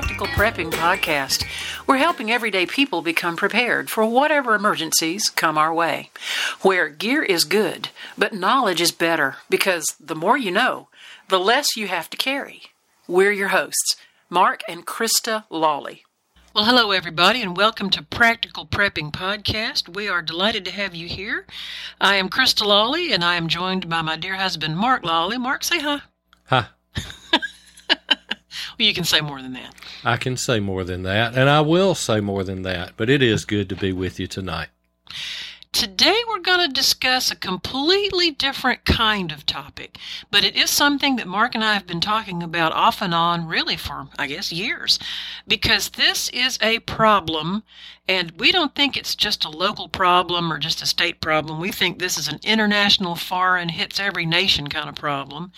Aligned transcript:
Practical 0.00 0.28
Prepping 0.28 0.70
Podcast. 0.70 1.44
We're 1.86 1.98
helping 1.98 2.30
everyday 2.30 2.64
people 2.64 3.02
become 3.02 3.36
prepared 3.36 3.90
for 3.90 4.02
whatever 4.06 4.54
emergencies 4.54 5.28
come 5.28 5.58
our 5.58 5.74
way. 5.74 6.08
Where 6.62 6.88
gear 6.88 7.22
is 7.22 7.44
good, 7.44 7.90
but 8.16 8.32
knowledge 8.32 8.80
is 8.80 8.92
better 8.92 9.36
because 9.50 9.84
the 10.00 10.14
more 10.14 10.38
you 10.38 10.52
know, 10.52 10.88
the 11.28 11.38
less 11.38 11.76
you 11.76 11.86
have 11.88 12.08
to 12.08 12.16
carry. 12.16 12.62
We're 13.06 13.30
your 13.30 13.48
hosts, 13.48 13.96
Mark 14.30 14.62
and 14.66 14.86
Krista 14.86 15.44
Lawley. 15.50 16.04
Well, 16.54 16.64
hello, 16.64 16.92
everybody, 16.92 17.42
and 17.42 17.54
welcome 17.54 17.90
to 17.90 18.02
Practical 18.02 18.64
Prepping 18.64 19.12
Podcast. 19.12 19.94
We 19.94 20.08
are 20.08 20.22
delighted 20.22 20.64
to 20.64 20.70
have 20.70 20.94
you 20.94 21.08
here. 21.08 21.44
I 22.00 22.14
am 22.14 22.30
Krista 22.30 22.64
Lawley, 22.64 23.12
and 23.12 23.22
I 23.22 23.34
am 23.34 23.48
joined 23.48 23.90
by 23.90 24.00
my 24.00 24.16
dear 24.16 24.36
husband, 24.36 24.78
Mark 24.78 25.04
Lawley. 25.04 25.36
Mark, 25.36 25.62
say 25.62 25.80
hi. 25.80 26.00
Hi. 26.46 26.68
Well, 28.78 28.86
you 28.86 28.94
can 28.94 29.04
say 29.04 29.20
more 29.20 29.40
than 29.42 29.52
that. 29.54 29.74
I 30.04 30.16
can 30.16 30.36
say 30.36 30.60
more 30.60 30.84
than 30.84 31.02
that, 31.04 31.34
and 31.34 31.48
I 31.48 31.60
will 31.60 31.94
say 31.94 32.20
more 32.20 32.44
than 32.44 32.62
that, 32.62 32.92
but 32.96 33.10
it 33.10 33.22
is 33.22 33.44
good 33.44 33.68
to 33.68 33.76
be 33.76 33.92
with 33.92 34.18
you 34.20 34.26
tonight. 34.26 34.68
Today, 35.72 36.20
we're 36.28 36.40
going 36.40 36.66
to 36.68 36.74
discuss 36.74 37.30
a 37.30 37.36
completely 37.36 38.32
different 38.32 38.84
kind 38.84 39.30
of 39.30 39.46
topic, 39.46 39.98
but 40.28 40.42
it 40.42 40.56
is 40.56 40.68
something 40.68 41.14
that 41.16 41.28
Mark 41.28 41.54
and 41.54 41.62
I 41.62 41.74
have 41.74 41.86
been 41.86 42.00
talking 42.00 42.42
about 42.42 42.72
off 42.72 43.00
and 43.00 43.14
on 43.14 43.46
really 43.46 43.76
for, 43.76 44.08
I 44.18 44.26
guess, 44.26 44.50
years, 44.50 44.98
because 45.46 45.90
this 45.90 46.28
is 46.30 46.58
a 46.60 46.80
problem, 46.80 47.62
and 48.08 48.32
we 48.32 48.50
don't 48.50 48.74
think 48.74 48.96
it's 48.96 49.14
just 49.14 49.44
a 49.44 49.48
local 49.48 49.88
problem 49.88 50.52
or 50.52 50.58
just 50.58 50.82
a 50.82 50.86
state 50.86 51.20
problem. 51.20 51.60
We 51.60 51.70
think 51.70 51.98
this 51.98 52.18
is 52.18 52.26
an 52.26 52.40
international, 52.42 53.14
foreign, 53.14 53.68
hits 53.68 54.00
every 54.00 54.26
nation 54.26 54.66
kind 54.66 54.88
of 54.88 54.96
problem, 54.96 55.52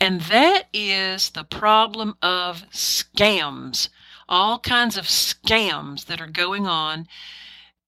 and 0.00 0.22
that 0.22 0.68
is 0.72 1.30
the 1.30 1.44
problem 1.44 2.16
of 2.22 2.64
scams. 2.70 3.90
All 4.26 4.58
kinds 4.58 4.96
of 4.96 5.04
scams 5.04 6.06
that 6.06 6.20
are 6.20 6.26
going 6.26 6.66
on 6.66 7.06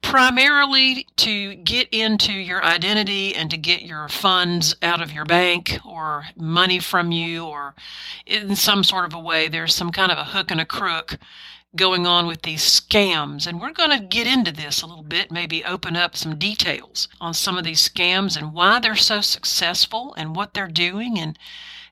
primarily 0.02 1.06
to 1.16 1.54
get 1.54 1.88
into 1.90 2.32
your 2.32 2.62
identity 2.64 3.34
and 3.34 3.50
to 3.50 3.56
get 3.56 3.82
your 3.82 4.08
funds 4.08 4.74
out 4.82 5.00
of 5.00 5.12
your 5.12 5.24
bank 5.24 5.78
or 5.84 6.26
money 6.36 6.78
from 6.78 7.12
you 7.12 7.44
or 7.44 7.74
in 8.26 8.54
some 8.54 8.84
sort 8.84 9.04
of 9.04 9.14
a 9.14 9.18
way 9.18 9.48
there's 9.48 9.74
some 9.74 9.90
kind 9.90 10.12
of 10.12 10.18
a 10.18 10.24
hook 10.24 10.50
and 10.50 10.60
a 10.60 10.66
crook 10.66 11.18
going 11.74 12.06
on 12.06 12.26
with 12.26 12.42
these 12.42 12.62
scams 12.62 13.46
and 13.46 13.60
we're 13.60 13.72
going 13.72 13.90
to 13.90 14.04
get 14.04 14.26
into 14.26 14.52
this 14.52 14.82
a 14.82 14.86
little 14.86 15.04
bit 15.04 15.32
maybe 15.32 15.64
open 15.64 15.96
up 15.96 16.14
some 16.14 16.38
details 16.38 17.08
on 17.20 17.32
some 17.32 17.56
of 17.56 17.64
these 17.64 17.88
scams 17.88 18.36
and 18.36 18.52
why 18.52 18.78
they're 18.78 18.94
so 18.94 19.20
successful 19.20 20.14
and 20.18 20.36
what 20.36 20.52
they're 20.52 20.68
doing 20.68 21.18
and 21.18 21.38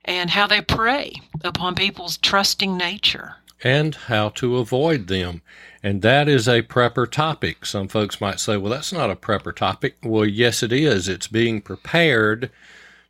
and 0.05 0.31
how 0.31 0.47
they 0.47 0.61
prey 0.61 1.13
upon 1.43 1.75
people's 1.75 2.19
trusting 2.19 2.77
nature 2.77 3.37
and 3.63 3.95
how 3.95 4.31
to 4.31 4.57
avoid 4.59 5.07
them. 5.07 5.43
And 5.83 6.03
that 6.03 6.29
is 6.29 6.47
a 6.47 6.63
prepper 6.63 7.11
topic. 7.11 7.65
Some 7.65 7.89
folks 7.89 8.21
might 8.21 8.39
say, 8.39 8.57
well, 8.57 8.71
that's 8.71 8.93
not 8.93 9.11
a 9.11 9.17
prepper 9.17 9.55
topic. 9.55 9.97
Well, 10.03 10.27
yes, 10.27 10.63
it 10.63 10.73
is. 10.73 11.09
It's 11.09 11.27
being 11.27 11.63
prepared 11.63 12.51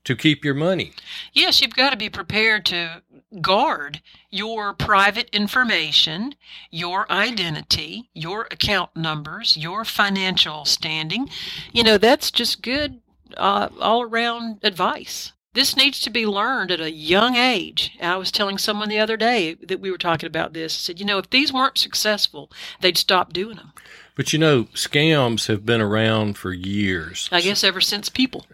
to 0.05 0.17
keep 0.17 0.45
your 0.45 0.55
money. 0.55 0.93
Yes, 1.33 1.61
you've 1.61 1.75
got 1.75 1.91
to 1.91 1.97
be 1.97 2.09
prepared 2.09 2.65
to 2.67 3.03
guard 3.41 4.01
your 4.31 4.73
private 4.73 5.29
information, 5.31 6.35
your 6.71 7.11
identity, 7.13 8.09
your 8.15 8.43
account 8.51 8.95
numbers, 8.97 9.57
your 9.57 9.85
financial 9.85 10.65
standing. 10.65 11.29
You 11.73 11.83
know, 11.83 11.99
that's 11.99 12.31
just 12.31 12.63
good 12.63 13.01
uh, 13.37 13.69
all 13.81 14.03
around 14.03 14.61
advice. 14.63 15.33
This 15.53 15.77
needs 15.77 15.99
to 16.01 16.11
be 16.11 16.27
learned 16.27 16.71
at 16.71 16.81
a 16.81 16.93
young 16.93 17.35
age. 17.35 17.97
I 18.01 18.17
was 18.17 18.31
telling 18.31 18.57
someone 18.57 18.89
the 18.89 19.01
other 19.01 19.17
day 19.17 19.55
that 19.55 19.81
we 19.81 19.91
were 19.91 19.99
talking 19.99 20.29
about 20.29 20.53
this. 20.53 20.77
I 20.77 20.79
said, 20.79 21.01
you 21.01 21.07
know, 21.07 21.19
if 21.19 21.29
these 21.31 21.53
weren't 21.53 21.77
successful, 21.77 22.53
they'd 22.81 22.97
stop 22.97 23.33
doing 23.33 23.57
them. 23.57 23.73
But 24.15 24.33
you 24.33 24.39
know, 24.39 24.65
scams 24.75 25.49
have 25.49 25.67
been 25.67 25.81
around 25.81 26.39
for 26.39 26.53
years. 26.53 27.29
I 27.33 27.41
guess 27.41 27.65
ever 27.65 27.81
since 27.81 28.09
people. 28.09 28.47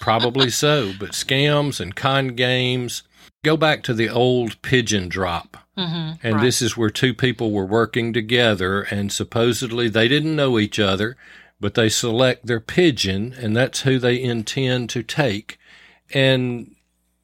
Probably 0.00 0.50
so. 0.50 0.92
But 1.00 1.12
scams 1.12 1.80
and 1.80 1.96
con 1.96 2.28
games 2.28 3.02
go 3.42 3.56
back 3.56 3.82
to 3.84 3.94
the 3.94 4.08
old 4.08 4.60
pigeon 4.62 5.08
drop. 5.08 5.56
Mm-hmm, 5.76 6.26
and 6.26 6.36
right. 6.36 6.42
this 6.42 6.62
is 6.62 6.76
where 6.76 6.90
two 6.90 7.14
people 7.14 7.50
were 7.52 7.64
working 7.64 8.12
together, 8.12 8.82
and 8.82 9.10
supposedly 9.10 9.88
they 9.88 10.08
didn't 10.08 10.36
know 10.36 10.58
each 10.58 10.78
other, 10.78 11.16
but 11.58 11.74
they 11.74 11.88
select 11.88 12.46
their 12.46 12.60
pigeon, 12.60 13.34
and 13.36 13.56
that's 13.56 13.82
who 13.82 13.98
they 13.98 14.20
intend 14.20 14.90
to 14.90 15.02
take 15.02 15.58
and 16.12 16.74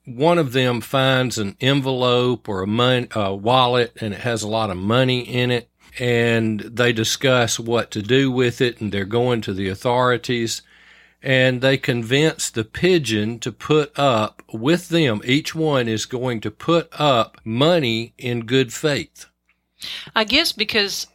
one 0.04 0.38
of 0.38 0.52
them 0.52 0.80
finds 0.80 1.36
an 1.36 1.56
envelope 1.60 2.48
or 2.48 2.62
a, 2.62 2.66
mon- 2.66 3.08
a 3.14 3.34
wallet 3.34 3.92
and 4.00 4.14
it 4.14 4.20
has 4.20 4.42
a 4.42 4.48
lot 4.48 4.70
of 4.70 4.76
money 4.76 5.20
in 5.20 5.50
it 5.50 5.68
and 5.98 6.60
they 6.60 6.92
discuss 6.92 7.58
what 7.58 7.90
to 7.90 8.02
do 8.02 8.30
with 8.30 8.60
it 8.60 8.80
and 8.80 8.92
they're 8.92 9.04
going 9.04 9.40
to 9.40 9.52
the 9.52 9.68
authorities 9.68 10.62
and 11.22 11.60
they 11.60 11.76
convince 11.76 12.50
the 12.50 12.62
pigeon 12.62 13.38
to 13.40 13.50
put 13.50 13.98
up 13.98 14.42
with 14.52 14.90
them 14.90 15.20
each 15.24 15.54
one 15.54 15.88
is 15.88 16.06
going 16.06 16.40
to 16.40 16.50
put 16.50 16.88
up 16.92 17.38
money 17.44 18.14
in 18.16 18.46
good 18.46 18.72
faith. 18.72 19.26
I 20.14 20.24
guess 20.24 20.52
because 20.52 21.06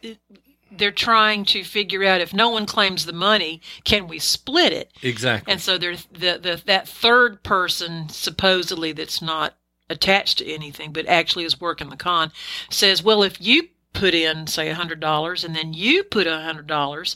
they're 0.76 0.90
trying 0.90 1.44
to 1.46 1.64
figure 1.64 2.04
out 2.04 2.20
if 2.20 2.32
no 2.32 2.48
one 2.48 2.66
claims 2.66 3.06
the 3.06 3.12
money, 3.12 3.60
can 3.84 4.08
we 4.08 4.18
split 4.18 4.72
it? 4.72 4.90
Exactly. 5.02 5.52
And 5.52 5.60
so 5.60 5.78
there's 5.78 6.06
the, 6.06 6.38
the 6.42 6.62
that 6.66 6.88
third 6.88 7.42
person 7.42 8.08
supposedly 8.08 8.92
that's 8.92 9.20
not 9.22 9.54
attached 9.90 10.38
to 10.38 10.50
anything 10.50 10.92
but 10.92 11.06
actually 11.06 11.44
is 11.44 11.60
working 11.60 11.90
the 11.90 11.96
con 11.96 12.32
says, 12.70 13.02
well, 13.02 13.22
if 13.22 13.40
you 13.40 13.68
put 13.92 14.14
in 14.14 14.46
say 14.46 14.70
a 14.70 14.74
hundred 14.74 15.00
dollars 15.00 15.44
and 15.44 15.54
then 15.54 15.74
you 15.74 16.02
put 16.02 16.26
a 16.26 16.40
hundred 16.40 16.66
dollars 16.66 17.14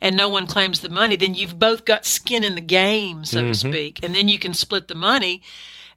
and 0.00 0.16
no 0.16 0.28
one 0.28 0.46
claims 0.46 0.80
the 0.80 0.88
money, 0.88 1.16
then 1.16 1.34
you've 1.34 1.58
both 1.58 1.84
got 1.84 2.06
skin 2.06 2.42
in 2.42 2.54
the 2.54 2.62
game, 2.62 3.24
so 3.26 3.40
Mm-hmm. 3.40 3.48
to 3.48 3.54
speak, 3.54 4.00
and 4.02 4.14
then 4.14 4.28
you 4.28 4.38
can 4.38 4.54
split 4.54 4.88
the 4.88 4.94
money 4.94 5.42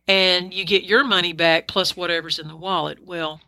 and 0.08 0.54
you 0.54 0.66
get 0.66 0.84
your 0.84 1.04
money 1.06 1.32
back 1.34 1.68
plus 1.68 1.96
whatever's 1.96 2.40
in 2.40 2.48
the 2.50 2.56
wallet. 2.58 3.00
Well, 3.06 3.40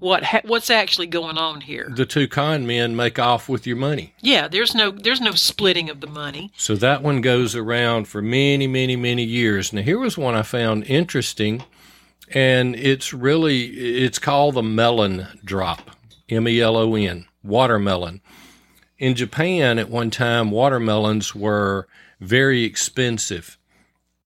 what 0.00 0.24
ha- 0.24 0.40
what's 0.44 0.70
actually 0.70 1.06
going 1.06 1.38
on 1.38 1.60
here? 1.60 1.90
the 1.94 2.06
two 2.06 2.26
con 2.26 2.66
men 2.66 2.96
make 2.96 3.18
off 3.18 3.48
with 3.48 3.66
your 3.66 3.76
money. 3.76 4.14
Yeah, 4.20 4.48
there's 4.48 4.74
no 4.74 4.90
there's 4.90 5.20
no 5.20 5.32
splitting 5.32 5.88
of 5.90 6.00
the 6.00 6.06
money. 6.06 6.52
So 6.56 6.74
that 6.76 7.02
one 7.02 7.20
goes 7.20 7.54
around 7.54 8.08
for 8.08 8.20
many, 8.20 8.66
many, 8.66 8.96
many 8.96 9.22
years. 9.24 9.72
Now 9.72 9.82
here 9.82 9.98
was 9.98 10.18
one 10.18 10.34
I 10.34 10.42
found 10.42 10.84
interesting, 10.86 11.62
and 12.32 12.74
it's 12.74 13.12
really 13.12 13.66
it's 13.66 14.18
called 14.18 14.54
the 14.56 14.62
melon 14.62 15.26
drop, 15.44 15.90
M 16.28 16.48
E 16.48 16.60
L 16.60 16.76
O 16.76 16.94
N, 16.94 17.26
watermelon. 17.42 18.20
In 18.98 19.14
Japan, 19.14 19.78
at 19.78 19.88
one 19.88 20.10
time, 20.10 20.50
watermelons 20.50 21.34
were 21.34 21.88
very 22.20 22.64
expensive, 22.64 23.56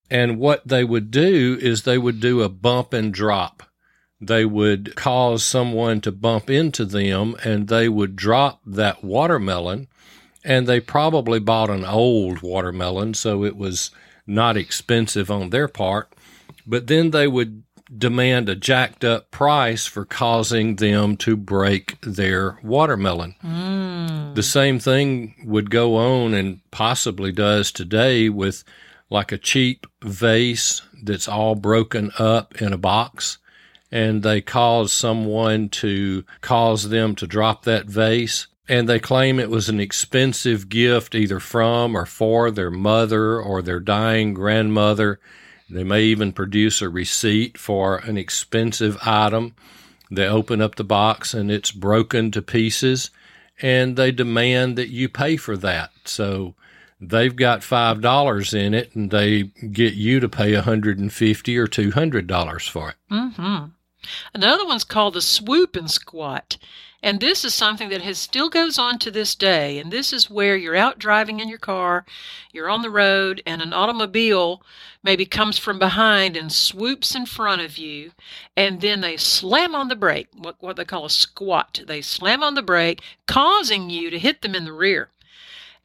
and 0.09 0.37
what 0.37 0.67
they 0.67 0.83
would 0.83 1.11
do 1.11 1.57
is 1.61 1.83
they 1.83 1.97
would 1.97 2.19
do 2.19 2.41
a 2.41 2.49
bump 2.49 2.91
and 2.93 3.13
drop. 3.13 3.63
They 4.21 4.45
would 4.45 4.95
cause 4.95 5.43
someone 5.43 6.01
to 6.01 6.11
bump 6.11 6.49
into 6.49 6.85
them, 6.85 7.35
and 7.43 7.67
they 7.67 7.89
would 7.89 8.15
drop 8.15 8.61
that 8.65 9.03
watermelon 9.03 9.87
and 10.45 10.67
they 10.67 10.79
probably 10.79 11.39
bought 11.39 11.71
an 11.71 11.83
old 11.83 12.41
watermelon, 12.41 13.15
so 13.15 13.43
it 13.43 13.57
was 13.57 13.89
not 14.27 14.55
expensive 14.55 15.31
on 15.31 15.49
their 15.49 15.67
part. 15.67 16.13
But 16.67 16.85
then 16.85 17.09
they 17.09 17.27
would 17.27 17.63
demand 17.95 18.47
a 18.47 18.55
jacked 18.55 19.03
up 19.03 19.31
price 19.31 19.87
for 19.87 20.05
causing 20.05 20.75
them 20.75 21.17
to 21.17 21.35
break 21.35 21.99
their 22.01 22.59
watermelon. 22.63 23.35
Mm. 23.43 24.35
The 24.35 24.43
same 24.43 24.79
thing 24.79 25.35
would 25.43 25.69
go 25.69 25.95
on 25.95 26.33
and 26.33 26.59
possibly 26.71 27.31
does 27.31 27.71
today 27.71 28.29
with 28.29 28.63
like 29.09 29.31
a 29.31 29.37
cheap 29.37 29.87
vase 30.03 30.81
that's 31.03 31.27
all 31.27 31.55
broken 31.55 32.11
up 32.17 32.59
in 32.61 32.73
a 32.73 32.77
box 32.77 33.37
and 33.91 34.23
they 34.23 34.41
cause 34.41 34.91
someone 34.91 35.69
to 35.69 36.23
cause 36.41 36.89
them 36.89 37.15
to 37.15 37.27
drop 37.27 37.63
that 37.63 37.85
vase 37.85 38.47
and 38.67 38.89
they 38.89 38.99
claim 38.99 39.39
it 39.39 39.49
was 39.49 39.69
an 39.69 39.79
expensive 39.79 40.69
gift 40.69 41.13
either 41.13 41.39
from 41.39 41.95
or 41.95 42.05
for 42.05 42.49
their 42.49 42.71
mother 42.71 43.39
or 43.39 43.61
their 43.61 43.79
dying 43.79 44.33
grandmother. 44.33 45.19
They 45.69 45.83
may 45.83 46.03
even 46.03 46.33
produce 46.33 46.81
a 46.81 46.89
receipt 46.89 47.57
for 47.57 47.97
an 47.97 48.17
expensive 48.17 48.97
item. 49.05 49.55
They 50.09 50.27
open 50.27 50.61
up 50.61 50.75
the 50.75 50.83
box 50.83 51.33
and 51.33 51.51
it's 51.51 51.71
broken 51.71 52.31
to 52.31 52.41
pieces 52.41 53.11
and 53.61 53.95
they 53.95 54.11
demand 54.11 54.77
that 54.77 54.89
you 54.89 55.09
pay 55.09 55.37
for 55.37 55.55
that. 55.57 55.91
So 56.05 56.55
they've 57.09 57.35
got 57.35 57.63
five 57.63 58.01
dollars 58.01 58.53
in 58.53 58.73
it 58.73 58.95
and 58.95 59.11
they 59.11 59.43
get 59.43 59.93
you 59.93 60.19
to 60.19 60.29
pay 60.29 60.53
a 60.53 60.61
hundred 60.61 60.99
and 60.99 61.11
fifty 61.11 61.57
or 61.57 61.67
two 61.67 61.91
hundred 61.91 62.27
dollars 62.27 62.67
for 62.67 62.89
it. 62.89 62.95
Mm-hmm. 63.11 63.65
Another 64.33 64.65
one's 64.65 64.83
called 64.83 65.15
the 65.15 65.21
swoop 65.21 65.75
and 65.75 65.89
squat. 65.89 66.57
And 67.05 67.19
this 67.19 67.45
is 67.45 67.53
something 67.53 67.89
that 67.89 68.01
has 68.01 68.17
still 68.17 68.49
goes 68.49 68.79
on 68.79 68.97
to 68.99 69.11
this 69.11 69.35
day. 69.35 69.77
And 69.77 69.91
this 69.91 70.11
is 70.11 70.27
where 70.27 70.55
you're 70.57 70.75
out 70.75 70.97
driving 70.97 71.39
in 71.39 71.47
your 71.47 71.59
car, 71.59 72.03
you're 72.51 72.69
on 72.69 72.81
the 72.81 72.89
road, 72.89 73.43
and 73.45 73.61
an 73.61 73.73
automobile 73.73 74.63
maybe 75.03 75.23
comes 75.23 75.59
from 75.59 75.77
behind 75.77 76.35
and 76.35 76.51
swoops 76.51 77.13
in 77.13 77.27
front 77.27 77.61
of 77.61 77.77
you, 77.77 78.11
and 78.57 78.81
then 78.81 79.01
they 79.01 79.17
slam 79.17 79.75
on 79.75 79.87
the 79.87 79.95
brake, 79.95 80.29
what, 80.35 80.55
what 80.59 80.77
they 80.77 80.85
call 80.85 81.05
a 81.05 81.09
squat. 81.11 81.79
They 81.85 82.01
slam 82.01 82.41
on 82.41 82.55
the 82.55 82.63
brake, 82.63 83.01
causing 83.27 83.91
you 83.91 84.09
to 84.09 84.17
hit 84.17 84.41
them 84.41 84.55
in 84.55 84.65
the 84.65 84.73
rear. 84.73 85.09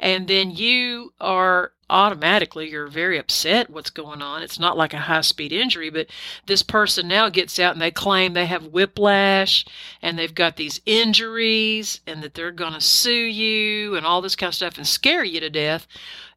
And 0.00 0.26
then 0.26 0.50
you 0.50 1.12
are 1.20 1.72
automatically 1.90 2.70
you're 2.70 2.86
very 2.86 3.18
upset 3.18 3.68
what's 3.68 3.90
going 3.90 4.22
on. 4.22 4.42
It's 4.42 4.58
not 4.58 4.76
like 4.76 4.94
a 4.94 4.98
high 4.98 5.20
speed 5.20 5.52
injury, 5.52 5.90
but 5.90 6.06
this 6.46 6.62
person 6.62 7.08
now 7.08 7.28
gets 7.28 7.58
out 7.58 7.72
and 7.74 7.82
they 7.82 7.90
claim 7.90 8.32
they 8.32 8.46
have 8.46 8.68
whiplash 8.68 9.66
and 10.00 10.18
they've 10.18 10.34
got 10.34 10.56
these 10.56 10.80
injuries 10.86 12.00
and 12.06 12.22
that 12.22 12.34
they're 12.34 12.52
going 12.52 12.72
to 12.72 12.80
sue 12.80 13.12
you 13.12 13.96
and 13.96 14.06
all 14.06 14.22
this 14.22 14.36
kind 14.36 14.48
of 14.48 14.54
stuff 14.54 14.78
and 14.78 14.86
scare 14.86 15.24
you 15.24 15.40
to 15.40 15.50
death. 15.50 15.86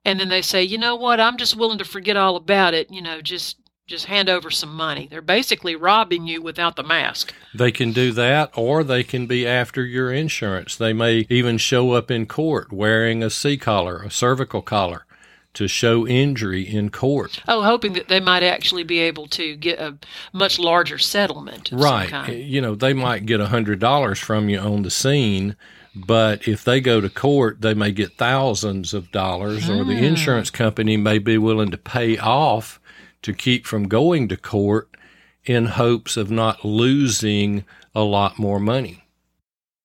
And 0.04 0.19
then 0.19 0.27
they 0.27 0.42
say, 0.42 0.63
you 0.63 0.77
know 0.77 0.95
what, 0.95 1.21
I'm 1.21 1.38
just 1.38 1.56
willing 1.56 1.77
to 1.77 1.86
forget 1.86 2.18
all 2.18 2.36
about 2.36 2.74
it. 2.74 2.92
You 2.92 3.01
know, 3.01 3.21
just 3.21 3.57
just 3.86 4.06
hand 4.06 4.30
over 4.30 4.50
some 4.50 4.74
money. 4.74 5.08
They're 5.10 5.22
basically 5.22 5.76
robbing 5.76 6.26
you 6.26 6.42
without 6.42 6.76
the 6.78 6.84
mask. 6.84 7.34
They 7.54 7.72
can 7.72 7.92
do 7.92 8.12
that, 8.14 8.52
or 8.56 8.84
they 8.84 9.04
can 9.04 9.28
be 9.28 9.46
after 9.46 9.84
your 9.84 10.12
insurance. 10.12 10.76
They 10.78 10.94
may 10.94 11.26
even 11.30 11.58
show 11.58 11.92
up 11.92 12.10
in 12.10 12.26
court 12.26 12.72
wearing 12.72 13.22
a 13.22 13.30
C 13.30 13.58
collar, 13.58 14.02
a 14.04 14.10
cervical 14.10 14.62
collar, 14.62 15.06
to 15.56 15.68
show 15.68 16.08
injury 16.08 16.62
in 16.64 16.92
court. 16.92 17.42
Oh, 17.48 17.62
hoping 17.62 17.94
that 17.94 18.08
they 18.08 18.22
might 18.22 18.42
actually 18.42 18.84
be 18.84 19.00
able 19.00 19.28
to 19.28 19.56
get 19.58 19.80
a 19.80 19.98
much 20.32 20.58
larger 20.58 20.98
settlement. 20.98 21.70
right. 21.74 22.30
You 22.30 22.62
know, 22.62 22.76
they 22.76 22.94
might 22.94 23.26
get 23.26 23.42
a 23.42 23.48
hundred 23.48 23.80
dollars 23.80 24.18
from 24.18 24.48
you 24.48 24.60
on 24.60 24.84
the 24.84 24.90
scene, 24.92 25.58
but 25.94 26.48
if 26.48 26.64
they 26.64 26.80
go 26.80 27.02
to 27.02 27.10
court, 27.10 27.60
they 27.62 27.74
may 27.74 27.92
get 27.92 28.14
thousands 28.18 28.94
of 28.94 29.12
dollars, 29.12 29.70
or 29.70 29.84
the 29.84 29.98
Hmm. 29.98 30.06
insurance 30.06 30.50
company 30.50 30.96
may 30.96 31.20
be 31.20 31.38
willing 31.38 31.70
to 31.72 31.78
pay 31.78 32.18
off 32.18 32.80
to 33.24 33.34
keep 33.34 33.66
from 33.66 33.88
going 33.88 34.28
to 34.30 34.38
court 34.38 34.90
in 35.46 35.66
hopes 35.66 36.16
of 36.16 36.31
not 36.31 36.64
losing 36.64 37.66
a 37.94 38.02
lot 38.02 38.40
more 38.40 38.60
money. 38.60 39.03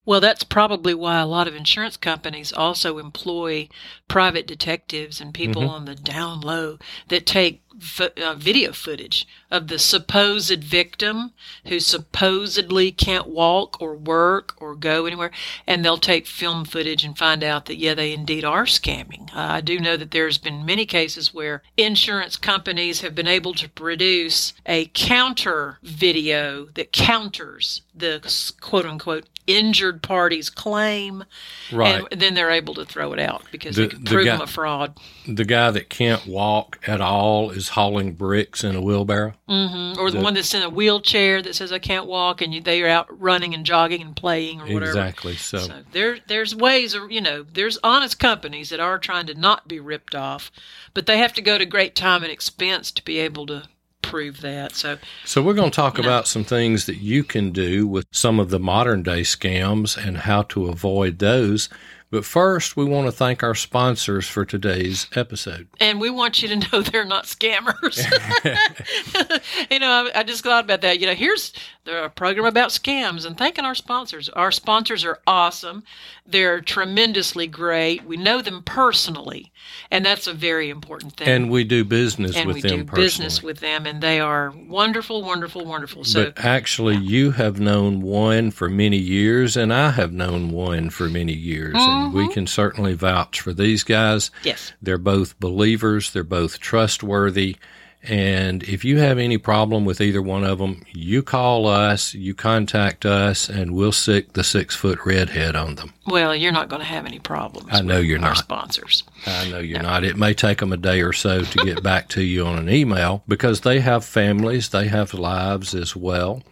Well, 0.08 0.22
that's 0.22 0.43
probably 0.43 0.94
why 0.94 1.19
a 1.20 1.26
lot 1.26 1.49
of 1.49 1.55
insurance 1.55 1.99
companies 1.99 2.50
also 2.50 2.96
employ 2.96 3.69
private 4.08 4.46
detectives 4.46 5.20
and 5.20 5.34
people 5.34 5.64
Mhm. 5.64 5.69
on 5.69 5.84
the 5.84 5.94
down 5.94 6.40
low 6.40 6.78
that 7.08 7.26
take 7.26 7.60
f- 7.78 8.16
uh, 8.16 8.32
video 8.32 8.72
footage 8.72 9.26
of 9.50 9.69
the 9.69 9.78
supposed 9.78 10.64
victim 10.64 11.32
who 11.66 11.78
supposedly 11.78 12.90
can't 12.90 13.26
walk 13.26 13.76
or 13.82 13.94
work 13.99 14.55
or 14.56 14.75
go 14.75 15.05
anywhere, 15.05 15.31
and 15.66 15.84
they'll 15.84 15.99
take 15.99 16.26
film 16.26 16.64
footage 16.64 17.04
and 17.04 17.19
find 17.19 17.44
out 17.44 17.66
that, 17.66 17.76
yeah, 17.76 17.93
they 17.93 18.14
indeed 18.14 18.46
are 18.46 18.64
scamming. 18.64 19.28
Uh, 19.34 19.56
I 19.56 19.61
do 19.61 19.78
know 19.78 19.99
that 19.99 20.11
there's 20.11 20.38
been 20.38 20.64
many 20.64 20.87
cases 20.87 21.34
where 21.34 21.62
insurance 21.76 22.38
companies 22.38 23.02
have 23.02 23.14
been 23.14 23.28
able 23.28 23.52
to 23.52 23.69
produce 23.69 24.54
a 24.64 24.87
counter 24.94 25.78
video 25.82 26.69
that 26.76 26.93
counters 26.93 27.82
the 27.94 28.22
quote 28.62 28.87
unquote 28.87 29.26
injured 29.49 30.03
party's 30.03 30.50
claim, 30.50 31.25
Right. 31.73 32.05
and 32.12 32.21
then 32.21 32.35
they're 32.35 32.50
able 32.50 32.75
to 32.75 32.85
throw 32.85 33.12
it 33.12 33.19
out 33.19 33.43
because 33.50 33.75
The- 33.77 33.83
they 33.83 33.89
can 33.89 34.05
the 34.05 34.11
prove 34.11 34.25
guy- 34.27 34.33
them 34.33 34.41
a 34.43 34.47
fraud. 34.47 34.97
the 35.27 35.45
guy 35.45 35.71
that 35.73 35.89
can't 35.89 36.27
walk 36.27 36.79
at 36.87 37.00
all 37.00 37.50
is 37.50 37.71
hauling 37.71 38.12
bricks 38.12 38.62
in 38.62 38.77
a 38.77 38.81
wheelbarrow. 38.81 39.35
hmm 39.49 39.95
Or 39.99 40.11
the, 40.11 40.19
The- 40.19 40.23
one 40.25 40.35
that's 40.35 40.53
in 40.55 40.62
a 40.62 40.69
wheelchair 40.71 41.41
that 41.43 41.55
says 41.55 41.73
I 41.73 41.79
can't 41.79 42.06
walk, 42.06 42.41
and 42.43 42.55
you, 42.55 42.61
they 42.61 42.83
are 42.83 42.89
out 42.89 43.06
running 43.21 43.55
and 43.55 43.65
jogging 43.65 44.03
and 44.03 44.15
playing 44.15 44.61
or 44.61 44.65
whatever. 44.67 44.85
Exactly. 44.91 45.37
So, 45.37 45.59
So 45.59 45.73
there, 45.93 46.19
there's 46.29 46.55
ways, 46.55 46.95
of, 46.95 47.11
you 47.11 47.21
know, 47.23 47.45
there's 47.53 47.79
honest 47.83 48.19
companies 48.19 48.69
that 48.69 48.81
are 48.81 48.99
trying 48.99 49.27
to 49.27 49.35
not 49.35 49.67
be 49.67 49.81
ripped 49.81 50.15
off, 50.15 50.53
but 50.95 51.06
they 51.06 51.19
have 51.19 51.33
to 51.35 51.43
go 51.43 51.56
to 51.59 51.65
great 51.65 51.95
time 51.95 52.23
and 52.23 52.31
expense 52.31 52.91
to 52.93 53.03
be 53.03 53.19
able 53.19 53.47
to 53.47 53.62
prove 54.08 54.40
that. 54.40 54.75
So 54.75 54.99
so 55.25 55.43
we're 55.43 55.55
going 55.55 55.70
to 55.70 55.76
talk 55.76 55.99
You 55.99 56.02
know. 56.02 56.08
about 56.08 56.28
some 56.28 56.44
things 56.44 56.87
that 56.87 56.96
you 56.96 57.25
can 57.25 57.50
do 57.50 57.87
with 57.87 58.06
some 58.10 58.40
of 58.40 58.50
the 58.50 58.58
modern 58.58 59.02
day 59.02 59.20
scams 59.22 59.96
and 59.96 60.19
how 60.19 60.43
to 60.44 60.66
avoid 60.69 61.19
those. 61.19 61.69
But 62.10 62.25
first, 62.25 62.75
we 62.75 62.87
want 62.87 63.06
to 63.06 63.12
thank 63.12 63.43
our 63.43 63.55
sponsors 63.55 64.26
for 64.26 64.46
today's 64.46 65.06
episode. 65.14 65.69
And 65.78 66.00
we 66.00 66.08
want 66.08 66.43
you 66.43 66.49
to 66.49 66.56
know 66.56 66.81
they're 66.81 67.05
not 67.05 67.25
scammers. 67.25 67.99
you 69.70 69.78
know, 69.78 70.10
I, 70.14 70.20
I 70.20 70.22
just 70.22 70.43
thought 70.43 70.64
about 70.64 70.81
that. 70.81 71.00
You 71.00 71.06
know, 71.06 71.14
here's 71.14 71.52
the 71.84 72.10
program 72.14 72.46
about 72.46 72.70
scams 72.70 73.26
and 73.26 73.37
thanking 73.37 73.64
our 73.66 73.75
sponsors. 73.75 74.31
Our 74.31 74.50
sponsors 74.50 75.05
are 75.05 75.19
awesome. 75.26 75.84
They're 76.26 76.60
tremendously 76.60 77.46
great. 77.46 78.05
We 78.05 78.16
know 78.16 78.40
them 78.43 78.62
personally, 78.62 79.52
and 79.90 80.04
that's 80.04 80.26
a 80.26 80.34
very 80.34 80.70
important 80.70 81.16
thing. 81.16 81.28
And 81.28 81.50
we 81.50 81.64
do 81.64 81.84
business 81.84 82.37
And 82.37 82.46
with 82.46 82.56
we 82.56 82.61
them 82.62 82.70
do 82.70 82.84
personally. 82.84 83.04
business 83.06 83.43
with 83.43 83.61
them, 83.61 83.87
and 83.87 84.02
they 84.02 84.20
are 84.20 84.52
wonderful, 84.66 85.22
wonderful, 85.22 85.64
wonderful. 85.64 86.04
So 86.04 86.26
but 86.26 86.44
actually, 86.44 86.96
you 86.96 87.32
have 87.32 87.61
known 87.61 88.00
one 88.00 88.50
for 88.50 88.69
many 88.69 88.99
years, 88.99 89.56
and 89.56 89.72
I 89.72 89.90
have 89.90 90.12
known 90.12 90.50
one 90.50 90.90
for 90.90 91.08
many 91.08 91.34
years. 91.34 91.75
And 92.06 92.15
we 92.15 92.25
mm-hmm. 92.25 92.33
can 92.33 92.47
certainly 92.47 92.95
vouch 92.95 93.41
for 93.41 93.53
these 93.53 93.83
guys. 93.83 94.31
yes, 94.43 94.73
They're 94.83 94.99
both 94.99 95.39
believers, 95.41 96.12
they're 96.12 96.25
both 96.25 96.61
trustworthy. 96.61 97.56
And 98.03 98.62
if 98.62 98.85
you 98.85 98.99
have 98.99 99.19
any 99.19 99.39
problem 99.39 99.85
with 99.85 100.00
either 100.00 100.23
one 100.23 100.45
of 100.45 100.59
them, 100.59 100.85
you 100.93 101.23
call 101.23 101.67
us, 101.67 102.15
you 102.15 102.33
contact 102.33 103.05
us, 103.05 103.49
and 103.49 103.75
we'll 103.75 103.93
sic 103.93 104.35
the 104.35 104.45
six 104.45 104.77
foot 104.77 105.00
redhead 105.05 105.56
on 105.56 105.75
them. 105.75 105.93
well, 106.06 106.35
you're 106.35 106.53
not 106.53 106.69
going 106.69 106.81
to 106.81 106.87
have 106.87 107.06
any 107.06 107.19
problems. 107.19 107.69
I 107.73 107.81
know 107.81 107.99
with 107.99 108.06
you're 108.06 108.19
our 108.19 108.31
not. 108.31 108.37
sponsors. 108.39 109.03
I 109.27 109.50
know 109.50 109.59
you're 109.59 109.83
not. 109.83 110.05
It 110.05 110.17
may 110.17 110.33
take 110.33 110.59
them 110.59 110.73
a 110.73 110.77
day 110.77 111.03
or 111.03 111.12
so 111.12 111.43
to 111.43 111.65
get 111.65 111.83
back 111.83 112.09
to 112.11 112.23
you 112.23 112.47
on 112.47 112.59
an 112.59 112.71
email 112.71 113.25
because 113.27 113.62
they 113.62 113.81
have 113.81 114.05
families, 114.05 114.69
they 114.69 114.87
have 114.87 115.12
lives 115.12 115.75
as 115.75 115.97
well, 115.97 116.45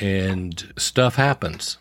and 0.00 0.72
stuff 0.78 1.16
happens. 1.16 1.78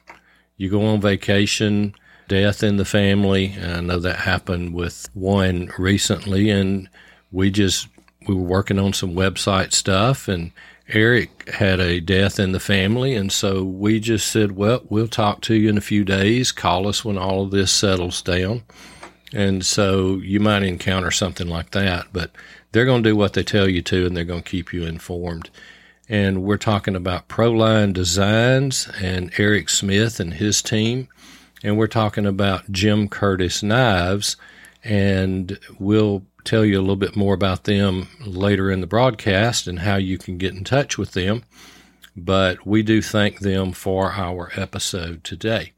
You 0.57 0.69
go 0.69 0.84
on 0.84 1.00
vacation, 1.00 1.94
death 2.27 2.63
in 2.63 2.77
the 2.77 2.86
family. 2.86 3.56
I 3.62 3.81
know 3.81 4.00
that 4.00 4.18
happened 4.18 4.74
with 4.74 5.10
one 5.13 5.72
recently, 5.77 6.50
and 6.50 6.89
we 7.31 7.51
just 7.51 7.88
we 8.27 8.36
were 8.36 8.42
working 8.42 8.80
on 8.80 8.94
some 8.94 9.13
website 9.13 9.74
stuff, 9.74 10.27
and 10.27 10.51
Eric 10.89 11.50
had 11.50 11.80
a 11.80 12.00
death 12.00 12.39
in 12.39 12.51
the 12.51 12.60
family, 12.60 13.16
and 13.16 13.31
so 13.31 13.63
we 13.63 14.00
just 14.00 14.27
said, 14.31 14.54
"Well, 14.54 14.83
we'll 14.89 15.07
talk 15.07 15.42
to 15.42 15.56
you 15.56 15.69
in 15.69 15.77
a 15.77 15.81
few 15.81 16.04
days. 16.04 16.51
Call 16.51 16.88
us 16.88 17.04
when 17.04 17.18
all 17.18 17.44
of 17.44 17.51
this 17.51 17.72
settles 17.72 18.22
down." 18.22 18.63
And 19.33 19.66
so 19.66 20.18
you 20.18 20.39
might 20.39 20.63
encounter 20.63 21.12
something 21.12 21.48
like 21.48 21.71
that, 21.71 22.07
but 22.14 22.31
they're 22.71 22.85
going 22.85 23.04
to 23.04 23.09
do 23.09 23.16
what 23.16 23.33
they 23.33 23.44
tell 23.44 23.68
you 23.68 23.81
to 23.81 24.06
and 24.06 24.16
they're 24.16 24.23
going 24.23 24.44
to 24.44 24.49
keep 24.49 24.73
you 24.73 24.85
informed. 24.85 25.49
And 26.07 26.44
we're 26.44 26.57
talking 26.57 26.95
about 26.95 27.28
Proline 27.28 27.94
Designs 27.94 28.88
and 29.02 29.31
Eric 29.38 29.69
Smith 29.69 30.19
and 30.19 30.35
his 30.35 30.61
team. 30.61 31.07
And 31.66 31.80
we're 31.80 31.88
talking 31.88 32.28
about 32.28 32.72
Jim 32.72 33.10
Curtis 33.10 33.64
Knives. 33.64 34.38
And 34.84 35.57
we'll 35.80 36.24
tell 36.44 36.64
you 36.64 36.78
a 36.78 36.81
little 36.81 36.95
bit 36.95 37.16
more 37.16 37.34
about 37.34 37.64
them 37.64 38.07
later 38.24 38.69
in 38.69 38.81
the 38.81 38.88
broadcast 38.88 39.66
and 39.66 39.80
how 39.80 39.95
you 39.95 40.19
can 40.19 40.38
get 40.38 40.54
in 40.54 40.64
touch 40.64 41.00
with 41.00 41.14
them. 41.14 41.44
But 42.16 42.68
we 42.68 42.84
do 42.84 43.02
thank 43.02 43.40
them 43.40 43.72
for 43.72 44.12
our 44.12 44.52
episode 44.56 45.24
today. 45.24 45.74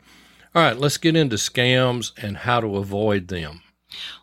All 0.53 0.61
right, 0.61 0.77
let's 0.77 0.97
get 0.97 1.15
into 1.15 1.37
scams 1.37 2.11
and 2.21 2.35
how 2.35 2.59
to 2.59 2.75
avoid 2.75 3.29
them. 3.29 3.61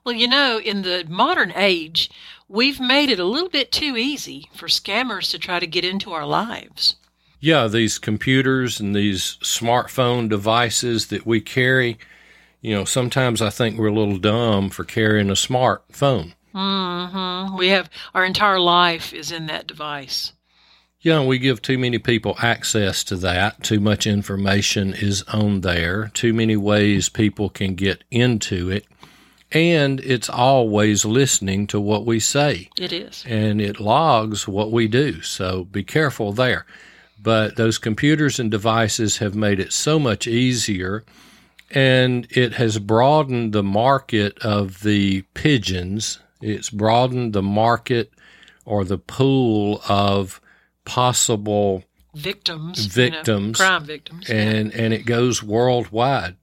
Well, 0.04 0.14
you 0.14 0.28
know, 0.28 0.60
in 0.60 0.82
the 0.82 1.06
modern 1.08 1.54
age, 1.56 2.10
we've 2.46 2.78
made 2.78 3.08
it 3.08 3.18
a 3.18 3.24
little 3.24 3.48
bit 3.48 3.72
too 3.72 3.96
easy 3.96 4.50
for 4.54 4.66
scammers 4.66 5.30
to 5.30 5.38
try 5.38 5.60
to 5.60 5.66
get 5.66 5.82
into 5.82 6.12
our 6.12 6.26
lives. 6.26 6.96
Yeah, 7.44 7.68
these 7.68 7.98
computers 7.98 8.80
and 8.80 8.96
these 8.96 9.36
smartphone 9.42 10.30
devices 10.30 11.08
that 11.08 11.26
we 11.26 11.42
carry, 11.42 11.98
you 12.62 12.74
know, 12.74 12.86
sometimes 12.86 13.42
I 13.42 13.50
think 13.50 13.78
we're 13.78 13.88
a 13.88 13.92
little 13.92 14.16
dumb 14.16 14.70
for 14.70 14.82
carrying 14.82 15.28
a 15.28 15.34
smartphone. 15.34 16.32
Mm-hmm. 16.54 17.58
We 17.58 17.68
have 17.68 17.90
our 18.14 18.24
entire 18.24 18.58
life 18.58 19.12
is 19.12 19.30
in 19.30 19.44
that 19.48 19.66
device. 19.66 20.32
Yeah, 21.02 21.22
we 21.22 21.38
give 21.38 21.60
too 21.60 21.76
many 21.76 21.98
people 21.98 22.34
access 22.40 23.04
to 23.04 23.16
that. 23.16 23.62
Too 23.62 23.78
much 23.78 24.06
information 24.06 24.94
is 24.94 25.22
on 25.24 25.60
there. 25.60 26.10
Too 26.14 26.32
many 26.32 26.56
ways 26.56 27.10
people 27.10 27.50
can 27.50 27.74
get 27.74 28.04
into 28.10 28.70
it. 28.70 28.86
And 29.52 30.00
it's 30.00 30.30
always 30.30 31.04
listening 31.04 31.66
to 31.66 31.78
what 31.78 32.06
we 32.06 32.20
say. 32.20 32.70
It 32.78 32.94
is. 32.94 33.22
and 33.28 33.60
it 33.60 33.80
logs 33.80 34.48
what 34.48 34.72
we 34.72 34.88
do. 34.88 35.20
So 35.20 35.64
be 35.64 35.84
careful 35.84 36.32
there. 36.32 36.64
But 37.24 37.56
those 37.56 37.78
computers 37.78 38.38
and 38.38 38.50
devices 38.50 39.16
have 39.16 39.34
made 39.34 39.58
it 39.58 39.72
so 39.72 39.98
much 39.98 40.26
easier, 40.26 41.04
and 41.70 42.26
it 42.30 42.52
has 42.52 42.78
broadened 42.78 43.54
the 43.54 43.62
market 43.62 44.38
of 44.40 44.82
the 44.82 45.22
pigeons. 45.32 46.20
It's 46.42 46.68
broadened 46.68 47.32
the 47.32 47.42
market 47.42 48.12
or 48.66 48.84
the 48.84 48.98
pool 48.98 49.80
of 49.88 50.38
possible 50.84 51.82
victims, 52.14 52.94
you 52.94 53.02
know, 53.04 53.10
Victims. 53.10 53.56
crime 53.56 53.84
victims. 53.86 54.28
yeah. 54.28 54.34
and 54.36 54.72
and 54.74 54.92
it 54.92 55.06
goes 55.06 55.42
worldwide. 55.42 56.36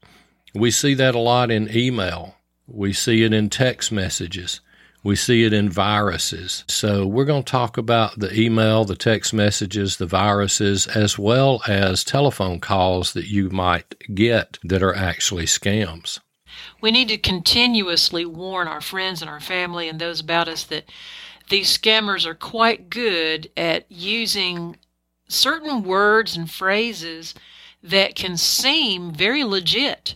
We 0.56 0.72
see 0.72 0.96
that 0.96 1.14
a 1.14 1.20
lot 1.20 1.52
in 1.52 1.70
email. 1.76 2.38
We 2.68 2.92
see 2.92 3.24
it 3.24 3.34
in 3.34 3.52
text 3.52 3.92
messages. 3.92 4.62
We 5.04 5.16
see 5.16 5.44
it 5.44 5.54
in 5.54 5.70
viruses. 5.70 6.64
So 6.68 7.08
we're 7.08 7.26
going 7.26 7.44
to 7.44 7.52
talk 7.52 7.78
about 7.78 8.20
the 8.20 8.40
email, 8.40 8.86
the 8.86 8.96
text 8.96 9.34
messages, 9.34 9.98
the 9.98 10.06
viruses, 10.06 10.86
as 10.88 11.18
well 11.18 11.62
as 11.68 12.04
telephone 12.04 12.60
calls 12.60 13.14
that 13.14 13.28
you 13.28 13.50
might 13.50 13.96
get 14.14 14.60
that 14.64 14.84
are 14.84 14.96
actually 14.96 15.46
scams. 15.46 16.20
we 16.82 16.92
need 16.92 17.08
to 17.10 17.18
continuously 17.18 18.26
warn 18.26 18.68
our 18.68 18.82
friends 18.82 19.22
and 19.22 19.30
our 19.30 19.40
family 19.40 19.88
and 19.90 20.00
those 20.00 20.20
about 20.20 20.48
us 20.48 20.64
that 20.66 20.86
these 21.50 21.76
scammers 21.76 22.26
are 22.26 22.36
quite 22.36 22.90
good 22.90 23.50
at 23.58 23.92
using 23.92 24.78
certain 25.28 25.84
words 25.84 26.36
and 26.36 26.50
phrases 26.50 27.34
that 27.84 28.16
can 28.16 28.38
seem 28.38 29.12
very 29.12 29.44
legit. 29.44 30.16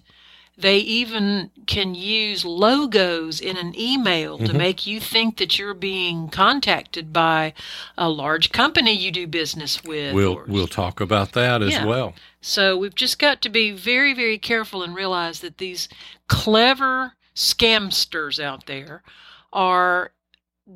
They 0.58 0.78
even 0.78 1.52
can 1.68 1.96
use 1.96 2.46
logos 2.46 3.42
in 3.42 3.58
an 3.58 3.78
email 3.78 4.38
to 4.38 4.46
mm-hmm. 4.46 4.58
make 4.58 4.88
you 4.88 5.02
think 5.02 5.38
that 5.38 5.60
you're 5.60 5.74
being 5.74 6.30
contacted 6.30 7.12
by 7.12 7.54
a 7.98 8.10
large 8.10 8.52
company 8.52 8.94
you 8.94 9.12
do 9.12 9.28
business 9.28 9.84
with. 9.84 10.14
We'll 10.14 10.36
or- 10.36 10.46
we'll 10.48 10.68
talk 10.68 11.02
about 11.02 11.34
that 11.34 11.62
as 11.62 11.72
Yeah. 11.72 11.86
well. 11.86 12.14
so 12.40 12.78
we've 12.78 12.96
just 12.96 13.20
got 13.20 13.42
to 13.42 13.50
be 13.50 13.72
very, 13.72 14.14
very 14.14 14.38
careful 14.38 14.82
and 14.82 14.96
realize 14.96 15.40
that 15.42 15.58
these 15.58 15.90
clever 16.28 17.14
scamsters 17.36 18.40
out 18.40 18.66
there 18.66 19.04
are 19.52 20.12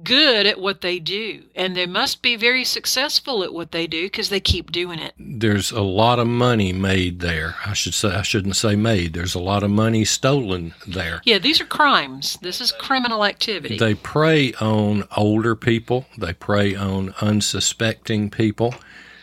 good 0.04 0.46
at 0.46 0.60
what 0.60 0.82
they 0.82 1.00
do. 1.00 1.44
And 1.56 1.76
they 1.76 1.86
must 1.86 2.22
be 2.22 2.36
very 2.36 2.64
successful 2.64 3.44
at 3.44 3.54
what 3.54 3.72
they 3.72 3.88
do 3.88 4.06
because 4.06 4.30
they 4.30 4.40
keep 4.40 4.72
doing 4.72 5.00
it. 5.00 5.14
There's 5.18 5.72
a 5.72 5.82
lot 5.82 6.20
of 6.20 6.28
money 6.28 6.74
made 6.74 7.20
there. 7.20 7.56
I 7.66 7.74
should 7.74 7.94
say 7.94 8.10
I 8.10 8.22
shouldn't 8.22 8.56
say 8.56 8.76
made. 8.76 9.14
There's 9.14 9.36
a 9.36 9.40
lot 9.40 9.64
of 9.64 9.72
money 9.72 10.06
stolen 10.06 10.74
there. 10.88 11.22
Yeah, 11.26 11.40
these 11.40 11.60
are 11.62 11.66
crimes. 11.66 12.38
This 12.42 12.62
is 12.62 12.72
criminal 12.72 13.26
activity. 13.26 13.78
They 13.78 13.96
prey 13.96 14.54
on 14.56 15.06
older 15.16 15.56
people, 15.56 16.06
they 16.18 16.34
prey 16.34 16.76
on 16.76 17.14
unsuspecting 17.22 18.30
people. 18.30 18.76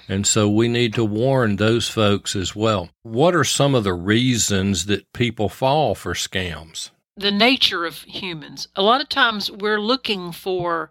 And 0.09 0.25
so 0.25 0.49
we 0.49 0.69
need 0.69 0.95
to 0.95 1.05
warn 1.05 1.57
those 1.57 1.89
folks 1.89 2.37
as 2.37 2.55
well. 2.55 2.91
What 3.03 3.35
are 3.35 3.43
some 3.43 3.75
of 3.75 3.83
the 3.83 3.95
reasons 3.95 4.87
that 4.87 5.13
people 5.13 5.49
fall 5.49 5.97
for 5.97 6.15
scams? 6.15 6.91
The 7.17 7.31
nature 7.31 7.87
of 7.87 8.03
humans. 8.03 8.69
A 8.77 8.83
lot 8.83 9.01
of 9.01 9.09
times 9.09 9.51
we're 9.51 9.81
looking 9.81 10.33
for, 10.33 10.91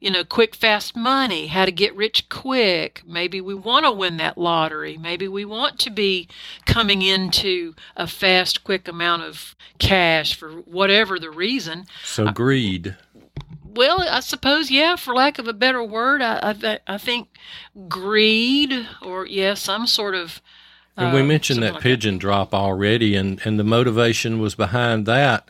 you 0.00 0.10
know, 0.10 0.24
quick, 0.24 0.56
fast 0.56 0.96
money, 0.96 1.46
how 1.46 1.64
to 1.64 1.70
get 1.70 1.94
rich 1.94 2.28
quick. 2.28 3.02
Maybe 3.06 3.40
we 3.40 3.54
want 3.54 3.86
to 3.86 3.92
win 3.92 4.16
that 4.16 4.36
lottery. 4.36 4.98
Maybe 4.98 5.28
we 5.28 5.44
want 5.44 5.78
to 5.80 5.90
be 5.90 6.26
coming 6.66 7.02
into 7.02 7.74
a 7.96 8.08
fast, 8.08 8.64
quick 8.64 8.88
amount 8.88 9.22
of 9.22 9.54
cash 9.78 10.34
for 10.34 10.50
whatever 10.50 11.18
the 11.20 11.30
reason. 11.30 11.86
So 12.02 12.32
greed. 12.32 12.96
Well, 13.64 14.02
I 14.02 14.18
suppose, 14.18 14.72
yeah, 14.72 14.96
for 14.96 15.14
lack 15.14 15.38
of 15.38 15.46
a 15.46 15.52
better 15.52 15.84
word, 15.84 16.20
I, 16.20 16.56
I, 16.64 16.80
I 16.88 16.98
think 16.98 17.28
greed 17.88 18.88
or, 19.00 19.24
yeah, 19.24 19.54
some 19.54 19.86
sort 19.86 20.16
of. 20.16 20.42
And 20.96 21.14
we 21.14 21.20
uh, 21.20 21.24
mentioned 21.24 21.62
that 21.62 21.74
like 21.74 21.82
pigeon 21.82 22.18
drop 22.18 22.52
already, 22.52 23.14
and, 23.14 23.40
and 23.44 23.60
the 23.60 23.64
motivation 23.64 24.40
was 24.40 24.56
behind 24.56 25.06
that 25.06 25.48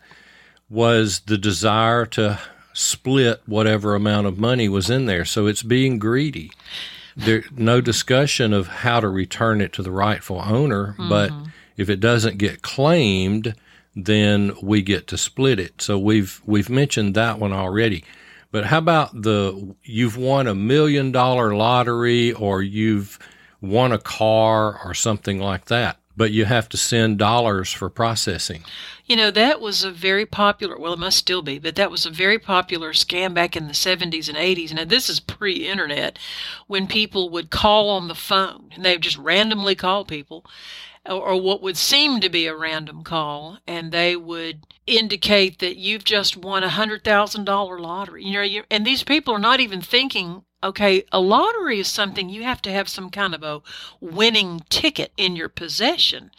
was 0.71 1.19
the 1.27 1.37
desire 1.37 2.05
to 2.05 2.39
split 2.73 3.41
whatever 3.45 3.93
amount 3.93 4.25
of 4.25 4.39
money 4.39 4.69
was 4.69 4.89
in 4.89 5.05
there. 5.05 5.25
So 5.25 5.45
it's 5.45 5.63
being 5.63 5.99
greedy. 5.99 6.51
There 7.17 7.43
no 7.55 7.81
discussion 7.81 8.53
of 8.53 8.67
how 8.67 9.01
to 9.01 9.09
return 9.09 9.59
it 9.59 9.73
to 9.73 9.83
the 9.83 9.91
rightful 9.91 10.41
owner, 10.41 10.95
but 10.97 11.29
mm-hmm. 11.29 11.49
if 11.75 11.89
it 11.89 11.99
doesn't 11.99 12.37
get 12.37 12.61
claimed, 12.61 13.53
then 13.95 14.53
we 14.63 14.81
get 14.81 15.07
to 15.07 15.17
split 15.17 15.59
it. 15.59 15.81
So 15.81 15.99
we've 15.99 16.41
we've 16.45 16.69
mentioned 16.69 17.15
that 17.15 17.37
one 17.37 17.51
already. 17.51 18.05
But 18.51 18.65
how 18.65 18.77
about 18.77 19.21
the 19.21 19.75
you've 19.83 20.15
won 20.15 20.47
a 20.47 20.55
million 20.55 21.11
dollar 21.11 21.53
lottery 21.53 22.31
or 22.31 22.61
you've 22.61 23.19
won 23.59 23.91
a 23.91 23.99
car 23.99 24.79
or 24.85 24.93
something 24.93 25.39
like 25.39 25.65
that, 25.65 25.97
but 26.21 26.29
you 26.29 26.45
have 26.45 26.69
to 26.69 26.77
send 26.77 27.17
dollars 27.17 27.71
for 27.71 27.89
processing. 27.89 28.63
You 29.07 29.15
know, 29.15 29.31
that 29.31 29.59
was 29.59 29.83
a 29.83 29.89
very 29.89 30.27
popular, 30.27 30.77
well, 30.77 30.93
it 30.93 30.99
must 30.99 31.17
still 31.17 31.41
be, 31.41 31.57
but 31.57 31.73
that 31.77 31.89
was 31.89 32.05
a 32.05 32.11
very 32.11 32.37
popular 32.37 32.93
scam 32.93 33.33
back 33.33 33.55
in 33.55 33.65
the 33.65 33.73
70s 33.73 34.29
and 34.29 34.37
80s. 34.37 34.71
Now, 34.71 34.85
this 34.85 35.09
is 35.09 35.19
pre 35.19 35.67
internet 35.67 36.19
when 36.67 36.85
people 36.85 37.31
would 37.31 37.49
call 37.49 37.89
on 37.89 38.07
the 38.07 38.13
phone 38.13 38.69
and 38.75 38.85
they 38.85 38.91
would 38.91 39.01
just 39.01 39.17
randomly 39.17 39.73
call 39.73 40.05
people. 40.05 40.45
Or, 41.07 41.41
what 41.41 41.63
would 41.63 41.75
seem 41.75 42.19
to 42.19 42.29
be 42.29 42.45
a 42.45 42.55
random 42.55 43.03
call, 43.03 43.57
and 43.65 43.91
they 43.91 44.15
would 44.15 44.67
indicate 44.85 45.57
that 45.57 45.77
you've 45.77 46.03
just 46.03 46.37
won 46.37 46.63
a 46.63 46.69
hundred 46.69 47.03
thousand 47.03 47.45
dollar 47.45 47.79
lottery. 47.79 48.23
You 48.23 48.33
know, 48.33 48.61
and 48.69 48.85
these 48.85 49.03
people 49.03 49.33
are 49.33 49.39
not 49.39 49.59
even 49.59 49.81
thinking 49.81 50.43
okay, 50.63 51.03
a 51.11 51.19
lottery 51.19 51.79
is 51.79 51.87
something 51.87 52.29
you 52.29 52.43
have 52.43 52.61
to 52.63 52.71
have 52.71 52.87
some 52.87 53.09
kind 53.09 53.33
of 53.33 53.43
a 53.43 53.61
winning 53.99 54.61
ticket 54.69 55.11
in 55.17 55.35
your 55.35 55.49
possession. 55.49 56.31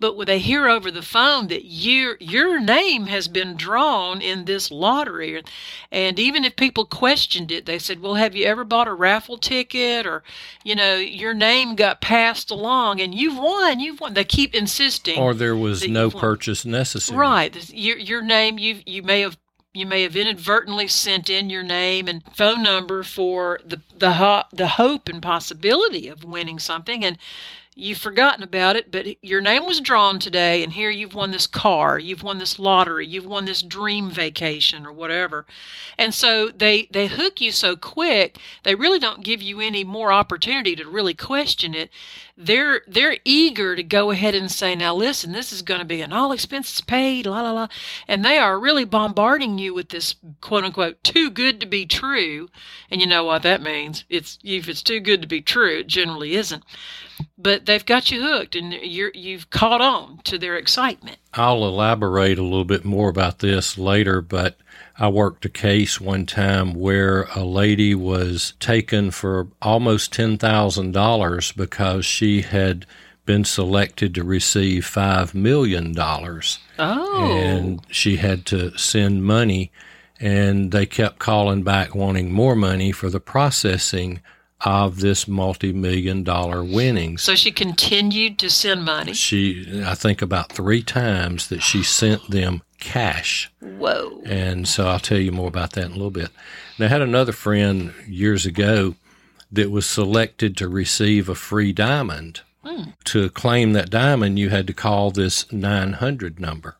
But 0.00 0.16
when 0.16 0.26
they 0.26 0.38
hear 0.38 0.68
over 0.68 0.90
the 0.90 1.02
phone 1.02 1.48
that 1.48 1.64
your 1.64 2.16
your 2.20 2.60
name 2.60 3.06
has 3.06 3.28
been 3.28 3.56
drawn 3.56 4.20
in 4.20 4.44
this 4.44 4.70
lottery, 4.70 5.42
and 5.90 6.18
even 6.18 6.44
if 6.44 6.56
people 6.56 6.84
questioned 6.84 7.50
it, 7.50 7.66
they 7.66 7.78
said, 7.78 8.00
"Well, 8.00 8.14
have 8.14 8.36
you 8.36 8.44
ever 8.46 8.64
bought 8.64 8.88
a 8.88 8.94
raffle 8.94 9.38
ticket, 9.38 10.06
or 10.06 10.22
you 10.64 10.74
know, 10.74 10.96
your 10.96 11.34
name 11.34 11.74
got 11.74 12.00
passed 12.00 12.50
along 12.50 13.00
and 13.00 13.14
you've 13.14 13.38
won, 13.38 13.80
you've 13.80 14.00
won." 14.00 14.14
They 14.14 14.24
keep 14.24 14.54
insisting, 14.54 15.18
Or 15.18 15.34
there 15.34 15.56
was 15.56 15.86
no 15.88 16.10
purchase 16.10 16.64
necessary. 16.64 17.18
Right. 17.18 17.72
Your 17.72 17.98
your 17.98 18.22
name 18.22 18.58
you 18.58 18.80
you 18.86 19.02
may 19.02 19.20
have 19.20 19.36
you 19.78 19.86
may 19.86 20.02
have 20.02 20.16
inadvertently 20.16 20.88
sent 20.88 21.30
in 21.30 21.50
your 21.50 21.62
name 21.62 22.08
and 22.08 22.22
phone 22.34 22.62
number 22.62 23.02
for 23.02 23.60
the 23.64 23.80
the 23.96 24.14
ho- 24.14 24.44
the 24.52 24.68
hope 24.68 25.08
and 25.08 25.22
possibility 25.22 26.08
of 26.08 26.24
winning 26.24 26.58
something. 26.58 27.04
And 27.04 27.18
you've 27.78 27.98
forgotten 27.98 28.42
about 28.42 28.76
it 28.76 28.90
but 28.90 29.06
your 29.22 29.40
name 29.40 29.64
was 29.64 29.80
drawn 29.80 30.18
today 30.18 30.62
and 30.62 30.72
here 30.72 30.90
you've 30.90 31.14
won 31.14 31.30
this 31.30 31.46
car 31.46 31.98
you've 31.98 32.22
won 32.22 32.38
this 32.38 32.58
lottery 32.58 33.06
you've 33.06 33.26
won 33.26 33.44
this 33.44 33.62
dream 33.62 34.10
vacation 34.10 34.84
or 34.86 34.92
whatever. 34.92 35.46
And 35.96 36.12
so 36.12 36.48
they 36.48 36.88
they 36.90 37.06
hook 37.06 37.40
you 37.40 37.52
so 37.52 37.76
quick 37.76 38.38
they 38.64 38.74
really 38.74 38.98
don't 38.98 39.24
give 39.24 39.40
you 39.42 39.60
any 39.60 39.84
more 39.84 40.12
opportunity 40.12 40.74
to 40.76 40.88
really 40.88 41.14
question 41.14 41.74
it. 41.74 41.90
They're 42.36 42.82
they're 42.86 43.18
eager 43.24 43.76
to 43.76 43.82
go 43.82 44.10
ahead 44.10 44.34
and 44.34 44.50
say 44.50 44.74
now 44.74 44.94
listen 44.94 45.32
this 45.32 45.52
is 45.52 45.62
going 45.62 45.80
to 45.80 45.86
be 45.86 46.00
an 46.02 46.12
all 46.12 46.32
expenses 46.32 46.80
paid 46.80 47.26
la 47.26 47.42
la 47.42 47.52
la 47.52 47.68
and 48.06 48.24
they 48.24 48.38
are 48.38 48.60
really 48.60 48.84
bombarding 48.84 49.58
you 49.58 49.74
with 49.74 49.88
this 49.90 50.14
quote 50.40 50.64
unquote 50.64 51.02
too 51.04 51.30
good 51.30 51.60
to 51.60 51.66
be 51.66 51.86
true. 51.86 52.48
And 52.90 53.00
you 53.00 53.06
know 53.06 53.24
what 53.24 53.42
that 53.42 53.62
means? 53.62 54.04
It's 54.08 54.38
if 54.42 54.68
it's 54.68 54.82
too 54.82 55.00
good 55.00 55.22
to 55.22 55.28
be 55.28 55.40
true 55.40 55.78
it 55.78 55.86
generally 55.86 56.34
isn't 56.34 56.64
but 57.36 57.66
they've 57.66 57.86
got 57.86 58.10
you 58.10 58.22
hooked 58.22 58.54
and 58.54 58.72
you're 58.72 59.12
you've 59.14 59.50
caught 59.50 59.80
on 59.80 60.18
to 60.24 60.38
their 60.38 60.56
excitement 60.56 61.18
I'll 61.34 61.64
elaborate 61.64 62.38
a 62.38 62.42
little 62.42 62.64
bit 62.64 62.84
more 62.84 63.08
about 63.08 63.38
this 63.38 63.78
later, 63.78 64.20
but 64.20 64.56
I 64.98 65.08
worked 65.08 65.44
a 65.44 65.48
case 65.48 66.00
one 66.00 66.26
time 66.26 66.74
where 66.74 67.28
a 67.34 67.44
lady 67.44 67.94
was 67.94 68.54
taken 68.58 69.12
for 69.12 69.46
almost 69.62 70.12
$10,000 70.12 71.56
because 71.56 72.04
she 72.04 72.42
had 72.42 72.86
been 73.24 73.44
selected 73.44 74.14
to 74.16 74.24
receive 74.24 74.84
$5 74.84 75.34
million. 75.34 75.94
oh 75.98 77.30
And 77.30 77.86
she 77.88 78.16
had 78.16 78.44
to 78.46 78.76
send 78.76 79.22
money, 79.22 79.70
and 80.18 80.72
they 80.72 80.86
kept 80.86 81.20
calling 81.20 81.62
back 81.62 81.94
wanting 81.94 82.32
more 82.32 82.56
money 82.56 82.90
for 82.90 83.10
the 83.10 83.20
processing 83.20 84.20
of 84.64 85.00
this 85.00 85.28
multi 85.28 85.72
million 85.72 86.24
dollar 86.24 86.64
winnings. 86.64 87.22
so 87.22 87.34
she 87.34 87.50
continued 87.52 88.38
to 88.38 88.50
send 88.50 88.84
money 88.84 89.12
She, 89.12 89.82
I 89.84 89.94
think 89.94 90.20
about 90.20 90.52
three 90.52 90.82
times 90.82 91.48
that 91.48 91.62
she 91.62 91.82
sent 91.82 92.30
them 92.30 92.62
cash. 92.80 93.50
whoa 93.60 94.20
And 94.24 94.66
so 94.66 94.88
I'll 94.88 94.98
tell 94.98 95.18
you 95.18 95.32
more 95.32 95.48
about 95.48 95.72
that 95.72 95.86
in 95.86 95.90
a 95.92 95.94
little 95.94 96.10
bit. 96.10 96.30
Now, 96.78 96.86
I 96.86 96.88
had 96.88 97.02
another 97.02 97.32
friend 97.32 97.92
years 98.06 98.46
ago 98.46 98.94
that 99.52 99.70
was 99.70 99.86
selected 99.86 100.56
to 100.56 100.68
receive 100.68 101.28
a 101.28 101.34
free 101.34 101.72
diamond. 101.72 102.40
Hmm. 102.64 102.90
To 103.04 103.30
claim 103.30 103.72
that 103.74 103.90
diamond, 103.90 104.38
you 104.38 104.50
had 104.50 104.66
to 104.66 104.72
call 104.74 105.10
this 105.10 105.50
900 105.52 106.38
number. 106.40 106.76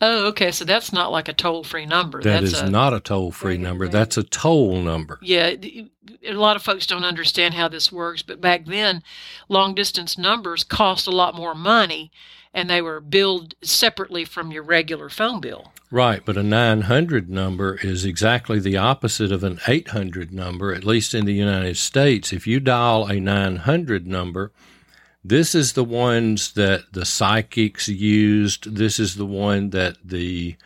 Oh 0.00 0.26
okay 0.26 0.50
so 0.50 0.64
that's 0.64 0.92
not 0.92 1.12
like 1.12 1.28
a 1.28 1.32
toll-free 1.32 1.86
number 1.86 2.22
That 2.22 2.42
that's 2.42 2.54
is 2.54 2.60
a, 2.60 2.70
not 2.70 2.94
a 2.94 3.00
toll 3.00 3.30
free 3.30 3.58
number, 3.58 3.88
that's 3.88 4.16
a 4.16 4.22
toll 4.22 4.76
number. 4.82 5.18
Yeah, 5.22 5.54
a 6.26 6.32
lot 6.32 6.56
of 6.56 6.62
folks 6.62 6.86
don't 6.86 7.04
understand 7.04 7.54
how 7.54 7.68
this 7.68 7.92
works, 7.92 8.22
but 8.22 8.40
back 8.40 8.66
then, 8.66 9.02
long 9.48 9.74
distance 9.74 10.18
numbers 10.18 10.64
cost 10.64 11.06
a 11.06 11.10
lot 11.10 11.34
more 11.34 11.54
money 11.54 12.10
and 12.52 12.68
they 12.68 12.82
were 12.82 13.00
billed 13.00 13.54
separately 13.62 14.24
from 14.24 14.50
your 14.50 14.62
regular 14.62 15.08
phone 15.08 15.40
bill. 15.40 15.72
Right, 15.90 16.24
but 16.24 16.36
a 16.36 16.42
900 16.42 17.28
number 17.28 17.76
is 17.82 18.04
exactly 18.04 18.58
the 18.60 18.76
opposite 18.76 19.32
of 19.32 19.44
an 19.44 19.60
800 19.66 20.32
number, 20.32 20.72
at 20.72 20.84
least 20.84 21.14
in 21.14 21.26
the 21.26 21.34
United 21.34 21.76
States. 21.76 22.32
If 22.32 22.46
you 22.46 22.60
dial 22.60 23.06
a 23.06 23.20
900 23.20 24.06
number, 24.06 24.52
this 25.22 25.54
is 25.54 25.74
the 25.74 25.84
ones 25.84 26.52
that 26.54 26.92
the 26.92 27.04
psychics 27.04 27.88
used. 27.88 28.76
This 28.76 28.98
is 28.98 29.16
the 29.16 29.26
one 29.26 29.70
that 29.70 29.96
the 30.04 30.56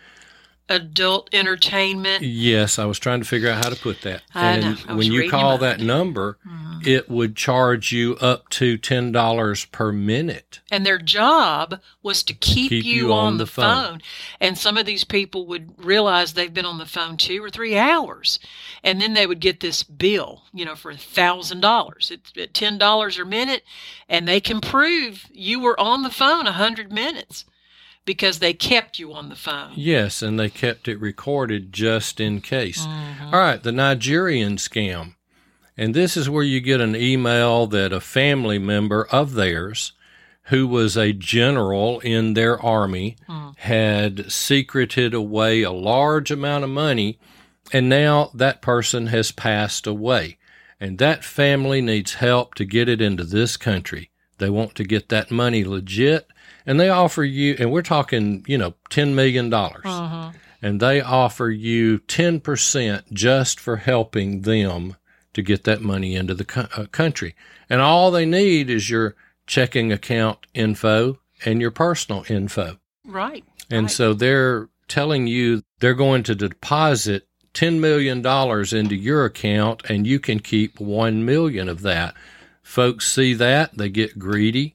Adult 0.69 1.29
entertainment. 1.35 2.23
Yes, 2.23 2.79
I 2.79 2.87
was 2.87 2.99
trying 2.99 3.21
to 3.21 3.27
figure 3.27 3.51
out 3.51 3.63
how 3.63 3.69
to 3.71 3.77
put 3.77 4.01
that. 4.03 4.23
I 4.35 4.53
and 4.53 4.63
know. 4.63 4.77
I 4.89 4.95
when 4.95 5.13
you 5.13 5.29
call 5.31 5.59
that 5.59 5.81
it. 5.81 5.85
number, 5.85 6.39
Mhm. 6.47 6.87
it 6.87 7.11
would 7.11 7.37
charge 7.37 7.93
you 7.93 8.17
up 8.17 8.49
to 8.51 8.79
$10 8.79 9.67
per 9.67 9.93
minute. 9.93 10.61
And 10.71 10.87
their 10.87 10.99
job 10.99 11.81
was 12.03 12.23
to 12.25 12.33
keep, 12.33 12.71
Keep 12.71 12.85
you, 12.87 12.95
you 13.09 13.13
on, 13.13 13.27
on 13.27 13.37
the 13.37 13.45
the 13.45 13.51
phone. 13.51 13.85
phone. 13.85 14.03
And 14.41 14.57
some 14.57 14.79
of 14.79 14.87
these 14.87 15.05
people 15.05 15.47
would 15.49 15.85
realize 15.85 16.33
they've 16.33 16.53
been 16.53 16.65
on 16.65 16.79
the 16.79 16.87
phone 16.87 17.19
two 17.19 17.45
or 17.45 17.51
three 17.51 17.77
hours. 17.77 18.39
And 18.83 19.03
then 19.03 19.13
they 19.13 19.27
would 19.27 19.41
get 19.41 19.61
this 19.61 19.83
bill, 19.83 20.45
you 20.55 20.65
know, 20.65 20.75
for 20.77 20.91
a 20.91 20.97
thousand 20.97 21.61
dollars. 21.61 22.11
It's 22.11 22.33
at 22.39 22.55
ten 22.55 22.79
dollars 22.79 23.19
a 23.19 23.25
minute, 23.27 23.65
and 24.09 24.27
they 24.27 24.41
can 24.41 24.61
prove 24.63 25.27
you 25.31 25.61
were 25.61 25.79
on 25.79 26.03
the 26.03 26.11
phone 26.11 26.47
a 26.47 26.53
hundred 26.53 26.91
minutes 26.91 27.45
because 28.05 28.39
they 28.39 28.53
kept 28.53 28.99
you 28.99 29.13
on 29.13 29.29
the 29.29 29.37
phone. 29.37 29.73
Yes, 29.77 30.23
and 30.23 30.39
they 30.39 30.51
kept 30.51 30.89
it 30.89 31.01
recorded 31.01 31.73
just 31.73 32.21
in 32.21 32.41
case. 32.41 32.87
Mhm. 32.87 33.33
All 33.33 33.39
right, 33.41 33.63
the 33.63 33.73
Nigerian 33.73 34.57
scam. 34.57 35.15
And 35.77 35.95
this 35.95 36.17
is 36.17 36.31
where 36.31 36.45
you 36.45 36.61
get 36.61 36.81
an 36.81 36.95
email 36.95 37.67
that 37.69 37.93
a 37.93 38.01
family 38.01 38.59
member 38.59 39.07
of 39.11 39.33
theirs, 39.35 39.93
who 40.49 40.67
was 40.69 40.97
a 40.97 41.13
general 41.13 42.01
in 42.01 42.35
their 42.35 42.61
army, 42.61 43.17
Hmm. 43.27 43.49
had 43.57 44.31
secreted 44.31 45.15
away 45.15 45.63
a 45.63 45.73
large 45.73 46.31
amount 46.31 46.65
of 46.65 46.71
money, 46.71 47.19
and 47.73 47.89
now 47.89 48.31
that 48.35 48.61
person 48.63 49.07
has 49.09 49.33
passed 49.33 49.87
away. 49.87 50.37
And 50.81 50.99
that 50.99 51.25
family 51.25 51.81
needs 51.81 52.15
help 52.15 52.55
to 52.57 52.65
get 52.67 52.89
it 52.89 53.01
into 53.01 53.25
this 53.25 53.57
country. 53.57 54.11
They 54.39 54.51
want 54.51 54.75
to 54.77 54.85
get 54.85 55.09
that 55.11 55.31
money 55.31 55.65
legit, 55.65 56.27
and 56.67 56.79
they 56.81 56.89
offer 56.89 57.25
you, 57.25 57.57
and 57.59 57.71
we're 57.71 57.83
talking, 57.83 58.45
you 58.47 58.59
know, 58.59 58.75
$10 58.91 59.15
million 59.15 59.51
Mhm. 59.51 60.35
and 60.63 60.81
they 60.81 61.01
offer 61.01 61.51
you 61.51 61.99
10% 62.09 63.13
just 63.13 63.61
for 63.61 63.77
helping 63.77 64.43
them 64.43 64.97
to 65.35 65.43
get 65.43 65.65
that 65.65 65.83
money 65.83 66.15
into 66.17 66.35
the 66.35 66.45
co- 66.45 66.69
uh, 66.77 66.87
country. 66.87 67.35
And 67.69 67.81
all 67.81 68.11
they 68.11 68.25
need 68.27 68.71
is 68.71 68.89
your 68.91 69.15
checking 69.47 69.93
account 69.93 70.39
info 70.55 71.19
and 71.45 71.61
your 71.61 71.71
personal 71.71 72.25
info. 72.29 72.79
Right. 73.05 73.45
And 73.71 73.85
Right. 73.87 73.91
so 73.91 74.15
they're 74.15 74.69
telling 74.89 75.27
you 75.27 75.63
they're 75.81 75.95
going 75.95 76.23
to 76.25 76.35
deposit 76.35 77.27
$10 77.53 77.79
million 77.79 78.19
into 78.25 78.95
your 78.97 79.25
account 79.25 79.83
and 79.89 80.07
you 80.07 80.19
can 80.19 80.41
keep 80.41 80.81
1 80.81 81.25
million 81.25 81.69
of 81.69 81.83
that. 81.83 82.15
Folks 82.65 83.09
see 83.09 83.35
that, 83.35 83.79
they 83.79 83.89
get 83.89 84.19
greedy 84.19 84.75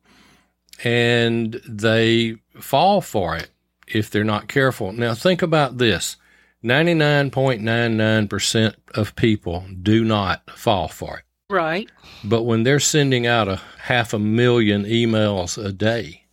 and 0.84 1.60
they 1.68 2.38
fall 2.58 3.02
for 3.02 3.36
it 3.36 3.50
if 3.88 4.10
they're 4.10 4.24
not 4.24 4.48
careful. 4.48 4.94
Now 4.94 5.14
think 5.14 5.42
about 5.42 5.78
this. 5.80 6.16
99.99% 6.64 8.76
of 8.94 9.16
people 9.16 9.66
do 9.82 10.04
not 10.04 10.50
fall 10.52 10.88
for 10.88 11.18
it. 11.18 11.24
Right. 11.50 11.90
But 12.24 12.44
when 12.44 12.62
they're 12.64 12.80
sending 12.80 13.26
out 13.26 13.48
a 13.48 13.60
half 13.80 14.14
a 14.14 14.20
million 14.20 14.84
emails 14.86 15.58
a 15.64 15.72
day, 15.74 16.26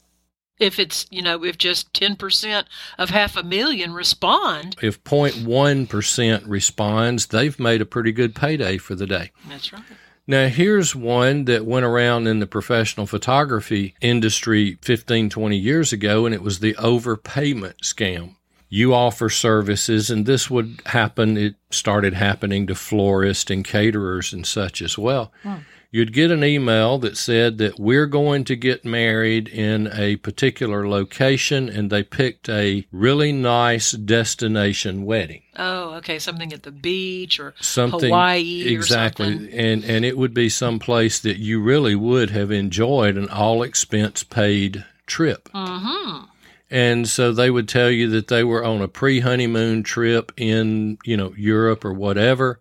If 0.58 0.78
it's, 0.78 1.06
you 1.10 1.22
know, 1.22 1.42
if 1.44 1.56
just 1.58 1.92
10% 1.94 2.64
of 2.98 3.10
half 3.10 3.36
a 3.36 3.42
million 3.42 3.92
respond, 3.94 4.76
if 4.82 5.02
0.1% 5.04 6.42
responds, 6.46 7.26
they've 7.26 7.58
made 7.58 7.80
a 7.80 7.86
pretty 7.86 8.12
good 8.12 8.34
payday 8.34 8.76
for 8.78 8.94
the 8.94 9.06
day. 9.06 9.30
that's 9.48 9.72
right. 9.72 9.82
Now, 10.28 10.48
here's 10.48 10.96
one 10.96 11.44
that 11.44 11.64
went 11.64 11.86
around 11.86 12.26
in 12.26 12.40
the 12.40 12.48
professional 12.48 13.06
photography 13.06 13.94
industry 14.00 14.76
15, 14.82 15.30
20 15.30 15.56
years 15.56 15.92
ago, 15.92 16.26
and 16.26 16.34
it 16.34 16.42
was 16.42 16.58
the 16.58 16.74
overpayment 16.74 17.78
scam. 17.82 18.34
You 18.68 18.92
offer 18.92 19.28
services, 19.28 20.10
and 20.10 20.26
this 20.26 20.50
would 20.50 20.82
happen. 20.86 21.36
It 21.36 21.54
started 21.70 22.14
happening 22.14 22.66
to 22.66 22.74
florists 22.74 23.50
and 23.52 23.64
caterers 23.64 24.32
and 24.32 24.44
such 24.44 24.82
as 24.82 24.98
well. 24.98 25.32
Hmm. 25.44 25.58
You'd 25.90 26.12
get 26.12 26.30
an 26.30 26.44
email 26.44 26.98
that 26.98 27.16
said 27.16 27.58
that 27.58 27.78
we're 27.78 28.06
going 28.06 28.44
to 28.44 28.56
get 28.56 28.84
married 28.84 29.48
in 29.48 29.88
a 29.92 30.16
particular 30.16 30.88
location, 30.88 31.68
and 31.68 31.90
they 31.90 32.02
picked 32.02 32.48
a 32.48 32.86
really 32.92 33.32
nice 33.32 33.92
destination 33.92 35.04
wedding. 35.04 35.42
Oh, 35.56 35.94
okay. 35.94 36.18
Something 36.18 36.52
at 36.52 36.64
the 36.64 36.72
beach 36.72 37.40
or 37.40 37.54
Something 37.60 38.10
Hawaii 38.10 38.66
exactly, 38.66 39.26
or 39.26 39.38
something. 39.38 39.54
and 39.58 39.84
and 39.84 40.04
it 40.04 40.18
would 40.18 40.34
be 40.34 40.48
some 40.48 40.78
place 40.78 41.18
that 41.20 41.38
you 41.38 41.62
really 41.62 41.94
would 41.94 42.30
have 42.30 42.50
enjoyed 42.50 43.16
an 43.16 43.28
all 43.28 43.62
expense 43.62 44.22
paid 44.22 44.84
trip. 45.06 45.48
Mm-hmm. 45.54 46.26
And 46.70 47.08
so 47.08 47.32
they 47.32 47.50
would 47.50 47.68
tell 47.68 47.90
you 47.90 48.08
that 48.10 48.26
they 48.26 48.42
were 48.42 48.64
on 48.64 48.82
a 48.82 48.88
pre 48.88 49.20
honeymoon 49.20 49.82
trip 49.82 50.32
in, 50.36 50.98
you 51.04 51.16
know, 51.16 51.32
Europe 51.36 51.84
or 51.84 51.92
whatever, 51.92 52.58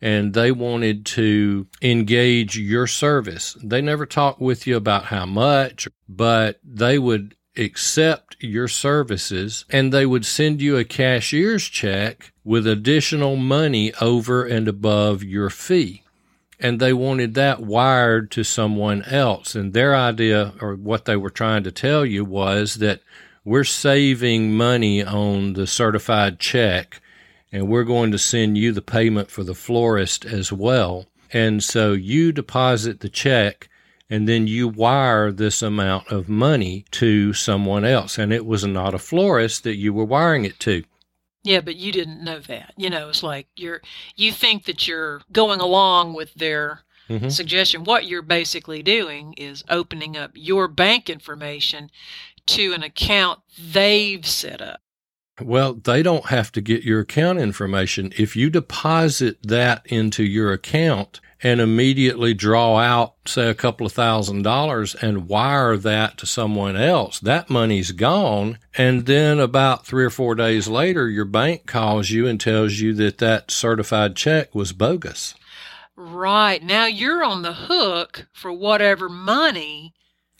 and 0.00 0.34
they 0.34 0.52
wanted 0.52 1.04
to 1.04 1.66
engage 1.82 2.58
your 2.58 2.86
service. 2.86 3.56
They 3.62 3.80
never 3.80 4.06
talked 4.06 4.40
with 4.40 4.66
you 4.66 4.76
about 4.76 5.06
how 5.06 5.26
much, 5.26 5.88
but 6.08 6.60
they 6.62 6.98
would 6.98 7.34
accept 7.56 8.36
your 8.40 8.68
services 8.68 9.64
and 9.70 9.92
they 9.92 10.06
would 10.06 10.24
send 10.24 10.60
you 10.62 10.76
a 10.76 10.84
cashier's 10.84 11.64
check 11.64 12.32
with 12.44 12.66
additional 12.66 13.34
money 13.36 13.92
over 14.00 14.44
and 14.44 14.68
above 14.68 15.24
your 15.24 15.50
fee 15.50 16.04
and 16.60 16.80
they 16.80 16.92
wanted 16.92 17.34
that 17.34 17.60
wired 17.60 18.30
to 18.32 18.42
someone 18.42 19.02
else. 19.04 19.54
And 19.54 19.72
their 19.72 19.94
idea, 19.94 20.54
or 20.60 20.74
what 20.74 21.04
they 21.04 21.16
were 21.16 21.30
trying 21.30 21.62
to 21.64 21.72
tell 21.72 22.04
you, 22.04 22.24
was 22.24 22.76
that 22.76 23.00
we're 23.44 23.64
saving 23.64 24.56
money 24.56 25.02
on 25.02 25.52
the 25.52 25.66
certified 25.66 26.38
check, 26.38 27.00
and 27.52 27.68
we're 27.68 27.84
going 27.84 28.10
to 28.12 28.18
send 28.18 28.58
you 28.58 28.72
the 28.72 28.82
payment 28.82 29.30
for 29.30 29.44
the 29.44 29.54
florist 29.54 30.24
as 30.24 30.52
well. 30.52 31.06
And 31.32 31.62
so 31.62 31.92
you 31.92 32.32
deposit 32.32 33.00
the 33.00 33.08
check, 33.08 33.68
and 34.10 34.26
then 34.28 34.46
you 34.46 34.68
wire 34.68 35.30
this 35.30 35.60
amount 35.62 36.08
of 36.08 36.28
money 36.28 36.84
to 36.92 37.32
someone 37.34 37.84
else. 37.84 38.18
And 38.18 38.32
it 38.32 38.46
was 38.46 38.64
not 38.64 38.94
a 38.94 38.98
florist 38.98 39.64
that 39.64 39.76
you 39.76 39.92
were 39.92 40.04
wiring 40.04 40.44
it 40.44 40.58
to. 40.60 40.84
Yeah, 41.44 41.60
but 41.60 41.76
you 41.76 41.92
didn't 41.92 42.24
know 42.24 42.40
that. 42.40 42.74
You 42.76 42.90
know, 42.90 43.08
it's 43.08 43.22
like 43.22 43.46
you're 43.56 43.80
you 44.16 44.32
think 44.32 44.64
that 44.64 44.88
you're 44.88 45.22
going 45.32 45.60
along 45.60 46.14
with 46.14 46.34
their 46.34 46.82
Mhm. 47.08 47.30
suggestion. 47.30 47.84
What 47.84 48.06
you're 48.06 48.22
basically 48.22 48.82
doing 48.82 49.34
is 49.34 49.64
opening 49.70 50.16
up 50.16 50.32
your 50.34 50.68
bank 50.68 51.08
information 51.08 51.90
to 52.46 52.72
an 52.74 52.82
account 52.82 53.40
they've 53.58 54.26
set 54.26 54.60
up. 54.60 54.80
Well, 55.40 55.74
they 55.74 56.02
don't 56.02 56.26
have 56.26 56.50
to 56.52 56.60
get 56.60 56.82
your 56.82 57.00
account 57.00 57.38
information. 57.38 58.12
If 58.16 58.36
you 58.36 58.50
deposit 58.50 59.38
that 59.44 59.86
into 59.86 60.24
your 60.24 60.52
account 60.52 61.20
and 61.42 61.60
immediately 61.60 62.34
draw 62.34 62.78
out, 62.78 63.14
say, 63.26 63.48
a 63.48 63.54
couple 63.54 63.86
of 63.86 63.92
thousand 63.92 64.42
dollars 64.42 64.96
and 64.96 65.28
wire 65.28 65.76
that 65.76 66.18
to 66.18 66.26
someone 66.26 66.76
else, 66.76 67.20
that 67.20 67.48
money's 67.48 67.92
gone. 67.92 68.58
And 68.76 69.06
then 69.06 69.38
about 69.38 69.86
three 69.86 70.04
or 70.04 70.10
four 70.10 70.34
days 70.34 70.66
later, 70.66 71.08
your 71.08 71.24
bank 71.24 71.66
calls 71.66 72.10
you 72.10 72.26
and 72.26 72.40
tells 72.40 72.80
you 72.80 72.92
that 72.94 73.18
that 73.18 73.50
certified 73.50 74.16
check 74.16 74.54
was 74.54 74.72
bogus. 74.72 75.34
Right. 75.94 76.62
Now 76.62 76.86
you're 76.86 77.24
on 77.24 77.42
the 77.42 77.52
hook 77.52 78.26
for 78.32 78.52
whatever 78.52 79.08
money 79.08 79.94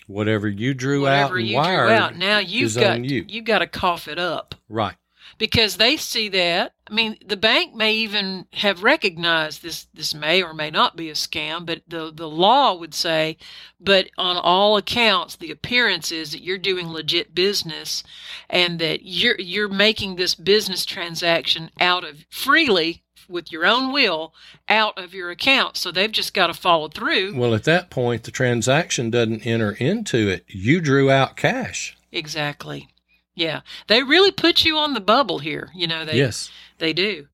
Whatever 0.09 0.49
you 0.49 0.75
drew 0.75 1.07
out 1.07 1.31
whatever 1.31 1.38
and 1.38 1.47
you 1.47 1.62
drew 1.62 1.90
out. 1.90 2.16
Now 2.16 2.38
you've 2.38 2.75
got 2.75 3.05
you. 3.05 3.25
you've 3.29 3.44
got 3.44 3.61
to 3.61 3.66
cough 3.68 4.09
it 4.09 4.18
up. 4.18 4.57
Right. 4.68 4.97
because 5.38 5.77
they 5.77 5.97
see 5.97 6.29
that. 6.31 6.73
I 6.90 6.94
mean, 6.94 7.18
the 7.25 7.37
bank 7.37 7.75
may 7.75 7.92
even 7.92 8.47
have 8.55 8.83
recognized 8.83 9.62
this. 9.62 9.87
This 9.92 10.14
may 10.14 10.42
or 10.42 10.55
may 10.55 10.71
not 10.71 10.97
be 10.97 11.11
a 11.11 11.12
scam, 11.14 11.66
but 11.66 11.83
the 11.87 12.11
the 12.12 12.29
law 12.29 12.75
would 12.75 12.94
say, 12.94 13.37
but 13.79 14.09
on 14.16 14.37
all 14.38 14.77
accounts, 14.79 15.37
the 15.37 15.51
appearance 15.51 16.11
is 16.11 16.33
that 16.33 16.42
you're 16.42 16.57
doing 16.59 16.88
legit 16.88 17.35
business, 17.35 18.03
and 18.49 18.79
that 18.79 19.01
you're 19.05 19.38
you're 19.38 19.68
making 19.68 20.16
this 20.16 20.35
business 20.35 20.87
transaction 20.87 21.71
out 21.79 22.05
of 22.05 22.25
freely 22.31 23.03
with 23.28 23.52
your 23.52 23.66
own 23.66 23.92
will 23.92 24.34
out 24.68 24.98
of 24.98 25.14
your 25.14 25.30
account. 25.30 25.76
So 25.76 25.92
they've 25.92 26.10
just 26.10 26.34
got 26.34 26.48
to 26.48 26.54
follow 26.54 26.88
through. 26.88 27.36
Well, 27.36 27.54
at 27.54 27.64
that 27.64 27.90
point, 27.90 28.24
the 28.24 28.30
transaction 28.30 29.10
doesn't 29.10 29.46
enter 29.46 29.72
into 29.72 30.28
it. 30.28 30.44
You 30.48 30.80
drew 30.80 31.10
out 31.10 31.36
cash. 31.36 31.96
Exactly. 32.10 32.88
Yeah, 33.34 33.60
they 33.86 34.02
really 34.02 34.32
put 34.32 34.64
you 34.64 34.76
on 34.78 34.94
the 34.94 35.00
bubble 35.00 35.38
here. 35.38 35.70
You 35.74 35.86
know, 35.86 36.04
they 36.04 36.16
yes. 36.16 36.50
They 36.78 36.92
do. 36.92 37.28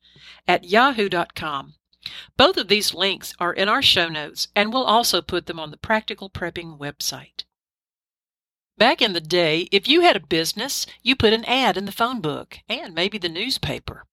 at 0.48 0.64
yahoo.com. 0.64 1.74
Both 2.36 2.56
of 2.56 2.68
these 2.68 2.94
links 2.94 3.34
are 3.38 3.52
in 3.52 3.68
our 3.68 3.82
show 3.82 4.08
notes, 4.08 4.48
and 4.56 4.72
we'll 4.72 4.84
also 4.84 5.20
put 5.20 5.44
them 5.44 5.60
on 5.60 5.70
the 5.70 5.76
Practical 5.76 6.30
Prepping 6.30 6.78
website. 6.78 7.44
Back 8.80 9.02
in 9.02 9.12
the 9.12 9.20
day, 9.20 9.68
if 9.70 9.88
you 9.88 10.00
had 10.00 10.16
a 10.16 10.20
business, 10.20 10.86
you 11.02 11.14
put 11.14 11.34
an 11.34 11.44
ad 11.44 11.76
in 11.76 11.84
the 11.84 11.92
phone 11.92 12.22
book 12.22 12.60
and 12.66 12.94
maybe 12.94 13.18
the 13.18 13.28
newspaper. 13.28 14.06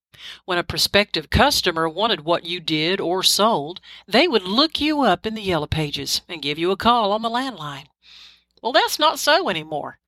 When 0.44 0.58
a 0.58 0.64
prospective 0.64 1.30
customer 1.30 1.88
wanted 1.88 2.26
what 2.26 2.44
you 2.44 2.60
did 2.60 3.00
or 3.00 3.24
sold, 3.24 3.80
they 4.10 4.28
would 4.28 4.44
look 4.44 4.82
you 4.82 5.04
up 5.04 5.26
in 5.26 5.36
the 5.36 5.42
yellow 5.42 5.68
pages 5.68 6.20
and 6.28 6.42
give 6.42 6.60
you 6.60 6.72
a 6.72 6.76
call 6.76 7.14
on 7.14 7.22
the 7.22 7.30
landline. 7.30 7.86
Well, 8.62 8.74
that's 8.74 9.00
not 9.00 9.20
so 9.20 9.48
anymore. 9.48 10.00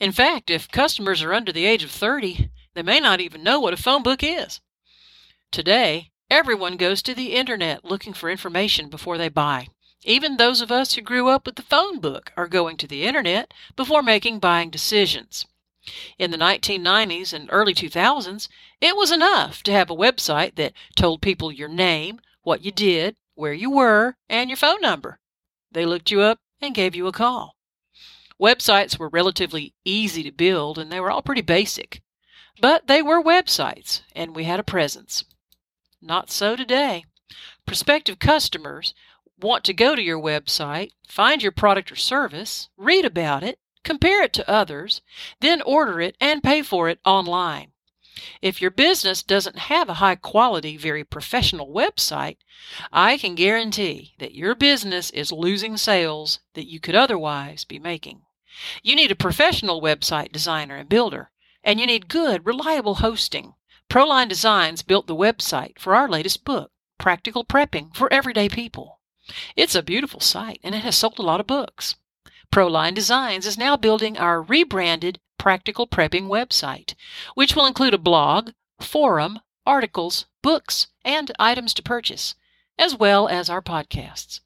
In 0.00 0.10
fact, 0.10 0.50
if 0.50 0.68
customers 0.68 1.22
are 1.22 1.32
under 1.32 1.52
the 1.52 1.66
age 1.66 1.84
of 1.84 1.92
30, 1.92 2.50
they 2.74 2.82
may 2.82 2.98
not 2.98 3.20
even 3.20 3.44
know 3.44 3.60
what 3.60 3.72
a 3.72 3.76
phone 3.76 4.02
book 4.02 4.24
is. 4.24 4.60
Today, 5.52 6.10
everyone 6.28 6.76
goes 6.76 7.02
to 7.02 7.14
the 7.14 7.34
internet 7.34 7.84
looking 7.84 8.14
for 8.14 8.28
information 8.28 8.88
before 8.88 9.16
they 9.16 9.28
buy. 9.28 9.68
Even 10.04 10.36
those 10.36 10.60
of 10.60 10.72
us 10.72 10.94
who 10.94 11.00
grew 11.00 11.28
up 11.28 11.46
with 11.46 11.54
the 11.54 11.62
phone 11.62 12.00
book 12.00 12.32
are 12.36 12.48
going 12.48 12.76
to 12.76 12.88
the 12.88 13.04
internet 13.04 13.54
before 13.76 14.02
making 14.02 14.40
buying 14.40 14.68
decisions. 14.68 15.46
In 16.18 16.30
the 16.32 16.36
1990s 16.36 17.32
and 17.32 17.48
early 17.52 17.74
2000s, 17.74 18.48
it 18.80 18.96
was 18.96 19.12
enough 19.12 19.62
to 19.62 19.72
have 19.72 19.90
a 19.90 19.96
website 19.96 20.56
that 20.56 20.72
told 20.96 21.22
people 21.22 21.52
your 21.52 21.68
name, 21.68 22.20
what 22.42 22.64
you 22.64 22.72
did, 22.72 23.16
where 23.34 23.52
you 23.52 23.70
were, 23.70 24.16
and 24.28 24.50
your 24.50 24.56
phone 24.56 24.80
number. 24.80 25.20
They 25.70 25.86
looked 25.86 26.10
you 26.10 26.20
up 26.20 26.38
and 26.60 26.74
gave 26.74 26.94
you 26.94 27.06
a 27.06 27.12
call. 27.12 27.56
Websites 28.40 28.98
were 28.98 29.08
relatively 29.08 29.72
easy 29.84 30.24
to 30.24 30.32
build 30.32 30.78
and 30.78 30.90
they 30.90 31.00
were 31.00 31.10
all 31.10 31.22
pretty 31.22 31.42
basic. 31.42 32.02
But 32.60 32.88
they 32.88 33.02
were 33.02 33.22
websites 33.22 34.02
and 34.16 34.34
we 34.34 34.44
had 34.44 34.58
a 34.58 34.64
presence. 34.64 35.24
Not 36.00 36.30
so 36.30 36.56
today. 36.56 37.04
Prospective 37.66 38.18
customers 38.18 38.94
want 39.42 39.64
to 39.64 39.74
go 39.74 39.94
to 39.94 40.02
your 40.02 40.20
website, 40.20 40.92
find 41.06 41.42
your 41.42 41.52
product 41.52 41.90
or 41.90 41.96
service, 41.96 42.68
read 42.76 43.04
about 43.04 43.42
it, 43.42 43.58
compare 43.84 44.22
it 44.22 44.32
to 44.34 44.50
others, 44.50 45.02
then 45.40 45.60
order 45.62 46.00
it 46.00 46.16
and 46.20 46.42
pay 46.42 46.62
for 46.62 46.88
it 46.88 47.00
online. 47.04 47.72
If 48.40 48.60
your 48.60 48.70
business 48.70 49.22
doesn't 49.22 49.58
have 49.58 49.88
a 49.88 49.94
high 49.94 50.16
quality, 50.16 50.76
very 50.76 51.02
professional 51.02 51.72
website, 51.72 52.36
I 52.92 53.16
can 53.16 53.34
guarantee 53.34 54.14
that 54.18 54.34
your 54.34 54.54
business 54.54 55.10
is 55.10 55.32
losing 55.32 55.76
sales 55.76 56.38
that 56.54 56.68
you 56.68 56.78
could 56.78 56.94
otherwise 56.94 57.64
be 57.64 57.78
making. 57.78 58.22
You 58.82 58.94
need 58.94 59.10
a 59.10 59.16
professional 59.16 59.80
website 59.80 60.30
designer 60.30 60.76
and 60.76 60.88
builder, 60.88 61.30
and 61.64 61.80
you 61.80 61.86
need 61.86 62.08
good, 62.08 62.46
reliable 62.46 62.96
hosting. 62.96 63.54
Proline 63.88 64.28
Designs 64.28 64.82
built 64.82 65.06
the 65.06 65.16
website 65.16 65.78
for 65.78 65.94
our 65.94 66.08
latest 66.08 66.44
book, 66.44 66.70
Practical 66.98 67.44
Prepping 67.44 67.96
for 67.96 68.12
Everyday 68.12 68.48
People. 68.48 69.00
It's 69.56 69.74
a 69.74 69.82
beautiful 69.82 70.20
site 70.20 70.60
and 70.62 70.74
it 70.74 70.82
has 70.82 70.96
sold 70.96 71.18
a 71.18 71.22
lot 71.22 71.40
of 71.40 71.46
books. 71.46 71.96
Proline 72.52 72.94
Designs 72.94 73.46
is 73.46 73.56
now 73.56 73.76
building 73.76 74.18
our 74.18 74.42
rebranded 74.42 75.18
Practical 75.38 75.86
Prepping 75.86 76.28
website, 76.28 76.94
which 77.34 77.56
will 77.56 77.66
include 77.66 77.94
a 77.94 77.98
blog, 77.98 78.50
forum, 78.80 79.40
articles, 79.66 80.26
books, 80.42 80.88
and 81.04 81.32
items 81.38 81.72
to 81.74 81.82
purchase, 81.82 82.34
as 82.78 82.94
well 82.94 83.26
as 83.26 83.48
our 83.48 83.62
podcasts. 83.62 84.40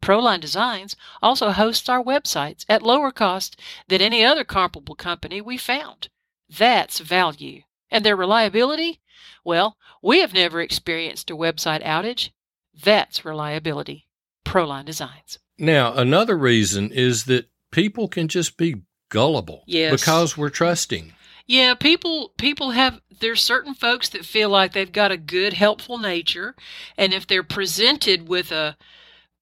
Proline 0.00 0.40
Designs 0.40 0.96
also 1.22 1.50
hosts 1.52 1.88
our 1.88 2.02
websites 2.02 2.64
at 2.68 2.82
lower 2.82 3.10
cost 3.12 3.60
than 3.88 4.00
any 4.00 4.24
other 4.24 4.44
comparable 4.44 4.94
company 4.94 5.40
we 5.40 5.58
found. 5.58 6.08
That's 6.48 6.98
value. 6.98 7.62
And 7.90 8.04
their 8.04 8.16
reliability? 8.16 9.00
Well, 9.44 9.76
we 10.00 10.20
have 10.20 10.32
never 10.32 10.60
experienced 10.60 11.30
a 11.30 11.36
website 11.36 11.84
outage. 11.84 12.30
That's 12.72 13.24
reliability. 13.24 14.06
Proline 14.50 14.84
Designs. 14.84 15.38
Now, 15.58 15.94
another 15.94 16.36
reason 16.36 16.90
is 16.90 17.24
that 17.26 17.48
people 17.70 18.08
can 18.08 18.26
just 18.28 18.56
be 18.56 18.82
gullible 19.10 19.62
Yes. 19.66 20.00
because 20.00 20.36
we're 20.36 20.50
trusting. 20.50 21.12
Yeah, 21.46 21.74
people 21.74 22.32
people 22.38 22.70
have 22.70 23.00
there's 23.20 23.42
certain 23.42 23.74
folks 23.74 24.08
that 24.10 24.24
feel 24.24 24.48
like 24.48 24.72
they've 24.72 24.90
got 24.90 25.10
a 25.12 25.16
good 25.16 25.52
helpful 25.52 25.98
nature 25.98 26.54
and 26.96 27.12
if 27.12 27.26
they're 27.26 27.42
presented 27.42 28.28
with 28.28 28.50
a 28.52 28.76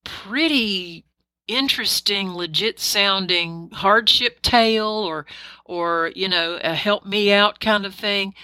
pretty 0.05 1.05
interesting 1.47 2.35
legit 2.35 2.79
sounding 2.79 3.71
hardship 3.73 4.43
tale 4.43 4.87
or 4.87 5.25
or 5.65 6.13
you 6.15 6.29
know 6.29 6.59
a 6.63 6.75
help 6.75 7.07
me 7.07 7.33
out 7.33 7.61
kind 7.61 7.87
of 7.87 7.95
thing 7.95 8.35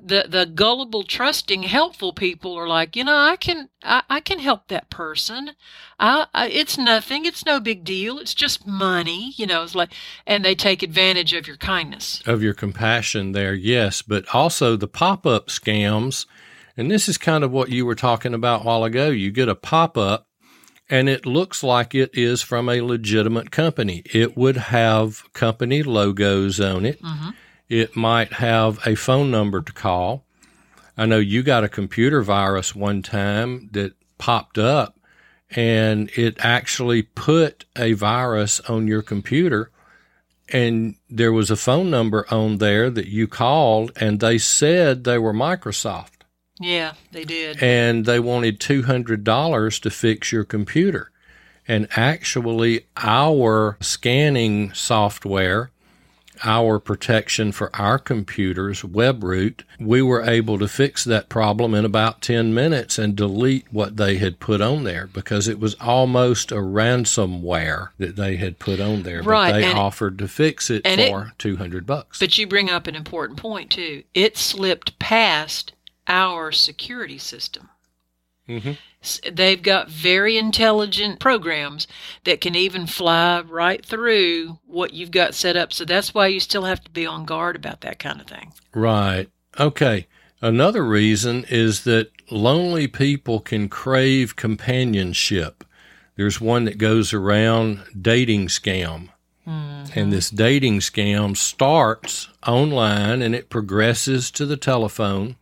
the 0.00 0.26
the 0.28 0.46
gullible 0.46 1.04
trusting 1.04 1.62
helpful 1.64 2.12
people 2.12 2.54
are 2.58 2.68
like 2.68 2.96
you 2.96 3.04
know 3.04 3.16
i 3.16 3.36
can 3.36 3.68
i, 3.82 4.02
I 4.10 4.20
can 4.20 4.38
help 4.38 4.68
that 4.68 4.90
person 4.90 5.52
I, 5.98 6.26
I 6.34 6.48
it's 6.48 6.76
nothing 6.76 7.24
it's 7.24 7.46
no 7.46 7.60
big 7.60 7.84
deal 7.84 8.18
it's 8.18 8.34
just 8.34 8.66
money 8.66 9.32
you 9.36 9.46
know 9.46 9.62
it's 9.62 9.74
like 9.74 9.92
and 10.26 10.44
they 10.44 10.54
take 10.54 10.82
advantage 10.82 11.32
of 11.32 11.46
your 11.46 11.56
kindness 11.56 12.22
of 12.26 12.42
your 12.42 12.54
compassion 12.54 13.32
there, 13.32 13.54
yes, 13.54 14.02
but 14.02 14.24
also 14.34 14.76
the 14.76 14.88
pop 14.88 15.26
up 15.26 15.48
scams. 15.48 16.26
And 16.76 16.90
this 16.90 17.08
is 17.08 17.18
kind 17.18 17.44
of 17.44 17.52
what 17.52 17.70
you 17.70 17.86
were 17.86 17.94
talking 17.94 18.34
about 18.34 18.62
a 18.62 18.64
while 18.64 18.84
ago. 18.84 19.10
You 19.10 19.30
get 19.30 19.48
a 19.48 19.54
pop 19.54 19.96
up 19.96 20.26
and 20.90 21.08
it 21.08 21.24
looks 21.24 21.62
like 21.62 21.94
it 21.94 22.10
is 22.14 22.42
from 22.42 22.68
a 22.68 22.80
legitimate 22.80 23.50
company. 23.50 24.02
It 24.12 24.36
would 24.36 24.56
have 24.56 25.32
company 25.32 25.82
logos 25.82 26.60
on 26.60 26.84
it. 26.84 27.00
mm-hmm. 27.00 27.30
It 27.74 27.96
might 27.96 28.34
have 28.34 28.78
a 28.86 28.94
phone 28.94 29.32
number 29.32 29.60
to 29.60 29.72
call. 29.72 30.24
I 30.96 31.06
know 31.06 31.18
you 31.18 31.42
got 31.42 31.64
a 31.64 31.68
computer 31.68 32.22
virus 32.22 32.72
one 32.72 33.02
time 33.02 33.68
that 33.72 33.94
popped 34.16 34.58
up 34.58 34.96
and 35.50 36.08
it 36.14 36.36
actually 36.38 37.02
put 37.02 37.64
a 37.76 37.94
virus 37.94 38.60
on 38.60 38.86
your 38.86 39.02
computer 39.02 39.72
and 40.50 40.94
there 41.10 41.32
was 41.32 41.50
a 41.50 41.56
phone 41.56 41.90
number 41.90 42.24
on 42.30 42.58
there 42.58 42.90
that 42.90 43.08
you 43.08 43.26
called 43.26 43.90
and 43.96 44.20
they 44.20 44.38
said 44.38 45.02
they 45.02 45.18
were 45.18 45.34
Microsoft 45.34 46.22
yeah 46.60 46.92
they 47.10 47.24
did 47.24 47.60
and 47.60 48.04
they 48.04 48.20
wanted 48.20 48.60
$200 48.60 49.80
to 49.80 49.90
fix 49.90 50.30
your 50.30 50.44
computer. 50.44 51.10
And 51.66 51.88
actually, 51.96 52.86
our 52.98 53.78
scanning 53.80 54.74
software, 54.74 55.70
our 56.44 56.78
protection 56.78 57.50
for 57.52 57.74
our 57.74 57.98
computers, 57.98 58.82
WebRoot, 58.82 59.62
we 59.80 60.02
were 60.02 60.22
able 60.22 60.58
to 60.58 60.68
fix 60.68 61.02
that 61.04 61.28
problem 61.28 61.74
in 61.74 61.84
about 61.84 62.20
10 62.20 62.52
minutes 62.54 62.98
and 62.98 63.16
delete 63.16 63.66
what 63.72 63.96
they 63.96 64.18
had 64.18 64.38
put 64.40 64.60
on 64.60 64.84
there 64.84 65.06
because 65.06 65.48
it 65.48 65.58
was 65.58 65.74
almost 65.80 66.52
a 66.52 66.56
ransomware 66.56 67.88
that 67.98 68.16
they 68.16 68.36
had 68.36 68.58
put 68.58 68.80
on 68.80 69.02
there. 69.02 69.22
Right, 69.22 69.52
But 69.52 69.58
they 69.60 69.64
and- 69.70 69.78
offered 69.78 70.18
to 70.18 70.28
fix 70.28 70.70
it 70.70 70.82
and 70.84 71.00
it- 71.00 71.10
for 71.10 71.32
200 71.38 71.86
bucks. 71.86 72.18
But 72.18 72.36
you 72.38 72.46
bring 72.46 72.70
up 72.70 72.86
an 72.86 72.94
important 72.94 73.38
point 73.38 73.70
too. 73.70 74.04
It 74.14 74.36
slipped 74.36 74.98
past 74.98 75.72
our 76.06 76.52
security 76.52 77.18
system. 77.18 77.70
Mhm. 78.48 78.76
They've 79.30 79.62
got 79.62 79.88
very 79.88 80.36
intelligent 80.36 81.20
programs 81.20 81.86
that 82.24 82.40
can 82.40 82.54
even 82.54 82.86
fly 82.86 83.40
right 83.40 83.84
through 83.84 84.58
what 84.66 84.92
you've 84.92 85.10
got 85.10 85.34
set 85.34 85.56
up. 85.56 85.72
So 85.72 85.84
that's 85.84 86.14
why 86.14 86.28
you 86.28 86.40
still 86.40 86.64
have 86.64 86.82
to 86.84 86.90
be 86.90 87.06
on 87.06 87.24
guard 87.24 87.56
about 87.56 87.82
that 87.82 87.98
kind 87.98 88.20
of 88.20 88.26
thing. 88.26 88.52
Right. 88.74 89.28
Okay. 89.58 90.06
Another 90.40 90.84
reason 90.84 91.44
is 91.48 91.84
that 91.84 92.10
lonely 92.30 92.86
people 92.86 93.40
can 93.40 93.68
crave 93.68 94.36
companionship. 94.36 95.64
There's 96.16 96.40
one 96.40 96.64
that 96.64 96.78
goes 96.78 97.12
around 97.12 97.82
dating 98.00 98.48
scam. 98.48 99.08
Mm-hmm. 99.46 99.98
And 99.98 100.12
this 100.12 100.30
dating 100.30 100.80
scam 100.80 101.36
starts 101.36 102.28
online 102.46 103.20
and 103.22 103.34
it 103.34 103.50
progresses 103.50 104.30
to 104.32 104.46
the 104.46 104.56
telephone. 104.56 105.36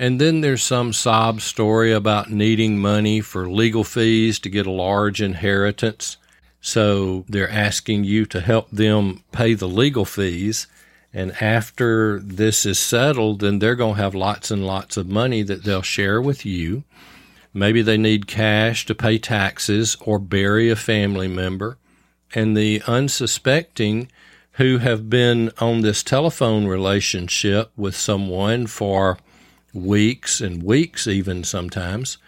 And 0.00 0.18
then 0.18 0.40
there's 0.40 0.62
some 0.62 0.94
sob 0.94 1.42
story 1.42 1.92
about 1.92 2.30
needing 2.30 2.78
money 2.78 3.20
for 3.20 3.50
legal 3.50 3.84
fees 3.84 4.38
to 4.38 4.48
get 4.48 4.66
a 4.66 4.70
large 4.70 5.20
inheritance. 5.20 6.16
So 6.62 7.26
they're 7.28 7.50
asking 7.50 8.04
you 8.04 8.24
to 8.26 8.40
help 8.40 8.70
them 8.70 9.22
pay 9.30 9.52
the 9.52 9.68
legal 9.68 10.06
fees. 10.06 10.66
And 11.12 11.32
after 11.42 12.18
this 12.18 12.64
is 12.64 12.78
settled, 12.78 13.40
then 13.40 13.58
they're 13.58 13.74
going 13.74 13.96
to 13.96 14.02
have 14.02 14.14
lots 14.14 14.50
and 14.50 14.66
lots 14.66 14.96
of 14.96 15.06
money 15.06 15.42
that 15.42 15.64
they'll 15.64 15.82
share 15.82 16.18
with 16.18 16.46
you. 16.46 16.82
Maybe 17.52 17.82
they 17.82 17.98
need 17.98 18.26
cash 18.26 18.86
to 18.86 18.94
pay 18.94 19.18
taxes 19.18 19.98
or 20.00 20.18
bury 20.18 20.70
a 20.70 20.76
family 20.76 21.28
member. 21.28 21.76
And 22.34 22.56
the 22.56 22.82
unsuspecting 22.86 24.10
who 24.52 24.78
have 24.78 25.10
been 25.10 25.52
on 25.58 25.82
this 25.82 26.02
telephone 26.02 26.66
relationship 26.66 27.70
with 27.76 27.94
someone 27.94 28.66
for 28.66 29.18
weeks 29.72 30.40
and 30.40 30.62
weeks, 30.62 31.06
even 31.06 31.44
sometimes, 31.44 32.18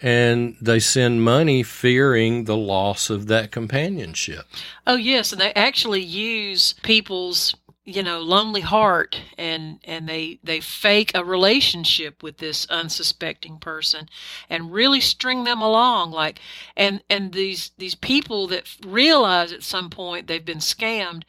and 0.00 0.56
they 0.60 0.78
send 0.80 1.22
money 1.22 1.62
fearing 1.62 2.44
the 2.44 2.56
loss 2.56 3.10
of 3.10 3.26
that 3.28 3.50
companionship. 3.50 4.46
Oh 4.86 4.96
yes, 4.96 5.32
and 5.32 5.40
they 5.40 5.52
actually 5.54 6.02
use 6.02 6.74
people's 6.82 7.54
you 7.86 8.02
know 8.02 8.18
lonely 8.20 8.60
heart 8.60 9.22
and 9.38 9.78
and 9.84 10.08
they 10.08 10.40
they 10.42 10.60
fake 10.60 11.12
a 11.14 11.24
relationship 11.24 12.22
with 12.22 12.38
this 12.38 12.66
unsuspecting 12.66 13.58
person 13.58 14.08
and 14.50 14.72
really 14.72 15.00
string 15.00 15.44
them 15.44 15.62
along 15.62 16.10
like 16.10 16.40
and 16.76 17.00
and 17.08 17.32
these 17.32 17.70
these 17.78 17.94
people 17.94 18.48
that 18.48 18.64
realize 18.84 19.52
at 19.52 19.62
some 19.62 19.88
point 19.88 20.26
they've 20.26 20.44
been 20.44 20.58
scammed 20.58 21.22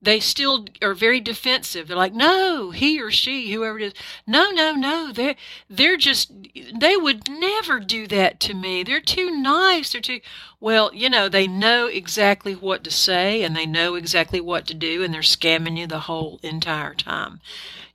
they 0.00 0.20
still 0.20 0.66
are 0.80 0.94
very 0.94 1.20
defensive. 1.20 1.88
They're 1.88 1.96
like, 1.96 2.14
no, 2.14 2.70
he 2.70 3.00
or 3.00 3.10
she, 3.10 3.52
whoever 3.52 3.78
it 3.78 3.84
is, 3.84 3.94
no, 4.26 4.50
no, 4.50 4.72
no. 4.74 5.12
They're 5.12 5.34
they're 5.68 5.96
just 5.96 6.32
they 6.78 6.96
would 6.96 7.28
never 7.28 7.80
do 7.80 8.06
that 8.06 8.38
to 8.40 8.54
me. 8.54 8.82
They're 8.82 9.00
too 9.00 9.30
nice. 9.30 9.92
They're 9.92 10.00
too 10.00 10.20
well, 10.60 10.90
you 10.94 11.08
know, 11.08 11.28
they 11.28 11.46
know 11.46 11.86
exactly 11.86 12.54
what 12.54 12.84
to 12.84 12.90
say 12.90 13.42
and 13.42 13.56
they 13.56 13.66
know 13.66 13.94
exactly 13.94 14.40
what 14.40 14.66
to 14.66 14.74
do, 14.74 15.02
and 15.02 15.12
they're 15.12 15.20
scamming 15.22 15.76
you 15.76 15.86
the 15.86 16.00
whole 16.00 16.38
entire 16.42 16.94
time. 16.94 17.40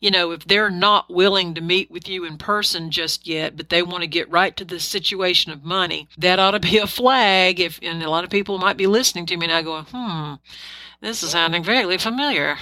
You 0.03 0.11
know, 0.11 0.31
if 0.31 0.43
they're 0.43 0.69
not 0.69 1.09
willing 1.09 1.53
to 1.53 1.61
meet 1.61 1.89
with 1.89 2.09
you 2.09 2.25
in 2.25 2.37
person 2.37 2.91
just 2.91 3.25
yet, 3.25 3.55
but 3.55 3.69
they 3.69 3.81
want 3.81 4.01
to 4.01 4.07
get 4.07 4.29
right 4.29 4.53
to 4.57 4.65
the 4.65 4.81
situation 4.81 5.49
of 5.49 5.63
money, 5.63 6.09
that 6.17 6.39
ought 6.39 6.51
to 6.51 6.59
be 6.59 6.77
a 6.77 6.87
flag. 6.87 7.61
If 7.61 7.79
and 7.81 8.03
a 8.03 8.09
lot 8.09 8.25
of 8.25 8.29
people 8.29 8.57
might 8.57 8.75
be 8.75 8.85
listening 8.85 9.25
to 9.27 9.37
me 9.37 9.47
now 9.47 9.61
going, 9.61 9.85
hmm, 9.85 10.33
this 10.99 11.23
is 11.23 11.29
sounding 11.29 11.63
vaguely 11.63 11.97
familiar. 11.97 12.57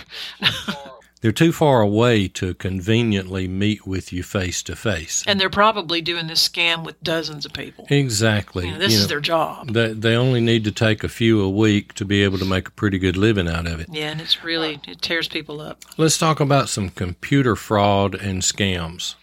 They're 1.21 1.31
too 1.31 1.51
far 1.51 1.81
away 1.81 2.27
to 2.29 2.53
conveniently 2.55 3.47
meet 3.47 3.85
with 3.85 4.11
you 4.11 4.23
face 4.23 4.63
to 4.63 4.75
face. 4.75 5.23
and 5.27 5.39
they're 5.39 5.49
probably 5.51 6.01
doing 6.01 6.27
this 6.27 6.47
scam 6.47 6.83
with 6.83 7.01
dozens 7.03 7.45
of 7.45 7.53
people. 7.53 7.85
Exactly. 7.89 8.65
You 8.65 8.71
know, 8.73 8.79
this 8.79 8.91
You 8.93 8.97
is 8.97 9.03
know, 9.03 9.07
their 9.07 9.19
job. 9.19 9.73
they, 9.73 9.93
they 9.93 10.15
only 10.15 10.41
need 10.41 10.63
to 10.63 10.71
take 10.71 11.03
a 11.03 11.09
few 11.09 11.41
a 11.41 11.49
week 11.49 11.93
to 11.93 12.05
be 12.05 12.23
able 12.23 12.39
to 12.39 12.45
make 12.45 12.67
a 12.67 12.71
pretty 12.71 12.97
good 12.97 13.17
living 13.17 13.47
out 13.47 13.67
of 13.67 13.79
it. 13.79 13.87
Yeah, 13.91 14.09
and 14.11 14.19
it's 14.19 14.43
really 14.43 14.79
it 14.87 15.01
tears 15.01 15.27
people 15.27 15.61
up. 15.61 15.83
Let's 15.97 16.17
talk 16.17 16.39
about 16.39 16.69
some 16.69 16.89
computer 16.89 17.55
fraud 17.55 18.15
and 18.15 18.41
scams. 18.41 19.13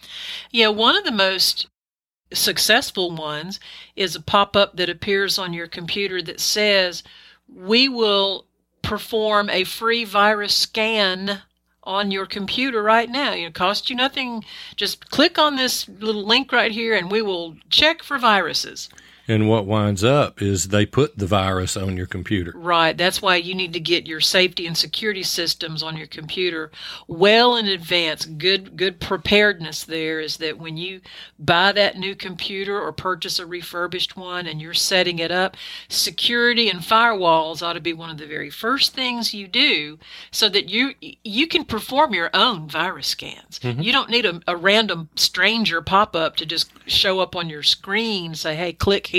Yeah, 0.51 0.69
one 0.69 0.95
of 0.97 1.03
the 1.03 1.11
most 1.11 1.67
successful 2.31 3.11
ones 3.15 3.59
is 3.95 4.15
a 4.15 4.21
pop 4.21 4.55
up 4.55 4.77
that 4.77 4.89
appears 4.89 5.37
on 5.37 5.51
your 5.53 5.67
computer 5.67 6.21
that 6.21 6.39
says, 6.39 7.03
We 7.53 7.89
will 7.89 8.45
perform 8.81 9.49
a 9.49 9.63
free 9.65 10.05
virus 10.05 10.53
scan 10.53 11.41
on 11.83 12.11
your 12.11 12.25
computer 12.25 12.83
right 12.83 13.09
now. 13.09 13.33
It 13.33 13.53
costs 13.53 13.89
you 13.89 13.95
nothing. 13.95 14.43
Just 14.75 15.09
click 15.09 15.37
on 15.37 15.55
this 15.55 15.87
little 15.87 16.25
link 16.25 16.51
right 16.51 16.71
here 16.71 16.95
and 16.95 17.11
we 17.11 17.21
will 17.21 17.55
check 17.69 18.03
for 18.03 18.17
viruses. 18.17 18.89
And 19.29 19.47
what 19.47 19.67
winds 19.67 20.03
up 20.03 20.41
is 20.41 20.69
they 20.69 20.87
put 20.87 21.19
the 21.19 21.27
virus 21.27 21.77
on 21.77 21.95
your 21.95 22.07
computer. 22.07 22.51
Right. 22.55 22.97
That's 22.97 23.21
why 23.21 23.35
you 23.35 23.53
need 23.53 23.73
to 23.73 23.79
get 23.79 24.07
your 24.07 24.21
safety 24.21 24.65
and 24.65 24.75
security 24.75 25.21
systems 25.21 25.83
on 25.83 25.95
your 25.95 26.07
computer 26.07 26.71
well 27.07 27.55
in 27.55 27.67
advance. 27.67 28.25
Good 28.25 28.75
good 28.75 28.99
preparedness 28.99 29.83
there 29.83 30.19
is 30.19 30.37
that 30.37 30.57
when 30.57 30.77
you 30.77 31.01
buy 31.37 31.71
that 31.73 31.95
new 31.99 32.15
computer 32.15 32.81
or 32.81 32.91
purchase 32.91 33.37
a 33.37 33.45
refurbished 33.45 34.17
one 34.17 34.47
and 34.47 34.59
you're 34.59 34.73
setting 34.73 35.19
it 35.19 35.29
up, 35.29 35.55
security 35.89 36.67
and 36.67 36.79
firewalls 36.79 37.61
ought 37.61 37.73
to 37.73 37.79
be 37.79 37.93
one 37.93 38.09
of 38.09 38.17
the 38.17 38.25
very 38.25 38.49
first 38.49 38.95
things 38.95 39.31
you 39.31 39.47
do 39.47 39.99
so 40.31 40.49
that 40.49 40.69
you 40.69 40.95
you 41.23 41.45
can 41.45 41.65
perform 41.65 42.15
your 42.15 42.31
own 42.33 42.67
virus 42.67 43.09
scans. 43.09 43.59
Mm-hmm. 43.59 43.81
You 43.81 43.91
don't 43.91 44.09
need 44.09 44.25
a, 44.25 44.41
a 44.47 44.57
random 44.57 45.09
stranger 45.15 45.83
pop 45.83 46.15
up 46.15 46.35
to 46.37 46.47
just 46.47 46.71
show 46.87 47.19
up 47.19 47.35
on 47.35 47.47
your 47.47 47.61
screen 47.61 48.25
and 48.31 48.37
say, 48.37 48.55
"Hey, 48.55 48.73
click 48.73 49.05
here." 49.05 49.18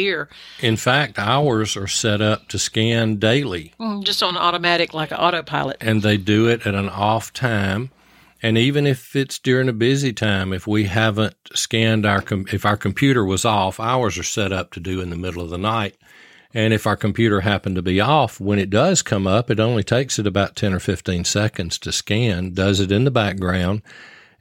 In 0.61 0.77
fact, 0.77 1.19
ours 1.19 1.77
are 1.77 1.87
set 1.87 2.21
up 2.21 2.49
to 2.49 2.59
scan 2.59 3.17
daily, 3.17 3.73
Mm, 3.81 4.05
Just 4.05 4.23
on 4.23 4.37
automatic 4.37 4.95
like 4.95 5.11
an 5.11 5.19
autopilot. 5.19 5.77
and 5.81 6.03
they 6.03 6.17
do 6.17 6.47
it 6.49 6.67
at 6.67 6.75
an 6.75 6.89
off 6.89 7.33
time. 7.33 7.91
And 8.43 8.57
even 8.57 8.87
if 8.87 9.15
it's 9.15 9.39
during 9.39 9.69
a 9.69 9.73
busy 9.75 10.13
time, 10.15 10.53
if 10.55 10.67
we 10.67 10.85
haven't 10.85 11.37
scanned 11.55 12.07
our 12.07 12.23
com- 12.23 12.47
if 12.53 12.65
our 12.65 12.77
computer 12.77 13.25
was 13.25 13.45
off, 13.45 13.79
ours 13.79 14.17
are 14.17 14.23
set 14.23 14.51
up 14.53 14.71
to 14.73 14.81
do 14.81 15.01
in 15.03 15.11
the 15.11 15.17
middle 15.17 15.43
of 15.43 15.51
the 15.51 15.59
night. 15.59 15.97
And 16.55 16.73
if 16.73 16.87
our 16.87 16.97
computer 16.97 17.43
happened 17.43 17.77
to 17.77 17.83
be 17.83 18.01
off, 18.01 18.41
when 18.41 18.59
it 18.59 18.71
does 18.71 19.03
come 19.03 19.27
up, 19.27 19.51
it 19.51 19.61
only 19.61 19.85
takes 19.85 20.19
it 20.19 20.27
about 20.27 20.57
10 20.57 20.73
or 20.75 20.81
15 20.81 21.25
seconds 21.25 21.79
to 21.79 21.93
scan, 21.93 22.55
does 22.55 22.81
it 22.81 22.91
in 22.91 23.05
the 23.05 23.11
background, 23.13 23.83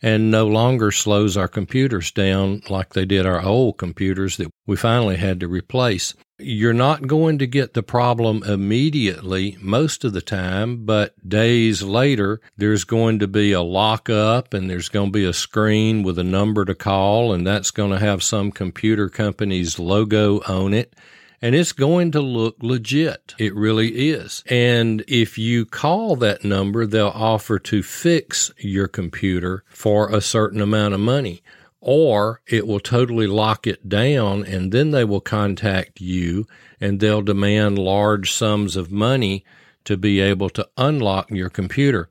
and 0.01 0.31
no 0.31 0.47
longer 0.47 0.91
slows 0.91 1.35
our 1.35 1.47
computers 1.47 2.11
down 2.11 2.61
like 2.69 2.93
they 2.93 3.05
did 3.05 3.25
our 3.25 3.41
old 3.41 3.77
computers 3.77 4.37
that 4.37 4.49
we 4.65 4.75
finally 4.75 5.17
had 5.17 5.39
to 5.39 5.47
replace. 5.47 6.13
You're 6.37 6.73
not 6.73 7.07
going 7.07 7.37
to 7.39 7.47
get 7.47 7.73
the 7.73 7.83
problem 7.83 8.43
immediately 8.43 9.57
most 9.59 10.05
of 10.05 10.13
the 10.13 10.21
time, 10.21 10.85
but 10.85 11.13
days 11.27 11.83
later, 11.83 12.39
there's 12.55 12.85
going 12.85 13.19
to 13.19 13.27
be 13.27 13.51
a 13.51 13.61
lockup 13.61 14.53
and 14.53 14.69
there's 14.69 14.87
going 14.87 15.07
to 15.07 15.11
be 15.11 15.25
a 15.25 15.33
screen 15.33 16.01
with 16.01 16.17
a 16.17 16.23
number 16.23 16.63
to 16.63 16.75
call, 16.75 17.33
and 17.33 17.45
that's 17.45 17.71
going 17.71 17.91
to 17.91 17.99
have 17.99 18.23
some 18.23 18.51
computer 18.51 19.09
company's 19.09 19.79
logo 19.79 20.39
on 20.47 20.73
it 20.73 20.95
and 21.41 21.55
it's 21.55 21.71
going 21.71 22.11
to 22.11 22.21
look 22.21 22.57
legit. 22.61 23.35
It 23.37 23.55
really 23.55 24.09
is. 24.09 24.43
And 24.47 25.03
if 25.07 25.37
you 25.37 25.65
call 25.65 26.15
that 26.17 26.43
number, 26.43 26.85
they'll 26.85 27.07
offer 27.07 27.59
to 27.59 27.83
fix 27.83 28.51
your 28.57 28.87
computer 28.87 29.63
for 29.69 30.09
a 30.09 30.21
certain 30.21 30.61
amount 30.61 30.93
of 30.93 30.99
money. 30.99 31.41
Or 31.81 32.41
it 32.45 32.67
will 32.67 32.81
totally 32.81 33.27
lock 33.27 33.65
it 33.65 33.87
down 33.87 34.43
and 34.43 34.71
then 34.73 34.91
they 34.91 35.05
will 35.05 35.21
contact 35.21 36.01
you 36.01 36.45
and 36.81 36.99
they'll 36.99 37.21
demand 37.21 37.77
large 37.77 38.33
sums 38.33 38.75
of 38.75 38.91
money 38.91 39.45
to 39.85 39.95
be 39.95 40.19
able 40.19 40.49
to 40.49 40.67
unlock 40.77 41.31
your 41.31 41.49
computer. 41.49 42.09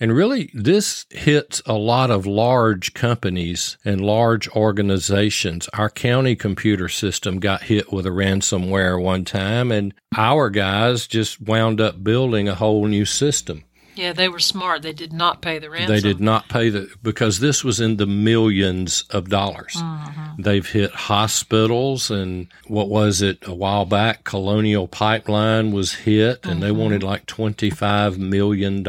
And 0.00 0.14
really, 0.14 0.50
this 0.54 1.04
hits 1.10 1.60
a 1.66 1.74
lot 1.74 2.10
of 2.10 2.24
large 2.24 2.94
companies 2.94 3.76
and 3.84 4.00
large 4.00 4.48
organizations. 4.48 5.68
Our 5.74 5.90
county 5.90 6.34
computer 6.36 6.88
system 6.88 7.38
got 7.38 7.64
hit 7.64 7.92
with 7.92 8.06
a 8.06 8.10
ransomware 8.10 9.00
one 9.00 9.26
time, 9.26 9.70
and 9.70 9.92
our 10.16 10.48
guys 10.48 11.06
just 11.06 11.40
wound 11.42 11.80
up 11.82 12.02
building 12.02 12.48
a 12.48 12.54
whole 12.54 12.86
new 12.86 13.04
system. 13.04 13.64
Yeah, 13.96 14.14
they 14.14 14.28
were 14.30 14.38
smart. 14.38 14.80
They 14.80 14.94
did 14.94 15.12
not 15.12 15.42
pay 15.42 15.58
the 15.58 15.68
ransom. 15.68 15.94
They 15.94 16.00
did 16.00 16.20
not 16.20 16.48
pay 16.48 16.70
the, 16.70 16.88
because 17.02 17.40
this 17.40 17.62
was 17.62 17.80
in 17.80 17.96
the 17.98 18.06
millions 18.06 19.04
of 19.10 19.28
dollars. 19.28 19.74
Mm-hmm. 19.76 20.42
They've 20.42 20.66
hit 20.66 20.92
hospitals, 20.92 22.10
and 22.10 22.46
what 22.68 22.88
was 22.88 23.20
it 23.20 23.46
a 23.46 23.52
while 23.52 23.84
back? 23.84 24.24
Colonial 24.24 24.88
Pipeline 24.88 25.72
was 25.72 25.92
hit, 25.92 26.40
and 26.46 26.52
Mm-hmm. 26.52 26.60
they 26.60 26.70
wanted 26.72 27.02
like 27.02 27.26
$25 27.26 28.16
million. 28.16 28.82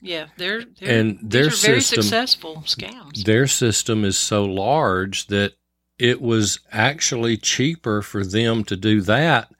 Yeah, 0.00 0.26
they're, 0.36 0.64
they're 0.64 1.00
And 1.00 1.18
their 1.22 1.50
system- 1.50 2.02
successful 2.02 2.62
scams. 2.66 3.24
their 3.24 3.46
system 3.46 4.04
is 4.04 4.16
so 4.16 4.44
large 4.44 5.26
that 5.26 5.54
it 5.98 6.20
was 6.20 6.60
actually 6.72 7.36
cheaper 7.36 8.02
for 8.02 8.24
them 8.24 8.64
to 8.64 8.76
do 8.76 9.00
that 9.02 9.50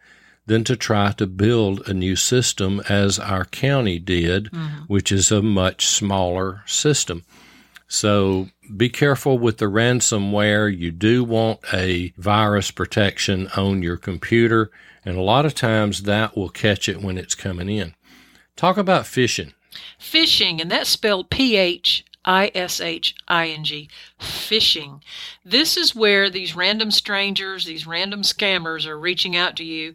than 0.46 0.64
to 0.64 0.76
try 0.76 1.12
to 1.12 1.26
build 1.26 1.86
a 1.88 1.92
new 1.92 2.16
system 2.16 2.80
as 2.88 3.18
our 3.18 3.44
county 3.44 3.98
did, 3.98 4.44
mm-hmm. 4.46 4.84
which 4.86 5.12
is 5.12 5.30
a 5.30 5.42
much 5.42 5.86
smaller 5.86 6.62
system. 6.66 7.22
So 7.86 8.48
be 8.76 8.88
careful 8.88 9.38
with 9.38 9.58
the 9.58 9.66
ransomware. 9.66 10.74
You 10.76 10.90
do 10.90 11.24
want 11.24 11.60
a 11.72 12.12
virus 12.16 12.70
protection 12.70 13.48
on 13.56 13.82
your 13.82 13.96
computer, 13.96 14.70
and 15.04 15.16
a 15.16 15.22
lot 15.22 15.44
of 15.46 15.54
times 15.54 16.02
that 16.02 16.36
will 16.36 16.50
catch 16.50 16.88
it 16.88 17.02
when 17.02 17.18
it's 17.18 17.34
coming 17.34 17.68
in. 17.68 17.94
Talk 18.56 18.76
about 18.76 19.04
phishing. 19.04 19.52
Phishing, 20.00 20.60
and 20.60 20.70
that's 20.70 20.90
spelled 20.90 21.30
P 21.30 21.56
H 21.56 22.04
I 22.24 22.50
S 22.54 22.80
H 22.80 23.14
I 23.26 23.48
N 23.48 23.64
G, 23.64 23.88
phishing. 24.20 25.00
This 25.44 25.76
is 25.76 25.94
where 25.94 26.28
these 26.28 26.54
random 26.54 26.90
strangers, 26.90 27.64
these 27.64 27.86
random 27.86 28.22
scammers 28.22 28.86
are 28.86 28.98
reaching 28.98 29.34
out 29.36 29.56
to 29.56 29.64
you 29.64 29.94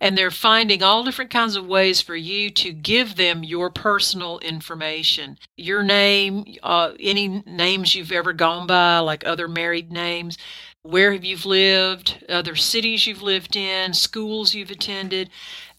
and 0.00 0.16
they're 0.16 0.30
finding 0.30 0.82
all 0.82 1.04
different 1.04 1.30
kinds 1.30 1.56
of 1.56 1.66
ways 1.66 2.00
for 2.00 2.16
you 2.16 2.50
to 2.50 2.72
give 2.72 3.16
them 3.16 3.44
your 3.44 3.70
personal 3.70 4.38
information. 4.40 5.38
Your 5.56 5.82
name, 5.82 6.44
uh, 6.62 6.92
any 6.98 7.42
names 7.46 7.94
you've 7.94 8.12
ever 8.12 8.32
gone 8.32 8.66
by, 8.66 8.98
like 8.98 9.26
other 9.26 9.46
married 9.46 9.92
names, 9.92 10.38
where 10.82 11.12
have 11.12 11.24
you 11.24 11.36
lived, 11.44 12.24
other 12.28 12.56
cities 12.56 13.06
you've 13.06 13.22
lived 13.22 13.54
in, 13.54 13.92
schools 13.92 14.54
you've 14.54 14.70
attended 14.70 15.28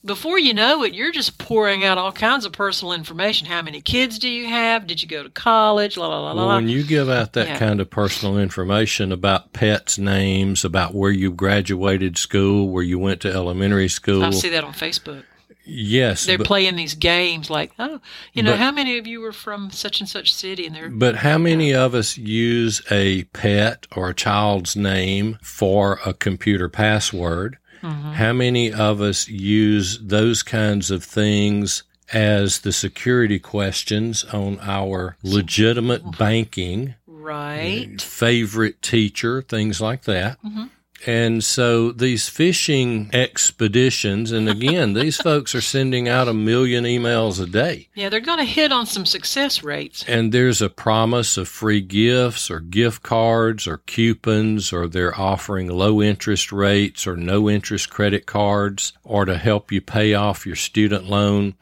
before 0.04 0.40
you 0.40 0.54
know 0.54 0.84
it, 0.84 0.94
you're 0.94 1.12
just 1.12 1.38
pouring 1.38 1.84
out 1.84 1.98
all 1.98 2.12
kinds 2.12 2.46
of 2.46 2.52
personal 2.52 2.94
information. 2.94 3.48
How 3.48 3.62
many 3.62 3.82
kids 3.82 4.18
do 4.18 4.30
you 4.30 4.48
have? 4.48 4.88
Did 4.88 5.02
you 5.02 5.08
go 5.08 5.24
to 5.24 5.30
college? 5.30 5.98
La 5.98 6.08
la 6.08 6.20
la 6.20 6.34
well, 6.34 6.48
la. 6.48 6.56
When 6.56 6.70
you 6.70 6.84
give 6.84 7.10
out 7.10 7.34
that 7.34 7.48
yeah. 7.48 7.60
kind 7.60 7.80
of 7.80 7.90
personal 7.90 8.38
information 8.38 9.12
about 9.12 9.54
pets' 9.54 9.98
names, 9.98 10.66
about 10.66 10.94
where 10.94 11.12
you 11.12 11.32
graduated 11.32 12.18
school, 12.18 12.70
where 12.70 12.84
you 12.84 12.98
went 12.98 13.22
to 13.22 13.32
elementary 13.32 13.90
school, 13.90 14.24
I 14.24 14.32
see 14.32 14.50
that 14.50 14.64
on 14.64 14.74
Facebook. 14.74 15.24
Yes, 15.64 16.26
they're 16.26 16.40
but, 16.40 16.48
playing 16.48 16.76
these 16.76 16.96
games 16.96 17.52
like, 17.52 17.72
oh, 17.78 18.02
you 18.34 18.42
know, 18.42 18.54
but, 18.54 18.60
how 18.60 18.72
many 18.72 18.98
of 18.98 19.06
you 19.06 19.22
were 19.22 19.32
from 19.32 19.70
such 19.70 20.00
and 20.00 20.10
such 20.10 20.34
city? 20.34 20.66
And 20.66 20.76
they're 20.76 20.90
but 20.90 21.18
how 21.18 21.38
many 21.38 21.74
of 21.74 21.94
us 21.94 22.18
use 22.18 22.82
a 22.90 23.24
pet 23.26 23.86
or 23.96 24.10
a 24.10 24.16
child's 24.16 24.76
name 24.76 25.38
for 25.44 26.00
a 26.04 26.14
computer 26.14 26.68
password? 26.68 27.58
Mm-hmm. 27.82 28.12
How 28.14 28.34
many 28.34 28.72
of 28.72 29.02
us 29.02 29.28
use 29.28 30.00
those 30.00 30.44
kinds 30.44 30.92
of 30.92 31.04
things 31.04 31.84
as 32.14 32.60
the 32.60 32.72
security 32.72 33.40
questions 33.40 34.24
on 34.26 34.60
our 34.62 35.18
legitimate 35.24 36.18
banking? 36.18 36.96
Right. 37.08 38.02
Favorite 38.02 38.82
teacher, 38.82 39.42
things 39.42 39.80
like 39.80 40.04
that. 40.04 40.42
Mm-hmm. 40.44 40.66
And 41.06 41.44
so 41.44 41.92
these 41.92 42.30
fishing 42.30 43.10
expeditions, 43.14 44.32
and 44.32 44.48
again, 44.48 44.94
these 44.94 45.18
folks 45.18 45.56
are 45.56 45.62
sending 45.62 46.08
out 46.08 46.28
a 46.28 46.34
million 46.34 46.84
emails 46.84 47.42
a 47.42 47.48
day. 47.48 47.90
Yeah, 47.96 48.10
they're 48.10 48.20
going 48.20 48.40
to 48.40 48.46
hit 48.46 48.72
on 48.72 48.86
some 48.86 49.06
success 49.06 49.64
rates. 49.64 50.04
And 50.08 50.32
there's 50.32 50.62
a 50.62 50.70
promise 50.70 51.38
of 51.38 51.48
free 51.48 51.82
gifts 51.82 52.52
or 52.52 52.60
gift 52.60 53.04
cards 53.04 53.68
or 53.68 53.78
coupons, 53.78 54.72
or 54.72 54.88
they're 54.88 55.20
offering 55.20 55.68
low 55.68 56.02
interest 56.02 56.52
rates 56.52 57.08
or 57.08 57.18
no 57.18 57.50
interest 57.50 57.90
credit 57.90 58.26
cards, 58.26 58.94
or 59.04 59.26
to 59.26 59.38
help 59.38 59.72
you 59.72 59.82
pay 59.82 60.14
off 60.14 60.46
your 60.46 60.56
student 60.56 61.06
loan. 61.06 61.56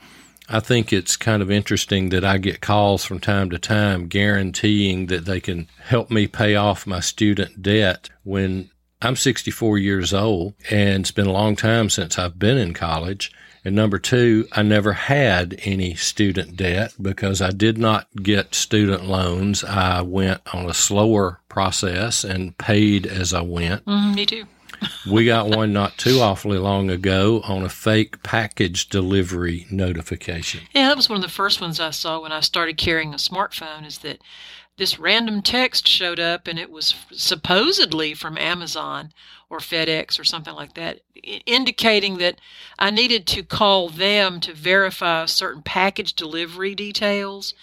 I 0.51 0.59
think 0.59 0.91
it's 0.91 1.15
kind 1.15 1.43
of 1.43 1.51
interesting 1.51 2.09
that 2.09 2.25
I 2.25 2.39
get 2.39 2.59
calls 2.59 3.05
from 3.05 3.19
time 3.19 3.51
to 3.51 3.59
time 3.59 4.07
guaranteeing 4.07 5.05
that 5.05 5.25
they 5.25 5.39
can 5.39 5.67
help 5.79 6.09
me 6.09 6.25
pay 6.25 6.55
off 6.55 6.87
my 6.87 7.01
student 7.01 7.61
debt 7.61 8.09
when 8.23 8.71
I'm 9.01 9.15
64 9.15 9.77
years 9.77 10.13
old 10.13 10.55
and 10.69 11.01
it's 11.01 11.11
been 11.11 11.27
a 11.27 11.31
long 11.31 11.55
time 11.55 11.89
since 11.89 12.19
I've 12.19 12.37
been 12.37 12.57
in 12.57 12.73
college. 12.73 13.31
And 13.63 13.73
number 13.75 13.97
two, 13.97 14.47
I 14.51 14.61
never 14.61 14.91
had 14.93 15.59
any 15.63 15.95
student 15.95 16.57
debt 16.57 16.93
because 17.01 17.41
I 17.41 17.51
did 17.51 17.77
not 17.77 18.07
get 18.21 18.55
student 18.55 19.05
loans. 19.05 19.63
I 19.63 20.01
went 20.01 20.41
on 20.53 20.69
a 20.69 20.73
slower 20.73 21.39
process 21.47 22.25
and 22.25 22.57
paid 22.57 23.05
as 23.05 23.33
I 23.33 23.41
went. 23.41 23.85
Mm, 23.85 24.15
me 24.15 24.25
too. 24.25 24.45
we 25.09 25.25
got 25.25 25.49
one 25.49 25.71
not 25.71 25.97
too 25.97 26.19
awfully 26.19 26.57
long 26.57 26.89
ago 26.89 27.41
on 27.45 27.63
a 27.63 27.69
fake 27.69 28.21
package 28.23 28.89
delivery 28.89 29.65
notification. 29.71 30.61
Yeah, 30.73 30.87
that 30.87 30.97
was 30.97 31.09
one 31.09 31.17
of 31.17 31.23
the 31.23 31.29
first 31.29 31.61
ones 31.61 31.79
I 31.79 31.91
saw 31.91 32.21
when 32.21 32.31
I 32.31 32.39
started 32.41 32.77
carrying 32.77 33.13
a 33.13 33.17
smartphone 33.17 33.85
is 33.85 33.99
that 33.99 34.19
this 34.79 34.97
random 34.97 35.41
text 35.41 35.87
showed 35.87 36.19
up 36.19 36.47
and 36.47 36.57
it 36.57 36.71
was 36.71 36.95
supposedly 37.11 38.13
from 38.13 38.37
Amazon 38.37 39.11
or 39.49 39.59
FedEx 39.59 40.19
or 40.19 40.23
something 40.23 40.53
like 40.55 40.73
that, 40.73 41.01
indicating 41.45 42.17
that 42.17 42.39
I 42.79 42.89
needed 42.89 43.27
to 43.27 43.43
call 43.43 43.89
them 43.89 44.39
to 44.39 44.53
verify 44.53 45.25
certain 45.25 45.61
package 45.61 46.13
delivery 46.13 46.73
details. 46.75 47.53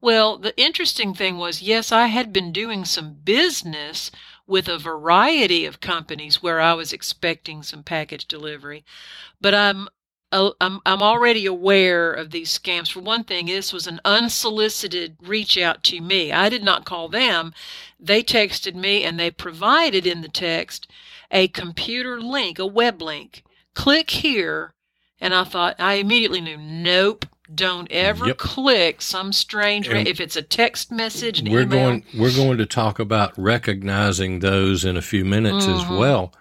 Well, 0.00 0.38
the 0.38 0.56
interesting 0.58 1.14
thing 1.14 1.38
was 1.38 1.62
yes, 1.62 1.92
I 1.92 2.06
had 2.06 2.32
been 2.32 2.50
doing 2.50 2.84
some 2.84 3.14
business 3.24 4.10
with 4.46 4.68
a 4.68 4.78
variety 4.78 5.64
of 5.66 5.80
companies 5.80 6.42
where 6.42 6.60
I 6.60 6.74
was 6.74 6.92
expecting 6.92 7.62
some 7.62 7.82
package 7.82 8.26
delivery, 8.26 8.84
but 9.40 9.54
I'm 9.54 9.88
I'm, 10.60 10.80
I'm 10.84 11.02
already 11.02 11.46
aware 11.46 12.12
of 12.12 12.30
these 12.30 12.56
scams. 12.56 12.90
For 12.90 13.00
one 13.00 13.24
thing, 13.24 13.46
this 13.46 13.72
was 13.72 13.86
an 13.86 14.00
unsolicited 14.04 15.16
reach 15.22 15.56
out 15.56 15.84
to 15.84 16.00
me. 16.00 16.32
I 16.32 16.48
did 16.48 16.64
not 16.64 16.84
call 16.84 17.08
them. 17.08 17.54
They 18.00 18.22
texted 18.22 18.74
me 18.74 19.04
and 19.04 19.18
they 19.18 19.30
provided 19.30 20.06
in 20.06 20.22
the 20.22 20.28
text 20.28 20.90
a 21.30 21.48
computer 21.48 22.20
link, 22.20 22.58
a 22.58 22.66
web 22.66 23.00
link. 23.00 23.44
Click 23.74 24.10
here. 24.10 24.74
And 25.20 25.34
I 25.34 25.44
thought, 25.44 25.76
I 25.78 25.94
immediately 25.94 26.40
knew, 26.40 26.58
nope, 26.58 27.26
don't 27.54 27.90
ever 27.90 28.28
yep. 28.28 28.38
click 28.38 29.02
some 29.02 29.32
strange 29.32 29.88
if 29.88 30.18
it's 30.18 30.36
a 30.36 30.42
text 30.42 30.90
message 30.90 31.42
we're 31.42 31.60
email. 31.60 31.68
going 31.68 32.04
we're 32.16 32.34
going 32.34 32.56
to 32.56 32.64
talk 32.64 32.98
about 32.98 33.32
recognizing 33.36 34.38
those 34.38 34.82
in 34.82 34.96
a 34.96 35.02
few 35.02 35.26
minutes 35.26 35.66
mm-hmm. 35.66 35.92
as 35.92 35.98
well 35.98 36.32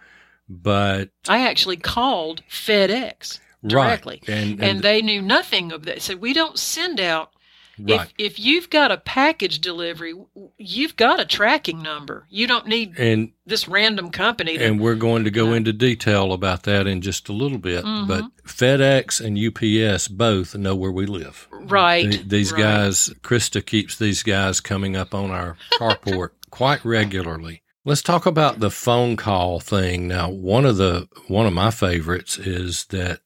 but 0.48 1.10
i 1.28 1.46
actually 1.46 1.76
called 1.76 2.42
fedex 2.50 3.40
directly. 3.66 4.22
Right. 4.28 4.38
And, 4.38 4.52
and, 4.52 4.64
and, 4.64 4.82
they 4.82 5.02
knew 5.02 5.22
nothing 5.22 5.72
of 5.72 5.86
that. 5.86 6.02
So 6.02 6.16
we 6.16 6.34
don't 6.34 6.58
send 6.58 7.00
out. 7.00 7.32
Right. 7.80 8.02
If, 8.02 8.34
if 8.34 8.40
you've 8.40 8.70
got 8.70 8.92
a 8.92 8.98
package 8.98 9.60
delivery, 9.60 10.14
you've 10.58 10.96
got 10.96 11.20
a 11.20 11.26
tracking 11.26 11.82
number. 11.82 12.28
You 12.30 12.46
don't 12.46 12.68
need 12.68 13.00
and, 13.00 13.32
this 13.48 13.68
random 13.68 14.12
company. 14.12 14.60
To, 14.60 14.64
and 14.64 14.80
we're 14.80 14.94
going 14.94 15.24
to 15.24 15.32
go 15.32 15.54
into 15.54 15.74
detail 15.74 16.34
about 16.34 16.64
that 16.64 16.86
in 16.86 17.02
just 17.02 17.30
a 17.30 17.34
little 17.34 17.58
bit. 17.58 17.84
Mm-hmm. 17.84 18.08
But 18.08 18.26
FedEx 18.46 19.20
and 19.20 19.40
UPS 19.40 20.08
both 20.08 20.56
know 20.56 20.76
where 20.76 20.92
we 20.92 21.08
live. 21.08 21.48
Right. 21.52 22.12
The, 22.12 22.18
these 22.18 22.52
right. 22.52 22.62
guys, 22.62 23.10
Krista 23.24 23.66
keeps 23.66 23.98
these 23.98 24.22
guys 24.22 24.60
coming 24.60 24.96
up 24.96 25.16
on 25.16 25.32
our 25.32 25.58
carport 25.80 26.30
quite 26.52 26.86
regularly. 26.86 27.64
Let's 27.86 28.02
talk 28.02 28.26
about 28.26 28.62
the 28.62 28.72
phone 28.72 29.18
call 29.18 29.60
thing. 29.60 30.08
Now, 30.08 30.30
one 30.30 30.66
of 30.66 30.78
the 30.78 31.10
one 31.28 31.46
of 31.46 31.52
my 31.52 31.70
favorites 31.70 32.38
is 32.38 32.86
that 32.86 33.20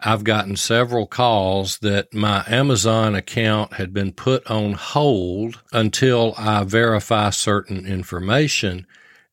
I've 0.00 0.22
gotten 0.22 0.56
several 0.56 1.06
calls 1.06 1.78
that 1.78 2.14
my 2.14 2.44
Amazon 2.46 3.14
account 3.14 3.74
had 3.74 3.92
been 3.92 4.12
put 4.12 4.46
on 4.48 4.74
hold 4.74 5.60
until 5.72 6.34
I 6.38 6.62
verify 6.64 7.30
certain 7.30 7.84
information. 7.84 8.86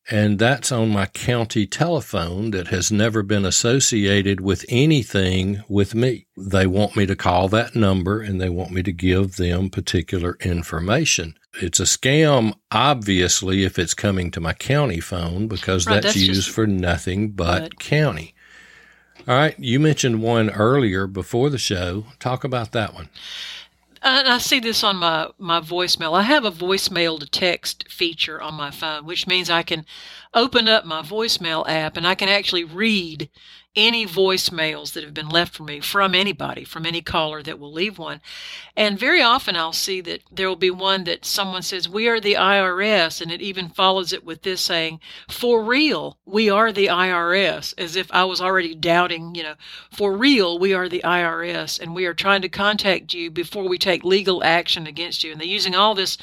And 0.08 0.38
that's 0.38 0.70
on 0.70 0.90
my 0.90 1.06
county 1.06 1.66
telephone 1.66 2.52
that 2.52 2.68
has 2.68 2.92
never 2.92 3.24
been 3.24 3.44
associated 3.44 4.40
with 4.40 4.64
anything 4.68 5.64
with 5.68 5.96
me. 5.96 6.26
They 6.36 6.66
want 6.66 6.96
me 6.96 7.06
to 7.06 7.16
call 7.16 7.48
that 7.48 7.74
number 7.74 8.20
and 8.20 8.40
they 8.40 8.48
want 8.48 8.70
me 8.70 8.84
to 8.84 8.92
give 8.92 9.36
them 9.36 9.68
particular 9.68 10.36
information. 10.40 11.36
It's 11.60 11.80
a 11.80 11.84
scam, 11.84 12.54
obviously, 12.70 13.64
if 13.64 13.78
it's 13.78 13.94
coming 13.94 14.30
to 14.32 14.40
my 14.40 14.52
county 14.52 15.00
phone 15.00 15.48
because 15.48 15.86
right, 15.86 15.94
that's, 15.94 16.14
that's, 16.14 16.16
used 16.16 16.50
for 16.50 16.66
nothing 16.68 17.32
but 17.32 17.62
good. 17.62 17.80
county. 17.80 18.35
All 19.28 19.34
right. 19.34 19.58
You 19.58 19.80
mentioned 19.80 20.22
one 20.22 20.50
earlier 20.50 21.06
before 21.06 21.50
the 21.50 21.58
show. 21.58 22.06
Talk 22.20 22.44
about 22.44 22.72
that 22.72 22.94
one. 22.94 23.08
And 24.02 24.28
I 24.28 24.38
see 24.38 24.60
this 24.60 24.84
on 24.84 24.96
my, 24.96 25.30
my 25.36 25.60
voicemail. 25.60 26.16
I 26.16 26.22
have 26.22 26.44
a 26.44 26.52
voicemail 26.52 27.18
to 27.18 27.26
text 27.26 27.90
feature 27.90 28.40
on 28.40 28.54
my 28.54 28.70
phone, 28.70 29.04
which 29.04 29.26
means 29.26 29.50
I 29.50 29.64
can 29.64 29.84
open 30.32 30.68
up 30.68 30.84
my 30.84 31.02
voicemail 31.02 31.68
app 31.68 31.96
and 31.96 32.06
I 32.06 32.14
can 32.14 32.28
actually 32.28 32.62
read 32.62 33.28
any 33.76 34.06
voicemails 34.06 34.92
that 34.92 35.04
have 35.04 35.14
been 35.14 35.28
left 35.28 35.54
for 35.54 35.62
me 35.62 35.80
from 35.80 36.14
anybody, 36.14 36.64
from 36.64 36.86
any 36.86 37.02
caller 37.02 37.42
that 37.42 37.58
will 37.58 37.72
leave 37.72 37.98
one. 37.98 38.20
And 38.76 38.98
very 38.98 39.22
often 39.22 39.56
I'll 39.56 39.72
see 39.72 40.00
that 40.02 40.22
there 40.30 40.48
will 40.48 40.56
be 40.56 40.70
one 40.70 41.04
that 41.04 41.24
someone 41.24 41.62
says, 41.62 41.88
We 41.88 42.08
are 42.08 42.20
the 42.20 42.34
IRS, 42.34 43.20
and 43.20 43.30
it 43.30 43.42
even 43.42 43.68
follows 43.68 44.12
it 44.12 44.24
with 44.24 44.42
this 44.42 44.60
saying, 44.60 45.00
For 45.28 45.62
real, 45.62 46.18
we 46.24 46.48
are 46.48 46.72
the 46.72 46.86
IRS, 46.86 47.74
as 47.78 47.96
if 47.96 48.10
I 48.12 48.24
was 48.24 48.40
already 48.40 48.74
doubting, 48.74 49.34
you 49.34 49.42
know, 49.42 49.54
for 49.90 50.16
real, 50.16 50.58
we 50.58 50.72
are 50.72 50.88
the 50.88 51.02
IRS, 51.04 51.80
and 51.80 51.94
we 51.94 52.06
are 52.06 52.14
trying 52.14 52.42
to 52.42 52.48
contact 52.48 53.12
you 53.12 53.30
before 53.30 53.68
we 53.68 53.78
take 53.78 54.04
legal 54.04 54.42
action 54.42 54.86
against 54.86 55.22
you. 55.22 55.32
And 55.32 55.40
they're 55.40 55.46
using 55.46 55.74
all 55.74 55.94
this 55.94 56.16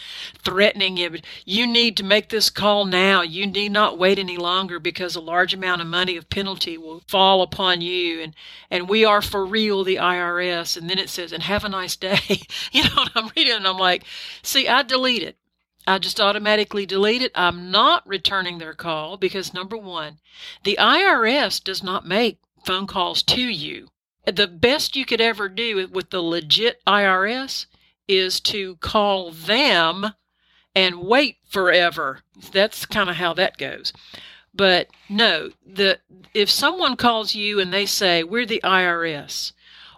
threatening, 0.43 0.97
you 1.45 1.67
need 1.67 1.97
to 1.97 2.03
make 2.03 2.29
this 2.29 2.49
call 2.49 2.85
now. 2.85 3.21
You 3.21 3.45
need 3.45 3.71
not 3.71 3.97
wait 3.97 4.19
any 4.19 4.37
longer 4.37 4.79
because 4.79 5.15
a 5.15 5.21
large 5.21 5.53
amount 5.53 5.81
of 5.81 5.87
money 5.87 6.17
of 6.17 6.29
penalty 6.29 6.77
will 6.77 7.01
fall 7.07 7.42
upon 7.43 7.81
you 7.81 8.21
and 8.21 8.35
and 8.71 8.89
we 8.89 9.05
are 9.05 9.21
for 9.21 9.45
real 9.45 9.83
the 9.83 9.97
IRS 9.97 10.75
and 10.75 10.89
then 10.89 10.97
it 10.97 11.09
says 11.09 11.31
and 11.31 11.43
have 11.43 11.63
a 11.63 11.69
nice 11.69 11.95
day 11.95 12.19
you 12.71 12.83
know 12.83 12.95
what 12.95 13.11
I'm 13.15 13.29
reading 13.35 13.53
and 13.53 13.67
I'm 13.67 13.77
like 13.77 14.03
see 14.41 14.67
I 14.67 14.81
delete 14.81 15.23
it 15.23 15.37
I 15.85 15.97
just 15.97 16.19
automatically 16.19 16.85
delete 16.85 17.21
it. 17.21 17.31
I'm 17.35 17.69
not 17.69 18.07
returning 18.07 18.57
their 18.57 18.73
call 18.73 19.17
because 19.17 19.53
number 19.53 19.77
one, 19.77 20.19
the 20.63 20.77
IRS 20.79 21.61
does 21.61 21.83
not 21.83 22.05
make 22.05 22.39
phone 22.65 22.87
calls 22.87 23.21
to 23.23 23.41
you. 23.41 23.89
The 24.25 24.47
best 24.47 24.95
you 24.95 25.05
could 25.05 25.19
ever 25.19 25.49
do 25.49 25.87
with 25.89 26.09
the 26.09 26.21
legit 26.21 26.81
IRS 26.87 27.65
is 28.07 28.39
to 28.41 28.77
call 28.77 29.31
them 29.31 30.13
and 30.73 31.03
wait 31.03 31.37
forever. 31.49 32.21
That's 32.51 32.85
kind 32.85 33.09
of 33.09 33.17
how 33.17 33.33
that 33.33 33.57
goes. 33.57 33.91
But 34.53 34.89
no, 35.09 35.51
the 35.65 35.99
if 36.33 36.49
someone 36.49 36.95
calls 36.95 37.35
you 37.35 37.59
and 37.59 37.73
they 37.73 37.85
say 37.85 38.23
we're 38.23 38.45
the 38.45 38.61
IRS, 38.63 39.53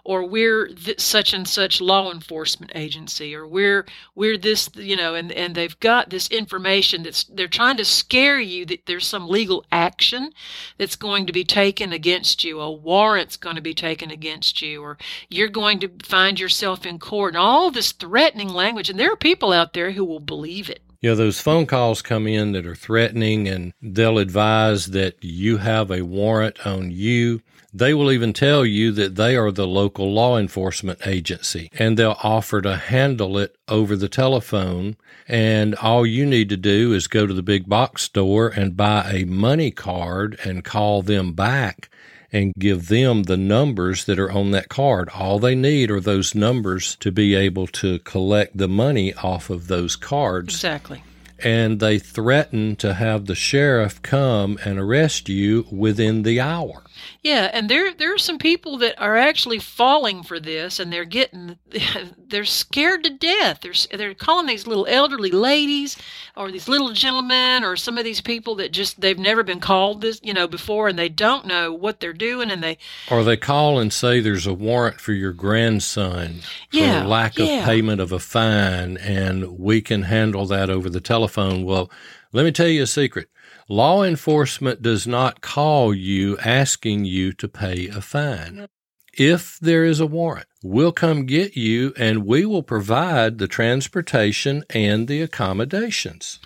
or 0.06 0.24
we're 0.24 0.68
th- 0.68 1.00
such 1.00 1.34
and 1.34 1.48
such 1.48 1.80
law 1.80 2.12
enforcement 2.12 2.70
agency 2.76 3.34
or 3.34 3.44
we're 3.44 3.84
we're 4.14 4.38
this 4.38 4.70
you 4.76 4.94
know 4.96 5.16
and 5.16 5.32
and 5.32 5.56
they've 5.56 5.78
got 5.80 6.10
this 6.10 6.28
information 6.28 7.02
that's 7.02 7.24
they're 7.24 7.48
trying 7.48 7.76
to 7.76 7.84
scare 7.84 8.38
you 8.38 8.64
that 8.64 8.86
there's 8.86 9.04
some 9.04 9.28
legal 9.28 9.64
action 9.72 10.30
that's 10.78 10.94
going 10.94 11.26
to 11.26 11.32
be 11.32 11.44
taken 11.44 11.92
against 11.92 12.44
you 12.44 12.60
a 12.60 12.70
warrant's 12.70 13.36
going 13.36 13.56
to 13.56 13.62
be 13.62 13.74
taken 13.74 14.10
against 14.12 14.62
you 14.62 14.80
or 14.80 14.96
you're 15.28 15.48
going 15.48 15.80
to 15.80 15.90
find 16.04 16.38
yourself 16.38 16.86
in 16.86 17.00
court 17.00 17.34
and 17.34 17.42
all 17.42 17.70
this 17.70 17.92
threatening 17.92 18.48
language. 18.48 18.88
And 18.88 18.98
there 18.98 19.12
are 19.12 19.16
people 19.16 19.52
out 19.52 19.72
there 19.72 19.90
who 19.90 20.04
will 20.04 20.20
believe 20.20 20.70
it 20.70 20.82
you 21.06 21.12
know, 21.12 21.16
those 21.16 21.40
phone 21.40 21.66
calls 21.66 22.02
come 22.02 22.26
in 22.26 22.50
that 22.50 22.66
are 22.66 22.74
threatening 22.74 23.46
and 23.46 23.72
they'll 23.80 24.18
advise 24.18 24.86
that 24.86 25.14
you 25.22 25.58
have 25.58 25.88
a 25.88 26.02
warrant 26.02 26.66
on 26.66 26.90
you 26.90 27.42
they 27.72 27.92
will 27.92 28.10
even 28.10 28.32
tell 28.32 28.64
you 28.64 28.90
that 28.92 29.16
they 29.16 29.36
are 29.36 29.52
the 29.52 29.66
local 29.66 30.10
law 30.10 30.38
enforcement 30.38 31.06
agency 31.06 31.70
and 31.78 31.98
they'll 31.98 32.16
offer 32.22 32.62
to 32.62 32.74
handle 32.74 33.36
it 33.36 33.54
over 33.68 33.94
the 33.94 34.08
telephone. 34.08 34.96
And 35.28 35.74
all 35.74 36.06
you 36.06 36.24
need 36.24 36.48
to 36.48 36.56
do 36.56 36.94
is 36.94 37.06
go 37.06 37.26
to 37.26 37.34
the 37.34 37.42
big 37.42 37.68
box 37.68 38.02
store 38.02 38.48
and 38.48 38.78
buy 38.78 39.10
a 39.12 39.24
money 39.26 39.70
card 39.70 40.38
and 40.42 40.64
call 40.64 41.02
them 41.02 41.34
back 41.34 41.90
and 42.32 42.52
give 42.58 42.88
them 42.88 43.24
the 43.24 43.36
numbers 43.36 44.04
that 44.04 44.18
are 44.18 44.30
on 44.30 44.50
that 44.52 44.68
card. 44.68 45.08
All 45.10 45.38
they 45.38 45.54
need 45.54 45.90
are 45.90 46.00
those 46.00 46.34
numbers 46.34 46.96
to 46.96 47.12
be 47.12 47.34
able 47.34 47.66
to 47.68 47.98
collect 48.00 48.56
the 48.56 48.68
money 48.68 49.14
off 49.14 49.50
of 49.50 49.68
those 49.68 49.96
cards. 49.96 50.54
Exactly. 50.54 51.02
And 51.38 51.80
they 51.80 51.98
threaten 51.98 52.76
to 52.76 52.94
have 52.94 53.26
the 53.26 53.34
sheriff 53.34 54.00
come 54.00 54.58
and 54.64 54.78
arrest 54.78 55.28
you 55.28 55.66
within 55.70 56.22
the 56.22 56.40
hour. 56.40 56.82
Yeah, 57.22 57.50
and 57.52 57.68
there 57.68 57.92
there 57.92 58.14
are 58.14 58.18
some 58.18 58.38
people 58.38 58.78
that 58.78 59.00
are 59.00 59.16
actually 59.16 59.58
falling 59.58 60.22
for 60.22 60.38
this, 60.38 60.78
and 60.78 60.92
they're 60.92 61.04
getting 61.04 61.58
they're 62.28 62.44
scared 62.44 63.04
to 63.04 63.10
death. 63.10 63.60
They're 63.60 63.98
they're 63.98 64.14
calling 64.14 64.46
these 64.46 64.66
little 64.66 64.86
elderly 64.86 65.30
ladies, 65.30 65.96
or 66.36 66.50
these 66.50 66.68
little 66.68 66.92
gentlemen, 66.92 67.64
or 67.64 67.76
some 67.76 67.98
of 67.98 68.04
these 68.04 68.20
people 68.20 68.54
that 68.56 68.72
just 68.72 69.00
they've 69.00 69.18
never 69.18 69.42
been 69.42 69.60
called 69.60 70.00
this 70.00 70.20
you 70.22 70.34
know 70.34 70.46
before, 70.46 70.88
and 70.88 70.98
they 70.98 71.08
don't 71.08 71.46
know 71.46 71.72
what 71.72 72.00
they're 72.00 72.12
doing, 72.12 72.50
and 72.50 72.62
they 72.62 72.78
or 73.10 73.24
they 73.24 73.36
call 73.36 73.78
and 73.78 73.92
say 73.92 74.20
there's 74.20 74.46
a 74.46 74.54
warrant 74.54 75.00
for 75.00 75.12
your 75.12 75.32
grandson 75.32 76.40
for 76.70 76.78
yeah, 76.78 77.04
lack 77.04 77.38
yeah. 77.38 77.60
of 77.60 77.64
payment 77.64 78.00
of 78.00 78.12
a 78.12 78.18
fine, 78.18 78.96
and 78.98 79.58
we 79.58 79.80
can 79.80 80.02
handle 80.02 80.46
that 80.46 80.70
over 80.70 80.88
the 80.90 81.00
telephone. 81.00 81.64
Well, 81.64 81.90
let 82.32 82.44
me 82.44 82.52
tell 82.52 82.68
you 82.68 82.82
a 82.82 82.86
secret 82.86 83.28
Law 83.68 84.04
enforcement 84.04 84.80
does 84.80 85.08
not 85.08 85.40
call 85.40 85.92
you 85.92 86.38
asking 86.38 87.04
you 87.04 87.32
to 87.32 87.48
pay 87.48 87.88
a 87.88 88.00
fine. 88.00 88.68
If 89.12 89.58
there 89.58 89.84
is 89.84 89.98
a 89.98 90.06
warrant, 90.06 90.46
we'll 90.62 90.92
come 90.92 91.26
get 91.26 91.56
you 91.56 91.92
and 91.96 92.26
we 92.26 92.46
will 92.46 92.62
provide 92.62 93.38
the 93.38 93.48
transportation 93.48 94.62
and 94.70 95.08
the 95.08 95.20
accommodations. 95.20 96.38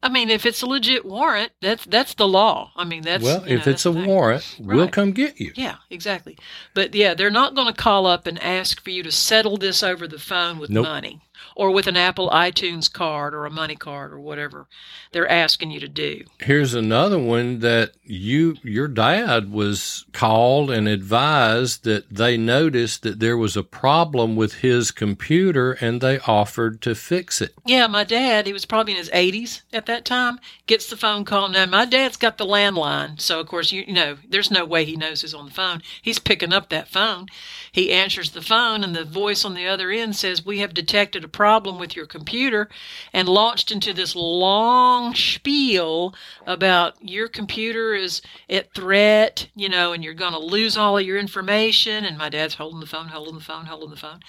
I 0.00 0.08
mean, 0.08 0.30
if 0.30 0.46
it's 0.46 0.62
a 0.62 0.66
legit 0.66 1.04
warrant, 1.04 1.50
that's 1.60 1.84
that's 1.84 2.14
the 2.14 2.28
law. 2.28 2.70
I 2.76 2.84
mean, 2.84 3.02
that's 3.02 3.24
well, 3.24 3.42
if 3.44 3.66
know, 3.66 3.72
it's 3.72 3.84
a 3.84 3.90
warrant, 3.90 4.56
right. 4.60 4.76
we'll 4.76 4.88
come 4.88 5.10
get 5.10 5.40
you. 5.40 5.50
Yeah, 5.56 5.76
exactly. 5.90 6.38
But 6.74 6.94
yeah, 6.94 7.14
they're 7.14 7.30
not 7.30 7.56
going 7.56 7.66
to 7.66 7.72
call 7.72 8.06
up 8.06 8.28
and 8.28 8.40
ask 8.40 8.80
for 8.80 8.90
you 8.90 9.02
to 9.02 9.10
settle 9.10 9.56
this 9.56 9.82
over 9.82 10.06
the 10.06 10.20
phone 10.20 10.58
with 10.58 10.70
nope. 10.70 10.84
money 10.84 11.20
or 11.58 11.72
with 11.72 11.88
an 11.88 11.96
Apple 11.96 12.30
iTunes 12.30 12.90
card 12.90 13.34
or 13.34 13.44
a 13.44 13.50
money 13.50 13.74
card 13.74 14.12
or 14.12 14.20
whatever 14.20 14.68
they're 15.10 15.28
asking 15.28 15.72
you 15.72 15.80
to 15.80 15.88
do. 15.88 16.22
Here's 16.38 16.72
another 16.72 17.18
one 17.18 17.58
that 17.58 17.92
you 18.04 18.56
your 18.62 18.86
dad 18.86 19.50
was 19.50 20.06
called 20.12 20.70
and 20.70 20.86
advised 20.86 21.82
that 21.82 22.08
they 22.10 22.36
noticed 22.36 23.02
that 23.02 23.18
there 23.18 23.36
was 23.36 23.56
a 23.56 23.64
problem 23.64 24.36
with 24.36 24.54
his 24.54 24.92
computer 24.92 25.72
and 25.72 26.00
they 26.00 26.20
offered 26.20 26.80
to 26.82 26.94
fix 26.94 27.40
it. 27.40 27.54
Yeah, 27.66 27.88
my 27.88 28.04
dad, 28.04 28.46
he 28.46 28.52
was 28.52 28.64
probably 28.64 28.92
in 28.92 28.98
his 28.98 29.10
80s 29.10 29.62
at 29.72 29.86
that 29.86 30.04
time, 30.04 30.38
gets 30.68 30.88
the 30.88 30.96
phone 30.96 31.24
call. 31.24 31.48
Now, 31.48 31.66
my 31.66 31.86
dad's 31.86 32.16
got 32.16 32.38
the 32.38 32.46
landline, 32.46 33.20
so 33.20 33.40
of 33.40 33.48
course, 33.48 33.72
you, 33.72 33.82
you 33.84 33.94
know, 33.94 34.16
there's 34.28 34.50
no 34.52 34.64
way 34.64 34.84
he 34.84 34.96
knows 34.96 35.22
who's 35.22 35.34
on 35.34 35.46
the 35.46 35.50
phone. 35.50 35.82
He's 36.00 36.20
picking 36.20 36.52
up 36.52 36.68
that 36.68 36.86
phone. 36.86 37.26
He 37.72 37.90
answers 37.90 38.30
the 38.30 38.42
phone 38.42 38.84
and 38.84 38.94
the 38.94 39.04
voice 39.04 39.44
on 39.44 39.54
the 39.54 39.66
other 39.66 39.90
end 39.90 40.14
says, 40.14 40.46
"We 40.46 40.60
have 40.60 40.72
detected 40.72 41.24
a 41.24 41.28
problem 41.28 41.47
with 41.78 41.96
your 41.96 42.06
computer 42.06 42.68
and 43.12 43.28
launched 43.28 43.72
into 43.72 43.92
this 43.92 44.14
long 44.14 45.14
spiel 45.14 46.14
about 46.46 46.94
your 47.00 47.28
computer 47.28 47.94
is 47.94 48.20
at 48.48 48.72
threat, 48.74 49.48
you 49.54 49.68
know, 49.68 49.92
and 49.92 50.04
you're 50.04 50.14
going 50.14 50.32
to 50.32 50.38
lose 50.38 50.76
all 50.76 50.98
of 50.98 51.06
your 51.06 51.18
information. 51.18 52.04
And 52.04 52.18
my 52.18 52.28
dad's 52.28 52.54
holding 52.54 52.80
the 52.80 52.86
phone, 52.86 53.08
holding 53.08 53.34
the 53.34 53.40
phone, 53.40 53.66
holding 53.66 53.90
the 53.90 53.96
phone. 53.96 54.20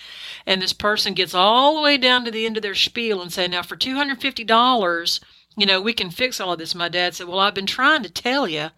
And 0.46 0.62
this 0.62 0.74
person 0.74 1.14
gets 1.14 1.34
all 1.34 1.76
the 1.76 1.82
way 1.82 1.98
down 1.98 2.26
to 2.26 2.32
the 2.32 2.46
end 2.46 2.58
of 2.58 2.64
their 2.64 2.76
spiel 2.76 3.22
and 3.22 3.32
say, 3.32 3.48
now 3.48 3.64
for 3.64 3.76
$250, 3.76 5.20
you 5.58 5.66
know, 5.66 5.82
we 5.82 5.94
can 5.94 6.10
fix 6.10 6.40
all 6.40 6.54
of 6.54 6.60
this. 6.60 6.74
My 6.74 6.90
dad 6.90 7.16
said, 7.16 7.28
well, 7.28 7.40
I've 7.40 7.56
been 7.56 7.66
trying 7.66 8.04
to 8.04 8.10
tell 8.10 8.48
you, 8.48 8.70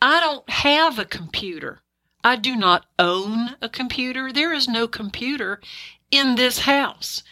I 0.00 0.20
don't 0.20 0.48
have 0.50 0.98
a 0.98 1.04
computer. 1.04 1.80
I 2.24 2.36
do 2.36 2.54
not 2.54 2.86
own 2.98 3.56
a 3.60 3.68
computer. 3.68 4.32
There 4.32 4.52
is 4.52 4.68
no 4.68 4.86
computer 4.86 5.60
in 6.10 6.36
this 6.36 6.60
house. 6.60 7.22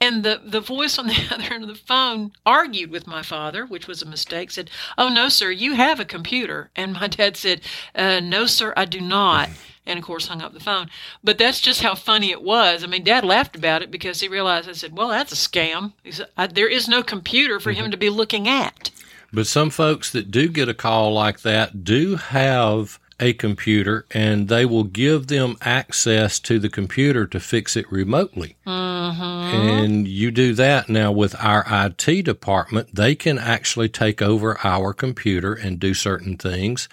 And 0.00 0.22
the, 0.22 0.40
the 0.44 0.60
voice 0.60 0.98
on 0.98 1.06
the 1.06 1.28
other 1.30 1.52
end 1.52 1.64
of 1.64 1.68
the 1.68 1.74
phone 1.74 2.32
argued 2.44 2.90
with 2.90 3.06
my 3.06 3.22
father, 3.22 3.66
which 3.66 3.86
was 3.86 4.02
a 4.02 4.06
mistake, 4.06 4.50
said, 4.50 4.70
Oh, 4.98 5.08
no, 5.08 5.28
sir, 5.28 5.50
you 5.50 5.74
have 5.74 6.00
a 6.00 6.04
computer. 6.04 6.70
And 6.76 6.94
my 6.94 7.08
dad 7.08 7.36
said, 7.36 7.60
uh, 7.94 8.20
No, 8.20 8.46
sir, 8.46 8.72
I 8.76 8.84
do 8.84 9.00
not. 9.00 9.50
And 9.86 9.98
of 9.98 10.04
course, 10.04 10.26
hung 10.26 10.42
up 10.42 10.52
the 10.52 10.60
phone. 10.60 10.90
But 11.22 11.38
that's 11.38 11.60
just 11.60 11.82
how 11.82 11.94
funny 11.94 12.30
it 12.30 12.42
was. 12.42 12.82
I 12.82 12.88
mean, 12.88 13.04
dad 13.04 13.24
laughed 13.24 13.54
about 13.54 13.82
it 13.82 13.90
because 13.90 14.20
he 14.20 14.28
realized 14.28 14.68
I 14.68 14.72
said, 14.72 14.96
Well, 14.96 15.08
that's 15.08 15.32
a 15.32 15.36
scam. 15.36 15.92
He 16.02 16.12
said, 16.12 16.28
There 16.36 16.68
is 16.68 16.88
no 16.88 17.02
computer 17.02 17.60
for 17.60 17.72
mm-hmm. 17.72 17.84
him 17.84 17.90
to 17.92 17.96
be 17.96 18.10
looking 18.10 18.48
at. 18.48 18.90
But 19.32 19.46
some 19.46 19.70
folks 19.70 20.10
that 20.12 20.30
do 20.30 20.48
get 20.48 20.68
a 20.68 20.74
call 20.74 21.12
like 21.12 21.40
that 21.40 21.84
do 21.84 22.16
have 22.16 22.98
a 23.18 23.32
computer 23.32 24.04
and 24.10 24.48
they 24.48 24.66
will 24.66 24.84
give 24.84 25.28
them 25.28 25.56
access 25.62 26.38
to 26.40 26.58
the 26.58 26.68
computer 26.68 27.26
to 27.26 27.40
fix 27.40 27.76
it 27.76 27.90
remotely. 27.90 28.56
Mm-hmm. 28.66 29.22
And 29.22 30.08
you 30.08 30.30
do 30.30 30.52
that 30.54 30.88
now 30.88 31.12
with 31.12 31.34
our 31.42 31.64
IT 31.68 32.24
department, 32.24 32.94
they 32.94 33.14
can 33.14 33.38
actually 33.38 33.88
take 33.88 34.20
over 34.20 34.58
our 34.64 34.92
computer 34.92 35.54
and 35.54 35.80
do 35.80 35.94
certain 35.94 36.36
things. 36.36 36.88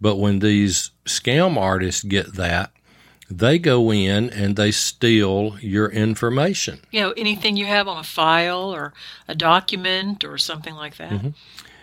But 0.00 0.16
when 0.16 0.40
these 0.40 0.90
scam 1.06 1.56
artists 1.56 2.02
get 2.02 2.34
that, 2.34 2.70
they 3.30 3.58
go 3.58 3.92
in 3.92 4.30
and 4.30 4.56
they 4.56 4.70
steal 4.70 5.58
your 5.60 5.90
information. 5.90 6.80
You 6.90 7.02
know, 7.02 7.10
anything 7.12 7.56
you 7.56 7.66
have 7.66 7.86
on 7.88 7.98
a 7.98 8.04
file 8.04 8.74
or 8.74 8.94
a 9.26 9.34
document 9.34 10.24
or 10.24 10.38
something 10.38 10.74
like 10.74 10.96
that. 10.96 11.10
Mm-hmm. 11.10 11.28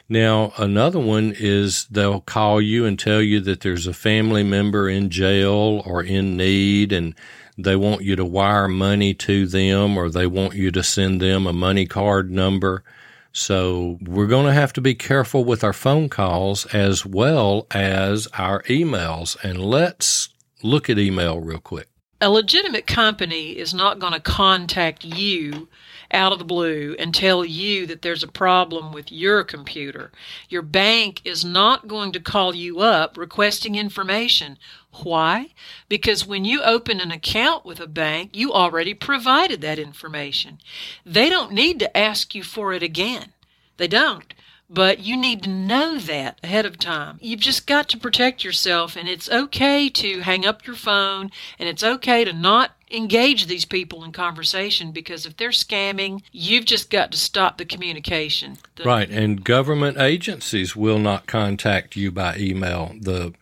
Now, 0.08 0.54
another 0.58 1.00
one 1.00 1.34
is 1.36 1.86
they'll 1.86 2.22
call 2.22 2.62
you 2.62 2.86
and 2.86 2.98
tell 2.98 3.22
you 3.22 3.40
that 3.42 3.62
there's 3.62 3.88
a 3.88 3.94
family 3.94 4.44
member 4.44 4.88
in 4.88 5.10
jail 5.10 5.82
or 5.86 6.04
in 6.04 6.38
need 6.38 6.92
and 6.92 7.16
they 7.58 7.76
want 7.76 8.04
you 8.04 8.16
to 8.16 8.26
wire 8.26 8.68
money 8.68 9.14
to 9.16 9.48
them 9.48 9.98
or 9.98 10.10
they 10.10 10.28
want 10.28 10.54
you 10.54 10.70
to 10.72 10.84
send 10.84 11.22
them 11.22 11.48
a 11.48 11.54
money 11.54 11.88
card 11.88 12.30
number. 12.30 12.84
So 13.32 13.98
we're 14.02 14.28
going 14.28 14.46
to 14.46 14.54
have 14.54 14.74
to 14.74 14.82
be 14.82 14.94
careful 14.94 15.44
with 15.44 15.64
our 15.64 15.74
phone 15.74 16.08
calls 16.08 16.66
as 16.68 17.06
well 17.06 17.66
as 17.72 18.28
our 18.38 18.62
emails. 18.64 19.36
And 19.44 19.60
let's 19.60 20.30
look 20.62 20.90
at 20.90 21.00
email 21.00 21.40
real 21.40 21.60
quick. 21.60 21.90
A 22.22 22.30
legitimate 22.30 22.88
company 22.88 23.58
is 23.58 23.74
not 23.74 24.00
going 24.00 24.14
to 24.14 24.20
contact 24.20 25.04
you 25.04 25.68
out 26.16 26.32
of 26.32 26.40
the 26.40 26.46
blue 26.46 26.96
and 26.98 27.14
tell 27.14 27.46
you 27.46 27.86
that 27.86 28.02
there's 28.02 28.24
a 28.24 28.28
problem 28.28 28.92
with 28.92 29.12
your 29.12 29.44
computer. 29.44 30.12
Your 30.50 30.64
bank 30.64 31.22
is 31.24 31.46
not 31.46 31.88
going 31.88 32.12
to 32.14 32.20
call 32.20 32.56
you 32.56 32.80
up 32.80 33.18
requesting 33.18 33.76
information. 33.76 34.58
Why? 35.04 35.54
Because 35.90 36.26
when 36.26 36.46
you 36.46 36.64
open 36.64 37.00
an 37.02 37.12
account 37.12 37.66
with 37.66 37.80
a 37.80 37.88
bank, 37.88 38.32
you 38.34 38.54
already 38.54 38.94
provided 38.94 39.62
that 39.62 39.78
information. 39.78 40.60
They 41.06 41.30
don't 41.30 41.52
need 41.52 41.80
to 41.80 41.98
ask 41.98 42.34
you 42.34 42.44
for 42.44 42.74
it 42.74 42.82
again. 42.82 43.34
They 43.78 43.88
don't. 43.88 44.34
But 44.68 45.00
you 45.00 45.16
need 45.16 45.44
to 45.44 45.50
know 45.50 46.00
that 46.00 46.40
ahead 46.42 46.66
of 46.66 46.80
time. 46.80 47.20
You've 47.22 47.40
just 47.40 47.68
got 47.68 47.88
to 47.90 48.00
protect 48.00 48.44
yourself, 48.44 48.96
and 48.96 49.08
it's 49.08 49.30
okay 49.30 49.90
to 49.90 50.22
hang 50.22 50.44
up 50.44 50.66
your 50.66 50.76
phone, 50.76 51.30
and 51.60 51.70
it's 51.70 51.84
okay 51.84 52.24
to 52.24 52.34
not 52.34 52.72
engage 52.96 53.48
these 53.48 53.66
people 53.66 54.04
in 54.04 54.12
conversation 54.12 54.92
because 54.92 55.26
if 55.26 55.36
they're 55.38 55.50
scamming, 55.50 56.22
you've 56.32 56.66
just 56.66 56.90
got 56.90 57.12
to 57.12 57.18
stop 57.18 57.58
the 57.58 57.66
communication. 57.66 58.58
The- 58.76 58.84
Right. 58.84 59.10
And 59.10 59.44
government 59.44 59.98
agencies 59.98 60.76
will 60.76 61.00
not 61.00 61.28
contact 61.28 61.96
you 61.96 62.12
by 62.12 62.38
email. 62.38 62.94
The 63.00 63.34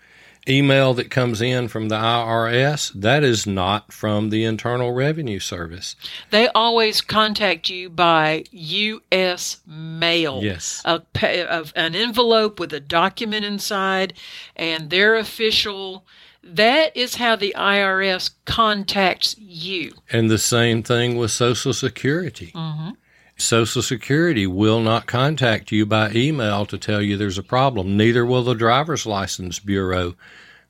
email 0.47 0.93
that 0.93 1.09
comes 1.09 1.41
in 1.41 1.67
from 1.69 1.87
the 1.87 1.95
IRS, 1.95 2.91
that 2.93 3.23
is 3.23 3.47
not 3.47 3.93
from 3.93 4.29
the 4.29 4.43
Internal 4.43 4.91
Revenue 4.91 5.39
Service. 5.39 5.95
They 6.31 6.49
always 6.49 6.99
contact 7.01 7.69
you 7.69 7.89
by 7.89 8.43
U.S. 8.51 9.61
mail. 9.65 10.41
Yes. 10.43 10.81
A, 10.85 11.01
of 11.47 11.71
an 11.75 11.95
envelope 11.95 12.59
with 12.59 12.73
a 12.73 12.79
document 12.81 13.45
inside 13.45 14.13
and 14.55 14.89
their 14.89 15.15
official. 15.15 16.03
That 16.43 16.95
is 16.95 17.15
how 17.15 17.35
the 17.35 17.55
IRS 17.57 18.31
contacts 18.45 19.35
you. 19.39 19.93
And 20.11 20.29
the 20.29 20.37
same 20.37 20.83
thing 20.83 21.17
with 21.17 21.31
Social 21.31 21.73
Security. 21.73 22.51
Mm-hmm. 22.53 22.91
Social 23.37 23.81
Security 23.81 24.45
will 24.45 24.81
not 24.81 25.07
contact 25.07 25.71
you 25.71 25.85
by 25.85 26.11
email 26.11 26.65
to 26.65 26.77
tell 26.77 27.01
you 27.01 27.17
there's 27.17 27.37
a 27.37 27.43
problem. 27.43 27.97
Neither 27.97 28.25
will 28.25 28.43
the 28.43 28.53
Driver's 28.53 29.05
License 29.05 29.59
Bureau. 29.59 30.15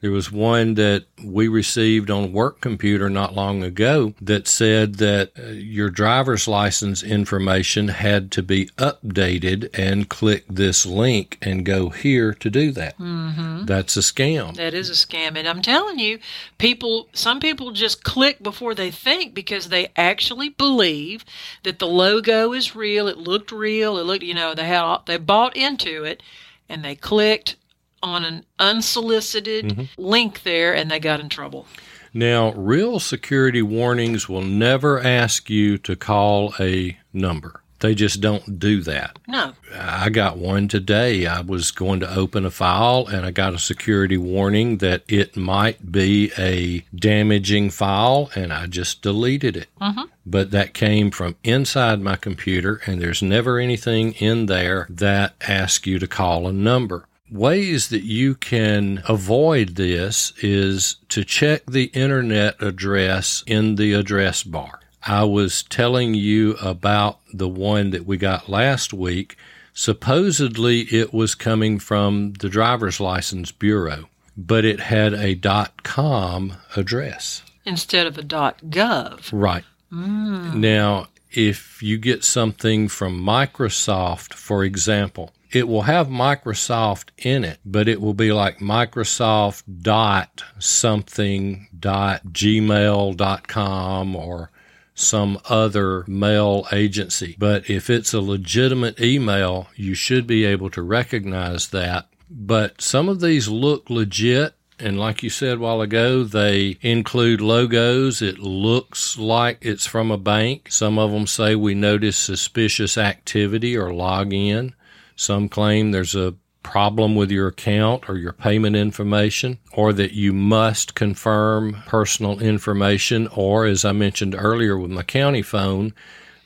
There 0.04 0.12
was 0.12 0.30
one 0.30 0.74
that 0.74 1.06
we 1.24 1.48
received 1.48 2.12
on 2.12 2.34
work 2.34 2.60
computer 2.60 3.10
not 3.10 3.36
long 3.36 3.64
ago 3.64 4.14
that 4.20 4.50
said 4.50 4.96
that 4.96 5.32
uh, 5.40 5.44
your 5.52 5.90
driver's 5.90 6.46
license 6.46 7.02
information 7.02 7.88
had 7.88 8.30
to 8.34 8.44
be 8.44 8.66
updated 8.78 9.70
and 9.74 10.10
click 10.10 10.44
this 10.50 10.86
link 10.86 11.38
and 11.42 11.66
go 11.66 11.88
here 11.88 12.34
to 12.34 12.50
do 12.50 12.72
that. 12.72 12.98
Mm-hmm. 12.98 13.64
That's 13.64 13.96
a 13.96 14.02
scam. 14.02 14.58
That 14.58 14.74
is 14.74 14.90
a 14.90 14.92
scam. 14.92 15.38
And 15.38 15.48
I'm 15.48 15.62
telling 15.62 16.00
you, 16.00 16.20
people, 16.58 17.08
some 17.14 17.40
people 17.40 17.72
just 17.72 18.04
click 18.04 18.44
before 18.44 18.76
they 18.76 18.92
think 18.92 19.34
because 19.34 19.70
they 19.70 19.88
actually 19.96 20.50
believe 20.50 21.24
that 21.64 21.80
the 21.80 21.88
logo 21.88 22.52
is 22.52 22.76
real. 22.76 23.08
It 23.08 23.20
looked 23.20 23.54
real. 23.54 23.98
It 23.98 24.04
looked, 24.04 24.24
you 24.24 24.34
know, 24.34 24.54
they 24.54 24.66
had, 24.66 24.98
they 25.06 25.16
bought 25.16 25.56
into 25.56 26.04
it 26.04 26.22
and 26.68 26.84
they 26.84 26.96
clicked 26.96 27.56
on 28.04 28.26
an 28.26 28.46
unsolicited 28.60 29.66
mm-hmm. 29.66 29.84
link 29.98 30.44
there 30.44 30.76
and 30.76 30.92
they 30.92 31.00
got 31.00 31.20
in 31.20 31.30
trouble. 31.30 31.66
Now, 32.14 32.54
real 32.54 33.00
security 33.00 33.64
warnings 33.64 34.30
will 34.30 34.44
never 34.44 35.02
ask 35.02 35.50
you 35.50 35.80
to 35.80 35.96
call 35.96 36.54
a 36.60 36.98
number. 37.12 37.62
They 37.80 37.96
just 37.96 38.22
don't 38.22 38.60
do 38.60 38.80
that. 38.84 39.20
No. 39.28 39.52
I 39.78 40.10
got 40.10 40.38
one 40.38 40.70
today. 40.70 41.26
I 41.26 41.42
was 41.42 41.72
going 41.72 42.00
to 42.00 42.16
open 42.16 42.46
a 42.46 42.50
file 42.50 43.08
and 43.08 43.26
I 43.26 43.32
got 43.32 43.54
a 43.54 43.60
security 43.60 44.16
warning 44.16 44.78
that 44.78 45.04
it 45.10 45.36
might 45.36 45.92
be 45.92 46.32
a 46.38 46.86
damaging 46.96 47.72
file 47.72 48.32
and 48.36 48.54
I 48.54 48.68
just 48.68 49.02
deleted 49.02 49.58
it. 49.58 49.68
Mm-hmm. 49.82 50.04
But 50.26 50.52
that 50.52 50.74
came 50.74 51.12
from 51.12 51.36
inside 51.44 52.00
my 52.00 52.16
computer 52.16 52.80
and 52.86 53.02
there's 53.02 53.22
never 53.22 53.60
anything 53.60 54.14
in 54.14 54.46
there 54.46 54.88
that 54.90 55.34
asks 55.46 55.86
you 55.86 56.00
to 56.00 56.08
call 56.08 56.48
a 56.48 56.54
number. 56.54 57.06
Ways 57.32 57.90
that 57.90 58.04
you 58.04 58.36
can 58.36 59.02
avoid 59.08 59.70
this 59.70 60.34
is 60.42 60.98
to 61.10 61.24
check 61.24 61.66
the 61.66 61.86
internet 61.86 62.62
address 62.62 63.44
in 63.48 63.76
the 63.76 63.94
address 63.94 64.44
bar. 64.44 64.82
I 65.06 65.24
was 65.24 65.64
telling 65.64 66.14
you 66.14 66.54
about 66.62 67.20
the 67.34 67.48
one 67.48 67.90
that 67.90 68.06
we 68.06 68.18
got 68.18 68.50
last 68.50 68.94
week. 68.94 69.38
Supposedly 69.74 70.82
it 70.82 71.14
was 71.14 71.34
coming 71.34 71.80
from 71.80 72.34
the 72.34 72.50
Driver's 72.50 73.00
License 73.00 73.52
Bureau, 73.52 74.10
but 74.38 74.64
it 74.64 74.80
had 74.80 75.14
a 75.14 75.36
.com 75.84 76.58
address. 76.76 77.42
Instead 77.66 78.06
of 78.06 78.18
a 78.18 78.24
.gov. 78.24 79.30
Right. 79.32 79.64
Mm. 79.92 80.56
Now, 80.56 81.08
if 81.32 81.82
you 81.82 81.98
get 81.98 82.24
something 82.24 82.88
from 82.88 83.20
Microsoft, 83.20 84.34
for 84.34 84.64
example, 84.64 85.32
it 85.56 85.68
will 85.68 85.84
have 85.84 86.08
Microsoft 86.08 87.10
in 87.18 87.44
it, 87.44 87.60
but 87.64 87.88
it 87.88 88.02
will 88.02 88.14
be 88.14 88.32
like 88.32 88.60
Microsoft 88.60 89.64
dot 89.82 90.44
something 90.60 91.68
dot 91.78 92.22
gmail 92.28 93.16
dot 93.18 93.48
com 93.48 94.16
or 94.16 94.50
some 94.96 95.40
other 95.50 96.04
mail 96.08 96.68
agency. 96.72 97.36
But 97.40 97.70
if 97.70 97.90
it's 97.90 98.14
a 98.14 98.22
legitimate 98.22 99.02
email, 99.02 99.68
you 99.76 99.96
should 99.96 100.28
be 100.28 100.46
able 100.46 100.70
to 100.72 100.82
recognize 100.82 101.70
that. 101.70 102.08
But 102.30 102.82
some 102.82 103.10
of 103.10 103.20
these 103.20 103.48
look 103.48 103.90
legit. 103.90 104.54
And 104.80 105.00
like 105.00 105.24
you 105.24 105.30
said 105.30 105.58
a 105.58 105.60
while 105.60 105.82
ago, 105.82 106.24
they 106.24 106.78
include 106.82 107.42
logos. 107.42 108.22
It 108.22 108.40
looks 108.40 109.18
like 109.18 109.60
it's 109.62 109.86
from 109.86 110.12
a 110.12 110.18
bank. 110.18 110.72
Some 110.72 111.00
of 111.00 111.12
them 111.12 111.26
say 111.26 111.56
we 111.56 111.74
notice 111.74 112.18
suspicious 112.18 112.98
activity 112.98 113.78
or 113.78 113.94
log 113.94 114.34
in. 114.34 114.74
Some 115.16 115.50
claim 115.50 115.92
there's 115.92 116.16
a 116.16 116.36
problem 116.64 117.16
with 117.16 117.30
your 117.30 117.48
account 117.48 118.10
or 118.10 118.18
your 118.18 118.34
payment 118.34 118.76
information, 118.76 119.60
or 119.74 119.94
that 119.94 120.14
you 120.14 120.34
must 120.34 120.96
confirm 120.96 121.84
personal 121.86 122.40
information, 122.40 123.28
or 123.28 123.66
as 123.66 123.86
I 123.86 123.92
mentioned 123.92 124.36
earlier 124.38 124.78
with 124.78 124.90
my 124.90 125.04
county 125.04 125.42
phone, 125.42 125.94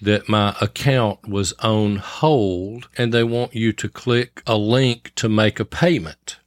that 0.01 0.27
my 0.27 0.55
account 0.59 1.27
was 1.27 1.53
on 1.53 1.97
hold 1.97 2.87
and 2.97 3.13
they 3.13 3.23
want 3.23 3.55
you 3.55 3.73
to 3.73 3.89
click 3.89 4.41
a 4.45 4.57
link 4.57 5.11
to 5.15 5.29
make 5.29 5.59
a 5.59 5.65
payment. 5.65 6.37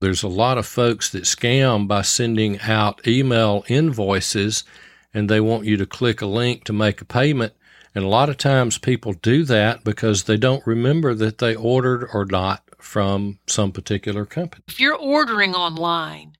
There's 0.00 0.22
a 0.22 0.28
lot 0.28 0.58
of 0.58 0.66
folks 0.66 1.10
that 1.10 1.24
scam 1.24 1.88
by 1.88 2.02
sending 2.02 2.60
out 2.60 3.06
email 3.06 3.64
invoices 3.66 4.62
and 5.14 5.30
they 5.30 5.40
want 5.40 5.64
you 5.64 5.78
to 5.78 5.86
click 5.86 6.20
a 6.20 6.26
link 6.26 6.64
to 6.64 6.72
make 6.74 7.00
a 7.00 7.06
payment. 7.06 7.54
And 7.94 8.04
a 8.04 8.08
lot 8.08 8.28
of 8.28 8.36
times 8.36 8.76
people 8.76 9.14
do 9.14 9.44
that 9.44 9.82
because 9.84 10.24
they 10.24 10.36
don't 10.36 10.66
remember 10.66 11.14
that 11.14 11.38
they 11.38 11.54
ordered 11.54 12.06
or 12.12 12.26
not 12.26 12.62
from 12.78 13.38
some 13.46 13.72
particular 13.72 14.26
company. 14.26 14.62
If 14.68 14.78
you're 14.78 14.94
ordering 14.94 15.54
online, 15.54 16.36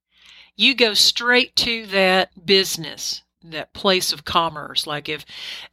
you 0.54 0.74
go 0.74 0.92
straight 0.92 1.56
to 1.56 1.86
that 1.86 2.44
business, 2.44 3.22
that 3.50 3.72
place 3.72 4.12
of 4.12 4.24
commerce. 4.24 4.86
Like 4.86 5.08
if 5.08 5.24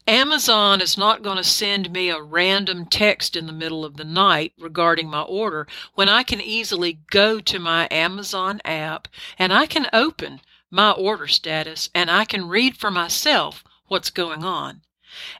Amazon 0.07 0.81
is 0.81 0.97
not 0.97 1.23
going 1.23 1.37
to 1.37 1.43
send 1.43 1.91
me 1.91 2.09
a 2.09 2.21
random 2.21 2.85
text 2.85 3.35
in 3.35 3.45
the 3.45 3.53
middle 3.53 3.83
of 3.85 3.97
the 3.97 4.03
night 4.03 4.53
regarding 4.59 5.09
my 5.09 5.21
order, 5.21 5.67
when 5.95 6.09
I 6.09 6.23
can 6.23 6.41
easily 6.41 6.99
go 7.11 7.39
to 7.39 7.59
my 7.59 7.87
Amazon 7.91 8.61
app 8.65 9.07
and 9.37 9.53
I 9.53 9.65
can 9.65 9.87
open 9.93 10.41
my 10.69 10.91
order 10.91 11.27
status 11.27 11.89
and 11.93 12.09
I 12.09 12.25
can 12.25 12.47
read 12.47 12.77
for 12.77 12.89
myself 12.91 13.63
what's 13.87 14.09
going 14.09 14.43
on. 14.43 14.81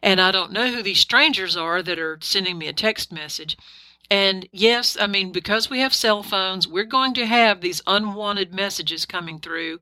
And 0.01 0.21
I 0.21 0.31
don't 0.31 0.51
know 0.51 0.71
who 0.71 0.83
these 0.83 0.99
strangers 0.99 1.57
are 1.57 1.81
that 1.81 1.97
are 1.97 2.19
sending 2.21 2.57
me 2.59 2.67
a 2.67 2.73
text 2.73 3.11
message. 3.11 3.57
And 4.09 4.47
yes, 4.51 4.97
I 4.99 5.07
mean, 5.07 5.31
because 5.31 5.69
we 5.69 5.79
have 5.79 5.93
cell 5.93 6.23
phones, 6.23 6.67
we're 6.67 6.83
going 6.83 7.13
to 7.15 7.25
have 7.25 7.61
these 7.61 7.81
unwanted 7.87 8.53
messages 8.53 9.05
coming 9.05 9.39
through. 9.39 9.79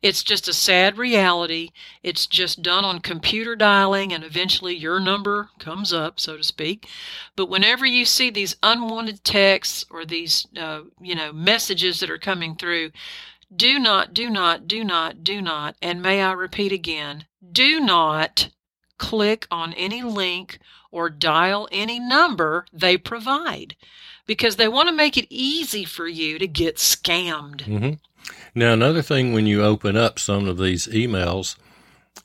It's 0.00 0.22
just 0.22 0.48
a 0.48 0.52
sad 0.52 0.96
reality. 0.96 1.70
It's 2.02 2.26
just 2.26 2.62
done 2.62 2.84
on 2.84 3.00
computer 3.00 3.56
dialing, 3.56 4.12
and 4.12 4.24
eventually 4.24 4.74
your 4.74 5.00
number 5.00 5.50
comes 5.58 5.92
up, 5.92 6.18
so 6.18 6.36
to 6.36 6.44
speak. 6.44 6.88
But 7.36 7.50
whenever 7.50 7.84
you 7.84 8.04
see 8.04 8.30
these 8.30 8.56
unwanted 8.62 9.24
texts 9.24 9.84
or 9.90 10.04
these, 10.04 10.46
uh, 10.56 10.82
you 11.00 11.14
know, 11.14 11.32
messages 11.32 12.00
that 12.00 12.10
are 12.10 12.18
coming 12.18 12.54
through, 12.56 12.92
do 13.54 13.78
not, 13.78 14.14
do 14.14 14.30
not, 14.30 14.66
do 14.66 14.82
not, 14.82 15.22
do 15.22 15.42
not, 15.42 15.76
and 15.82 16.00
may 16.00 16.22
I 16.22 16.32
repeat 16.32 16.72
again, 16.72 17.26
do 17.52 17.80
not 17.80 18.48
click 18.98 19.46
on 19.50 19.72
any 19.74 20.02
link 20.02 20.58
or 20.94 21.10
dial 21.10 21.68
any 21.72 21.98
number 21.98 22.64
they 22.72 22.96
provide 22.96 23.74
because 24.26 24.56
they 24.56 24.68
want 24.68 24.88
to 24.88 24.94
make 24.94 25.18
it 25.18 25.26
easy 25.28 25.84
for 25.84 26.06
you 26.06 26.38
to 26.38 26.46
get 26.46 26.76
scammed. 26.76 27.64
Mm-hmm. 27.64 27.92
Now, 28.54 28.72
another 28.72 29.02
thing 29.02 29.32
when 29.32 29.46
you 29.46 29.62
open 29.62 29.96
up 29.96 30.18
some 30.18 30.46
of 30.46 30.56
these 30.56 30.86
emails, 30.86 31.56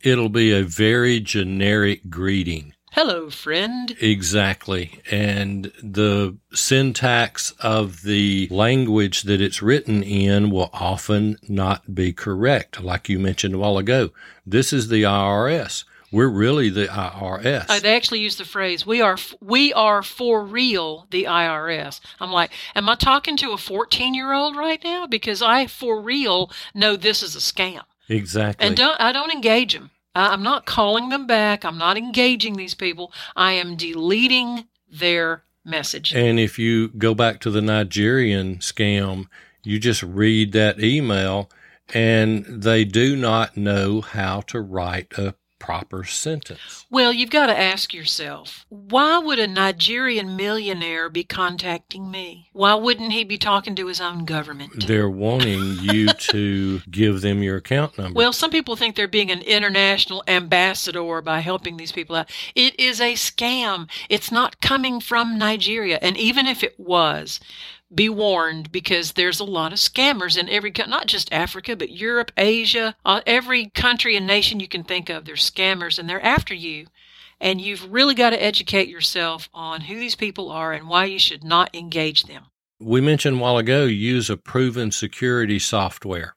it'll 0.03 0.29
be 0.29 0.53
a 0.53 0.63
very 0.63 1.19
generic 1.19 2.09
greeting. 2.09 2.73
Hello, 2.91 3.29
friend. 3.29 3.95
Exactly. 3.99 4.99
And 5.11 5.71
the 5.81 6.37
syntax 6.53 7.51
of 7.59 8.03
the 8.03 8.47
language 8.49 9.23
that 9.23 9.41
it's 9.41 9.61
written 9.61 10.01
in 10.03 10.49
will 10.51 10.69
often 10.73 11.37
not 11.47 11.93
be 11.93 12.13
correct. 12.13 12.81
Like 12.81 13.09
you 13.09 13.19
mentioned 13.19 13.55
a 13.55 13.59
while 13.59 13.77
ago, 13.77 14.09
this 14.45 14.73
is 14.73 14.87
the 14.87 15.03
IRS. 15.03 15.83
We're 16.11 16.29
really 16.29 16.69
the 16.69 16.87
IRS. 16.87 17.65
Uh, 17.69 17.79
they 17.79 17.95
actually 17.95 18.21
use 18.21 18.37
the 18.37 18.45
phrase 18.45 18.85
"we 18.85 19.01
are 19.01 19.17
we 19.41 19.73
are 19.73 20.01
for 20.01 20.43
real 20.43 21.07
the 21.11 21.25
IRS." 21.25 21.99
I'm 22.19 22.31
like, 22.31 22.51
am 22.75 22.89
I 22.89 22.95
talking 22.95 23.37
to 23.37 23.51
a 23.51 23.57
14 23.57 24.13
year 24.13 24.33
old 24.33 24.55
right 24.55 24.83
now? 24.83 25.07
Because 25.07 25.41
I 25.41 25.67
for 25.67 26.01
real 26.01 26.51
know 26.73 26.95
this 26.95 27.21
is 27.21 27.35
a 27.35 27.39
scam. 27.39 27.83
Exactly. 28.07 28.65
And 28.65 28.75
don't 28.75 28.99
I 28.99 29.11
don't 29.11 29.31
engage 29.31 29.73
them. 29.73 29.91
I'm 30.15 30.43
not 30.43 30.65
calling 30.65 31.09
them 31.09 31.27
back. 31.27 31.63
I'm 31.63 31.77
not 31.77 31.97
engaging 31.97 32.57
these 32.57 32.73
people. 32.73 33.13
I 33.35 33.53
am 33.53 33.75
deleting 33.75 34.65
their 34.91 35.43
message. 35.63 36.13
And 36.15 36.39
if 36.39 36.57
you 36.57 36.89
go 36.89 37.13
back 37.13 37.39
to 37.41 37.51
the 37.51 37.61
Nigerian 37.61 38.57
scam, 38.57 39.27
you 39.63 39.79
just 39.79 40.01
read 40.03 40.51
that 40.53 40.79
email 40.79 41.49
and 41.93 42.45
they 42.45 42.85
do 42.85 43.15
not 43.15 43.57
know 43.57 44.01
how 44.01 44.41
to 44.41 44.61
write 44.61 45.13
a 45.17 45.35
proper 45.59 46.03
sentence. 46.03 46.85
Well, 46.89 47.13
you've 47.13 47.29
got 47.29 47.47
to 47.47 47.59
ask 47.59 47.93
yourself 47.93 48.65
why 48.69 49.19
would 49.19 49.39
a 49.39 49.47
Nigerian 49.47 50.35
millionaire 50.35 51.09
be 51.09 51.23
contacting 51.23 52.09
me? 52.09 52.49
Why 52.53 52.73
wouldn't 52.73 53.11
he 53.11 53.23
be 53.23 53.37
talking 53.37 53.75
to 53.75 53.87
his 53.87 54.01
own 54.01 54.25
government? 54.25 54.87
They're 54.87 55.09
wanting 55.09 55.77
you 55.81 56.07
to 56.31 56.79
give 56.89 57.21
them 57.21 57.43
your 57.43 57.57
account 57.57 57.97
number. 57.97 58.17
Well, 58.17 58.33
some 58.33 58.51
people 58.51 58.75
think 58.75 58.95
they're 58.95 59.07
being 59.07 59.31
an 59.31 59.41
international 59.41 60.23
ambassador 60.27 61.21
by 61.21 61.39
helping 61.39 61.77
these 61.77 61.91
people 61.91 62.15
out. 62.15 62.29
It 62.55 62.79
is 62.79 62.99
a 63.01 63.13
scam. 63.13 63.89
It's 64.09 64.31
not 64.31 64.61
coming 64.61 64.99
from 64.99 65.37
Nigeria. 65.37 65.99
And 66.01 66.17
even 66.17 66.47
if 66.47 66.63
it 66.63 66.79
was, 66.79 67.39
be 67.93 68.09
warned 68.09 68.71
because 68.71 69.13
there's 69.13 69.39
a 69.39 69.45
lot 69.45 69.73
of 69.73 69.79
scammers 69.79 70.37
in 70.37 70.49
every 70.49 70.71
country, 70.71 70.89
not 70.89 71.07
just 71.07 71.33
Africa 71.33 71.75
but 71.75 71.91
Europe, 71.91 72.31
Asia, 72.37 72.95
uh, 73.05 73.21
every 73.25 73.67
country 73.69 74.15
and 74.15 74.27
nation 74.27 74.59
you 74.59 74.67
can 74.67 74.83
think 74.83 75.09
of. 75.09 75.25
There's 75.25 75.49
scammers 75.49 75.97
and 75.97 76.09
they're 76.09 76.23
after 76.23 76.53
you. 76.53 76.87
And 77.41 77.61
you've 77.61 77.91
really 77.91 78.15
got 78.15 78.31
to 78.31 78.43
educate 78.43 78.89
yourself 78.89 79.49
on 79.53 79.81
who 79.81 79.95
these 79.95 80.15
people 80.15 80.51
are 80.51 80.73
and 80.73 80.89
why 80.89 81.05
you 81.05 81.19
should 81.19 81.43
not 81.43 81.73
engage 81.73 82.23
them. 82.23 82.45
We 82.79 83.01
mentioned 83.01 83.37
a 83.37 83.41
while 83.41 83.57
ago 83.57 83.85
use 83.85 84.29
a 84.29 84.37
proven 84.37 84.91
security 84.91 85.59
software. 85.59 86.35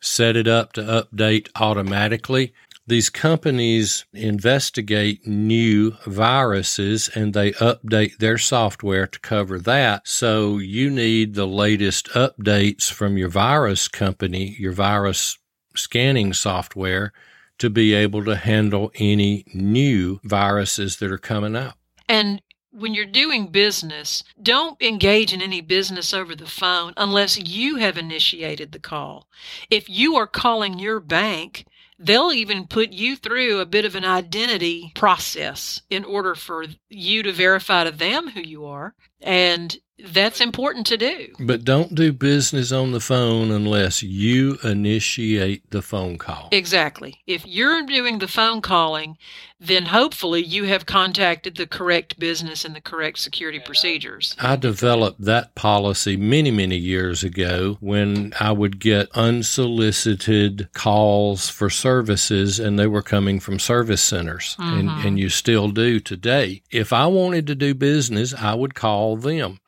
Set 0.00 0.36
it 0.36 0.48
up 0.48 0.72
to 0.74 0.82
update 0.82 1.48
automatically 1.56 2.52
these 2.86 3.10
companies 3.10 4.04
investigate 4.12 5.26
new 5.26 5.92
viruses 6.06 7.08
and 7.14 7.32
they 7.32 7.52
update 7.52 8.18
their 8.18 8.38
software 8.38 9.06
to 9.06 9.20
cover 9.20 9.58
that. 9.60 10.08
So 10.08 10.58
you 10.58 10.90
need 10.90 11.34
the 11.34 11.46
latest 11.46 12.08
updates 12.10 12.90
from 12.90 13.16
your 13.16 13.28
virus 13.28 13.86
company, 13.88 14.56
your 14.58 14.72
virus 14.72 15.38
scanning 15.76 16.32
software 16.32 17.12
to 17.58 17.70
be 17.70 17.94
able 17.94 18.24
to 18.24 18.36
handle 18.36 18.90
any 18.96 19.44
new 19.54 20.18
viruses 20.24 20.96
that 20.96 21.10
are 21.12 21.18
coming 21.18 21.54
out. 21.54 21.74
And 22.08 22.42
when 22.72 22.94
you're 22.94 23.06
doing 23.06 23.48
business, 23.48 24.24
don't 24.42 24.80
engage 24.82 25.32
in 25.32 25.42
any 25.42 25.60
business 25.60 26.12
over 26.12 26.34
the 26.34 26.46
phone 26.46 26.94
unless 26.96 27.38
you 27.38 27.76
have 27.76 27.98
initiated 27.98 28.72
the 28.72 28.78
call. 28.78 29.28
If 29.70 29.88
you 29.88 30.16
are 30.16 30.26
calling 30.26 30.78
your 30.78 30.98
bank, 30.98 31.66
they'll 31.98 32.32
even 32.32 32.66
put 32.66 32.90
you 32.90 33.16
through 33.16 33.60
a 33.60 33.66
bit 33.66 33.84
of 33.84 33.94
an 33.94 34.04
identity 34.04 34.92
process 34.94 35.82
in 35.90 36.04
order 36.04 36.34
for 36.34 36.66
you 36.88 37.22
to 37.22 37.32
verify 37.32 37.84
to 37.84 37.90
them 37.90 38.28
who 38.28 38.40
you 38.40 38.66
are. 38.66 38.94
And 39.20 39.76
that's 39.98 40.40
important 40.40 40.86
to 40.88 40.96
do. 40.96 41.28
But 41.38 41.64
don't 41.64 41.94
do 41.94 42.12
business 42.12 42.72
on 42.72 42.92
the 42.92 43.00
phone 43.00 43.50
unless 43.50 44.02
you 44.02 44.58
initiate 44.64 45.70
the 45.70 45.82
phone 45.82 46.18
call. 46.18 46.48
Exactly. 46.50 47.20
If 47.26 47.46
you're 47.46 47.86
doing 47.86 48.18
the 48.18 48.28
phone 48.28 48.62
calling, 48.62 49.16
then 49.60 49.86
hopefully 49.86 50.42
you 50.42 50.64
have 50.64 50.86
contacted 50.86 51.56
the 51.56 51.68
correct 51.68 52.18
business 52.18 52.64
and 52.64 52.74
the 52.74 52.80
correct 52.80 53.18
security 53.18 53.60
procedures. 53.60 54.34
I 54.40 54.56
developed 54.56 55.20
that 55.20 55.54
policy 55.54 56.16
many, 56.16 56.50
many 56.50 56.76
years 56.76 57.22
ago 57.22 57.76
when 57.80 58.32
I 58.40 58.50
would 58.50 58.80
get 58.80 59.08
unsolicited 59.14 60.68
calls 60.72 61.48
for 61.48 61.70
services 61.70 62.58
and 62.58 62.76
they 62.76 62.88
were 62.88 63.02
coming 63.02 63.38
from 63.38 63.60
service 63.60 64.02
centers. 64.02 64.56
Mm-hmm. 64.58 64.78
And, 64.78 65.06
and 65.06 65.18
you 65.18 65.28
still 65.28 65.68
do 65.68 66.00
today. 66.00 66.62
If 66.72 66.92
I 66.92 67.06
wanted 67.06 67.46
to 67.46 67.54
do 67.54 67.74
business, 67.74 68.34
I 68.34 68.54
would 68.54 68.74
call 68.74 69.16
them. 69.16 69.60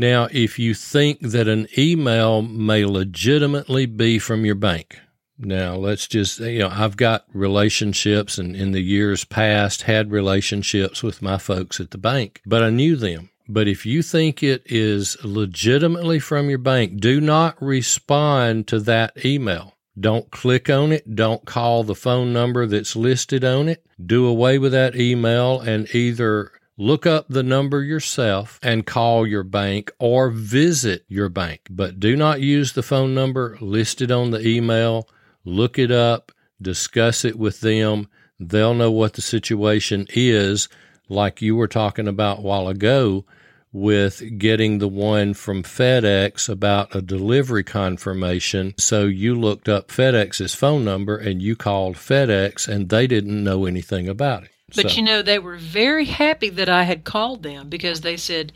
Now, 0.00 0.28
if 0.32 0.58
you 0.58 0.72
think 0.72 1.20
that 1.20 1.46
an 1.46 1.66
email 1.76 2.40
may 2.40 2.86
legitimately 2.86 3.84
be 3.84 4.18
from 4.18 4.46
your 4.46 4.54
bank, 4.54 4.98
now 5.38 5.74
let's 5.74 6.08
just, 6.08 6.40
you 6.40 6.60
know, 6.60 6.70
I've 6.72 6.96
got 6.96 7.26
relationships 7.34 8.38
and 8.38 8.56
in 8.56 8.72
the 8.72 8.80
years 8.80 9.26
past 9.26 9.82
had 9.82 10.10
relationships 10.10 11.02
with 11.02 11.20
my 11.20 11.36
folks 11.36 11.80
at 11.80 11.90
the 11.90 11.98
bank, 11.98 12.40
but 12.46 12.62
I 12.62 12.70
knew 12.70 12.96
them. 12.96 13.28
But 13.46 13.68
if 13.68 13.84
you 13.84 14.02
think 14.02 14.42
it 14.42 14.62
is 14.64 15.22
legitimately 15.22 16.18
from 16.20 16.48
your 16.48 16.56
bank, 16.56 16.98
do 16.98 17.20
not 17.20 17.60
respond 17.60 18.68
to 18.68 18.80
that 18.80 19.22
email. 19.22 19.74
Don't 19.98 20.30
click 20.30 20.70
on 20.70 20.92
it. 20.92 21.14
Don't 21.14 21.44
call 21.44 21.84
the 21.84 21.94
phone 21.94 22.32
number 22.32 22.66
that's 22.66 22.96
listed 22.96 23.44
on 23.44 23.68
it. 23.68 23.84
Do 24.02 24.24
away 24.24 24.58
with 24.58 24.72
that 24.72 24.96
email 24.96 25.60
and 25.60 25.94
either 25.94 26.52
Look 26.80 27.04
up 27.04 27.26
the 27.28 27.42
number 27.42 27.82
yourself 27.82 28.58
and 28.62 28.86
call 28.86 29.26
your 29.26 29.42
bank 29.42 29.92
or 29.98 30.30
visit 30.30 31.04
your 31.08 31.28
bank, 31.28 31.66
but 31.68 32.00
do 32.00 32.16
not 32.16 32.40
use 32.40 32.72
the 32.72 32.82
phone 32.82 33.14
number 33.14 33.58
listed 33.60 34.10
on 34.10 34.30
the 34.30 34.48
email. 34.48 35.06
Look 35.44 35.78
it 35.78 35.90
up, 35.90 36.32
discuss 36.62 37.22
it 37.22 37.38
with 37.38 37.60
them. 37.60 38.08
They'll 38.38 38.72
know 38.72 38.90
what 38.90 39.12
the 39.12 39.20
situation 39.20 40.06
is, 40.14 40.70
like 41.10 41.42
you 41.42 41.54
were 41.54 41.68
talking 41.68 42.08
about 42.08 42.38
a 42.38 42.40
while 42.40 42.66
ago 42.66 43.26
with 43.74 44.38
getting 44.38 44.78
the 44.78 44.88
one 44.88 45.34
from 45.34 45.62
FedEx 45.62 46.48
about 46.48 46.94
a 46.96 47.02
delivery 47.02 47.62
confirmation. 47.62 48.72
So 48.78 49.04
you 49.04 49.38
looked 49.38 49.68
up 49.68 49.88
FedEx's 49.88 50.54
phone 50.54 50.86
number 50.86 51.18
and 51.18 51.42
you 51.42 51.56
called 51.56 51.96
FedEx 51.96 52.66
and 52.66 52.88
they 52.88 53.06
didn't 53.06 53.44
know 53.44 53.66
anything 53.66 54.08
about 54.08 54.44
it. 54.44 54.50
But 54.74 54.90
so. 54.90 54.96
you 54.96 55.02
know, 55.02 55.22
they 55.22 55.38
were 55.38 55.56
very 55.56 56.06
happy 56.06 56.48
that 56.50 56.68
I 56.68 56.84
had 56.84 57.04
called 57.04 57.42
them 57.42 57.68
because 57.68 58.00
they 58.00 58.16
said, 58.16 58.52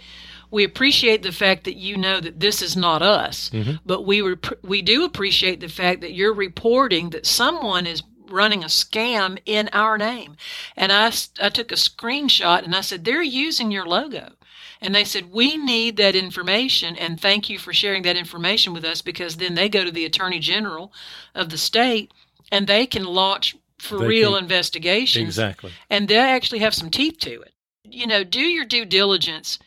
"We 0.50 0.64
appreciate 0.64 1.22
the 1.22 1.32
fact 1.32 1.64
that 1.64 1.76
you 1.76 1.96
know 1.96 2.20
that 2.20 2.40
this 2.40 2.62
is 2.62 2.76
not 2.76 3.02
us, 3.02 3.50
mm-hmm. 3.50 3.76
but 3.84 4.06
we 4.06 4.20
rep- 4.20 4.64
we 4.64 4.82
do 4.82 5.04
appreciate 5.04 5.60
the 5.60 5.68
fact 5.68 6.00
that 6.00 6.14
you're 6.14 6.34
reporting 6.34 7.10
that 7.10 7.26
someone 7.26 7.86
is." 7.86 8.02
running 8.26 8.64
a 8.64 8.68
scam 8.68 9.38
in 9.44 9.68
our 9.74 9.98
name 9.98 10.34
and 10.78 10.90
I, 10.90 11.12
I 11.40 11.50
took 11.50 11.70
a 11.70 11.76
screenshot 11.76 12.64
and 12.64 12.74
i 12.74 12.80
said 12.80 13.04
they're 13.04 13.22
using 13.22 13.70
your 13.70 13.84
logo 13.84 14.30
and 14.84 14.94
they 14.94 15.04
said, 15.04 15.32
We 15.32 15.56
need 15.56 15.96
that 15.96 16.14
information 16.14 16.94
and 16.96 17.18
thank 17.18 17.48
you 17.48 17.58
for 17.58 17.72
sharing 17.72 18.02
that 18.02 18.18
information 18.18 18.74
with 18.74 18.84
us 18.84 19.00
because 19.00 19.36
then 19.36 19.54
they 19.54 19.68
go 19.70 19.82
to 19.82 19.90
the 19.90 20.04
Attorney 20.04 20.38
General 20.38 20.92
of 21.34 21.48
the 21.48 21.56
state 21.56 22.12
and 22.52 22.66
they 22.66 22.84
can 22.84 23.04
launch 23.04 23.56
for 23.85 23.99
they 23.99 24.07
real 24.07 24.35
can, 24.35 24.45
investigations. 24.45 25.28
Exactly. 25.28 25.72
And 25.91 26.09
they 26.09 26.16
actually 26.16 26.61
have 26.61 26.74
some 26.74 26.91
teeth 26.91 27.18
to 27.20 27.43
it. 27.43 27.53
You 27.85 28.07
know, 28.07 28.24
do 28.24 28.41
your 28.41 28.64
due 28.64 28.85
diligence 28.85 29.59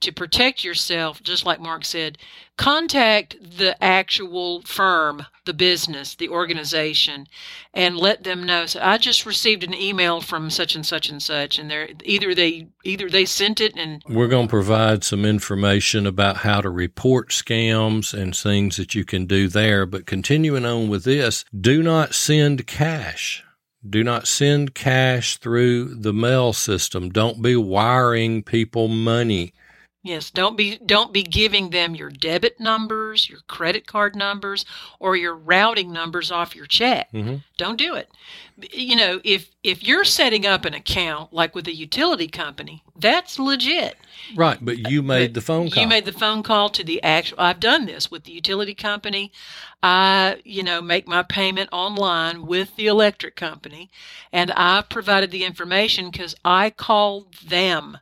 to 0.00 0.12
protect 0.12 0.62
yourself, 0.62 1.22
just 1.22 1.46
like 1.46 1.58
Mark 1.58 1.84
said, 1.84 2.18
contact 2.58 3.36
the 3.40 3.82
actual 3.82 4.60
firm, 4.62 5.24
the 5.46 5.54
business, 5.54 6.14
the 6.14 6.28
organization, 6.28 7.26
and 7.72 7.96
let 7.96 8.22
them 8.22 8.44
know. 8.44 8.66
So 8.66 8.80
I 8.82 8.98
just 8.98 9.24
received 9.24 9.64
an 9.64 9.72
email 9.72 10.20
from 10.20 10.50
such 10.50 10.74
and 10.74 10.84
such 10.84 11.08
and 11.08 11.22
such, 11.22 11.58
and 11.58 11.70
they're 11.70 11.88
either 12.04 12.34
they 12.34 12.68
either 12.84 13.08
they 13.08 13.24
sent 13.24 13.60
it 13.60 13.74
and 13.76 14.02
we're 14.08 14.28
going 14.28 14.46
to 14.46 14.50
provide 14.50 15.02
some 15.02 15.24
information 15.24 16.06
about 16.06 16.38
how 16.38 16.60
to 16.60 16.70
report 16.70 17.30
scams 17.30 18.12
and 18.12 18.36
things 18.36 18.76
that 18.76 18.94
you 18.94 19.04
can 19.04 19.24
do 19.24 19.48
there. 19.48 19.86
But 19.86 20.04
continuing 20.04 20.66
on 20.66 20.88
with 20.88 21.04
this, 21.04 21.44
do 21.58 21.82
not 21.82 22.14
send 22.14 22.66
cash. 22.66 23.45
Do 23.88 24.02
not 24.02 24.26
send 24.26 24.74
cash 24.74 25.36
through 25.36 25.94
the 25.94 26.12
mail 26.12 26.52
system. 26.52 27.10
Don't 27.10 27.42
be 27.42 27.56
wiring 27.56 28.42
people 28.42 28.88
money. 28.88 29.52
Yes, 30.06 30.30
don't 30.30 30.56
be 30.56 30.78
don't 30.78 31.12
be 31.12 31.24
giving 31.24 31.70
them 31.70 31.96
your 31.96 32.10
debit 32.10 32.60
numbers, 32.60 33.28
your 33.28 33.40
credit 33.48 33.88
card 33.88 34.14
numbers, 34.14 34.64
or 35.00 35.16
your 35.16 35.34
routing 35.34 35.92
numbers 35.92 36.30
off 36.30 36.54
your 36.54 36.66
check. 36.66 37.10
Mm-hmm. 37.12 37.36
Don't 37.56 37.76
do 37.76 37.96
it. 37.96 38.08
You 38.72 38.94
know, 38.94 39.20
if 39.24 39.50
if 39.64 39.82
you're 39.82 40.04
setting 40.04 40.46
up 40.46 40.64
an 40.64 40.74
account 40.74 41.32
like 41.32 41.56
with 41.56 41.66
a 41.66 41.74
utility 41.74 42.28
company, 42.28 42.84
that's 42.94 43.40
legit. 43.40 43.96
Right, 44.36 44.58
but 44.64 44.90
you 44.90 45.02
made 45.02 45.32
But 45.32 45.34
the 45.34 45.40
phone 45.40 45.70
call. 45.70 45.82
You 45.82 45.88
made 45.88 46.04
the 46.04 46.12
phone 46.12 46.44
call 46.44 46.68
to 46.70 46.84
the 46.84 47.02
actual. 47.02 47.40
I've 47.40 47.58
done 47.58 47.86
this 47.86 48.08
with 48.08 48.22
the 48.24 48.32
utility 48.32 48.74
company. 48.74 49.32
I, 49.82 50.40
you 50.44 50.62
know, 50.62 50.80
make 50.80 51.08
my 51.08 51.24
payment 51.24 51.68
online 51.72 52.46
with 52.46 52.76
the 52.76 52.86
electric 52.86 53.34
company, 53.34 53.90
and 54.32 54.52
I 54.54 54.82
provided 54.88 55.32
the 55.32 55.44
information 55.44 56.10
because 56.10 56.36
I 56.44 56.70
called 56.70 57.34
them, 57.46 57.98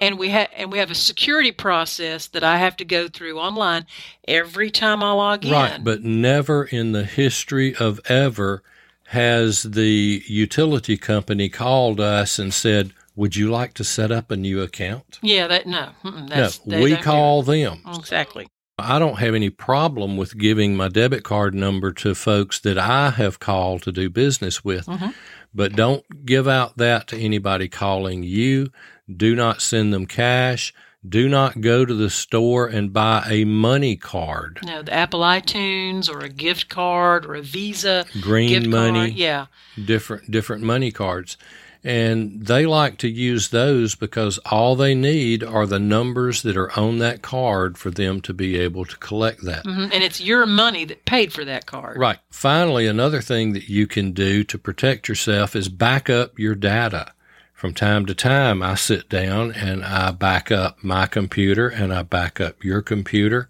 and 0.00 0.18
we 0.18 0.30
have 0.30 0.48
and 0.56 0.70
we 0.72 0.78
have 0.78 0.90
a 0.90 0.94
security 0.94 1.52
process 1.52 2.26
that 2.28 2.44
I 2.44 2.58
have 2.58 2.76
to 2.78 2.84
go 2.84 3.08
through 3.08 3.38
online 3.38 3.86
every 4.26 4.70
time 4.70 5.02
I 5.02 5.12
log 5.12 5.44
in. 5.44 5.52
Right, 5.52 5.82
but 5.82 6.02
never 6.02 6.64
in 6.64 6.92
the 6.92 7.04
history 7.04 7.74
of 7.74 8.00
ever 8.06 8.62
has 9.08 9.62
the 9.62 10.22
utility 10.26 10.96
company 10.96 11.48
called 11.48 12.00
us 12.00 12.38
and 12.38 12.52
said, 12.52 12.92
"Would 13.16 13.36
you 13.36 13.50
like 13.50 13.74
to 13.74 13.84
set 13.84 14.10
up 14.12 14.30
a 14.30 14.36
new 14.36 14.60
account?" 14.62 15.18
yeah, 15.22 15.46
that 15.46 15.66
no, 15.66 15.90
no, 16.04 16.50
we 16.80 16.96
call 16.96 17.42
them. 17.42 17.80
exactly. 17.94 18.46
I 18.80 19.00
don't 19.00 19.18
have 19.18 19.34
any 19.34 19.50
problem 19.50 20.16
with 20.16 20.38
giving 20.38 20.76
my 20.76 20.86
debit 20.86 21.24
card 21.24 21.52
number 21.52 21.90
to 21.94 22.14
folks 22.14 22.60
that 22.60 22.78
I 22.78 23.10
have 23.10 23.40
called 23.40 23.82
to 23.82 23.90
do 23.92 24.08
business 24.08 24.62
with, 24.64 24.86
Mhm. 24.86 25.14
But 25.54 25.74
don't 25.74 26.24
give 26.26 26.46
out 26.48 26.76
that 26.76 27.08
to 27.08 27.16
anybody 27.18 27.68
calling 27.68 28.22
you. 28.22 28.70
Do 29.14 29.34
not 29.34 29.62
send 29.62 29.92
them 29.92 30.06
cash. 30.06 30.72
Do 31.08 31.28
not 31.28 31.60
go 31.60 31.84
to 31.84 31.94
the 31.94 32.10
store 32.10 32.66
and 32.66 32.92
buy 32.92 33.24
a 33.30 33.44
money 33.44 33.96
card, 33.96 34.58
No, 34.64 34.82
the 34.82 34.92
Apple 34.92 35.20
iTunes 35.20 36.10
or 36.10 36.18
a 36.18 36.28
gift 36.28 36.68
card 36.68 37.24
or 37.24 37.34
a 37.36 37.40
Visa 37.42 38.04
green 38.20 38.48
gift 38.48 38.66
money. 38.66 38.98
card. 39.10 39.12
Yeah. 39.12 39.46
different 39.82 40.30
different 40.30 40.64
money 40.64 40.90
cards 40.90 41.36
and 41.84 42.44
they 42.46 42.66
like 42.66 42.98
to 42.98 43.08
use 43.08 43.48
those 43.50 43.94
because 43.94 44.38
all 44.50 44.74
they 44.76 44.94
need 44.94 45.42
are 45.44 45.66
the 45.66 45.78
numbers 45.78 46.42
that 46.42 46.56
are 46.56 46.76
on 46.78 46.98
that 46.98 47.22
card 47.22 47.78
for 47.78 47.90
them 47.90 48.20
to 48.22 48.34
be 48.34 48.58
able 48.58 48.84
to 48.84 48.96
collect 48.98 49.44
that. 49.44 49.64
Hmm 49.64 49.88
And 49.92 50.02
it's 50.04 50.20
your 50.20 50.46
money 50.46 50.84
that 50.84 51.04
paid 51.04 51.32
for 51.32 51.44
that 51.44 51.66
card. 51.66 51.98
right. 51.98 52.18
Finally 52.30 52.86
another 52.86 53.20
thing 53.20 53.52
that 53.52 53.68
you 53.68 53.86
can 53.86 54.12
do 54.12 54.44
to 54.44 54.58
protect 54.58 55.08
yourself 55.08 55.54
is 55.54 55.68
back 55.68 56.10
up 56.10 56.38
your 56.38 56.54
data. 56.54 57.12
From 57.54 57.74
time 57.74 58.06
to 58.06 58.14
time 58.14 58.62
i 58.62 58.74
sit 58.76 59.08
down 59.08 59.50
and 59.52 59.84
i 59.84 60.10
back 60.12 60.52
up 60.52 60.82
my 60.82 61.06
computer 61.06 61.68
and 61.68 61.92
i 61.92 62.02
back 62.02 62.40
up 62.40 62.62
your 62.62 62.82
computer 62.82 63.48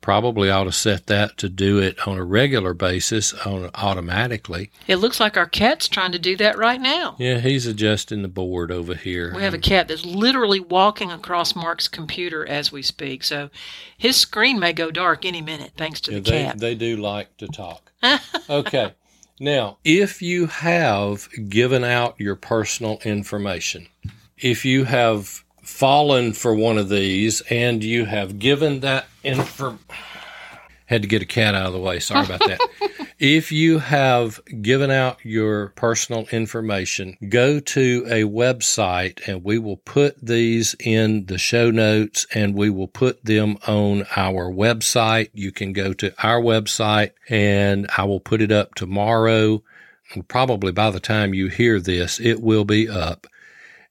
probably 0.00 0.48
ought 0.50 0.64
to 0.64 0.72
set 0.72 1.06
that 1.08 1.36
to 1.38 1.48
do 1.48 1.78
it 1.78 2.06
on 2.06 2.16
a 2.16 2.24
regular 2.24 2.72
basis 2.72 3.34
on 3.34 3.68
automatically 3.74 4.70
It 4.86 4.96
looks 4.96 5.20
like 5.20 5.36
our 5.36 5.46
cat's 5.48 5.88
trying 5.88 6.12
to 6.12 6.18
do 6.18 6.36
that 6.36 6.56
right 6.56 6.80
now. 6.80 7.16
Yeah, 7.18 7.38
he's 7.40 7.66
adjusting 7.66 8.22
the 8.22 8.28
board 8.28 8.70
over 8.70 8.94
here. 8.94 9.32
We 9.34 9.42
have 9.42 9.54
a 9.54 9.58
cat 9.58 9.88
that's 9.88 10.04
literally 10.06 10.60
walking 10.60 11.10
across 11.10 11.56
Mark's 11.56 11.88
computer 11.88 12.46
as 12.46 12.70
we 12.72 12.82
speak. 12.82 13.24
So 13.24 13.50
his 13.96 14.16
screen 14.16 14.58
may 14.58 14.72
go 14.72 14.90
dark 14.90 15.24
any 15.24 15.42
minute 15.42 15.72
thanks 15.76 16.00
to 16.02 16.12
Yeah, 16.12 16.18
the 16.20 16.30
they, 16.30 16.42
cat. 16.44 16.58
they 16.58 16.74
do 16.74 16.96
like 16.96 17.36
to 17.38 17.48
talk. 17.48 17.92
okay. 18.50 18.94
Now, 19.40 19.78
if 19.84 20.20
you 20.22 20.46
have 20.46 21.28
given 21.48 21.84
out 21.84 22.18
your 22.18 22.34
personal 22.36 22.98
information, 23.04 23.88
if 24.36 24.64
you 24.64 24.84
have 24.84 25.44
fallen 25.78 26.32
for 26.32 26.52
one 26.52 26.76
of 26.76 26.88
these 26.88 27.40
and 27.42 27.84
you 27.84 28.04
have 28.04 28.40
given 28.40 28.80
that 28.80 29.06
info 29.22 29.78
had 30.86 31.02
to 31.02 31.08
get 31.08 31.22
a 31.22 31.26
cat 31.26 31.54
out 31.54 31.66
of 31.66 31.72
the 31.72 31.78
way. 31.78 32.00
Sorry 32.00 32.24
about 32.24 32.40
that. 32.40 32.58
if 33.20 33.52
you 33.52 33.78
have 33.78 34.40
given 34.60 34.90
out 34.90 35.18
your 35.22 35.68
personal 35.76 36.26
information, 36.32 37.16
go 37.28 37.60
to 37.60 38.04
a 38.08 38.24
website 38.24 39.20
and 39.28 39.44
we 39.44 39.56
will 39.60 39.76
put 39.76 40.16
these 40.20 40.74
in 40.80 41.26
the 41.26 41.38
show 41.38 41.70
notes 41.70 42.26
and 42.34 42.56
we 42.56 42.70
will 42.70 42.88
put 42.88 43.24
them 43.24 43.56
on 43.68 44.04
our 44.16 44.50
website. 44.50 45.28
You 45.32 45.52
can 45.52 45.72
go 45.72 45.92
to 45.92 46.12
our 46.26 46.40
website 46.40 47.12
and 47.28 47.88
I 47.96 48.02
will 48.02 48.18
put 48.18 48.42
it 48.42 48.50
up 48.50 48.74
tomorrow. 48.74 49.62
Probably 50.26 50.72
by 50.72 50.90
the 50.90 50.98
time 50.98 51.34
you 51.34 51.46
hear 51.46 51.78
this, 51.78 52.18
it 52.18 52.42
will 52.42 52.64
be 52.64 52.88
up 52.88 53.28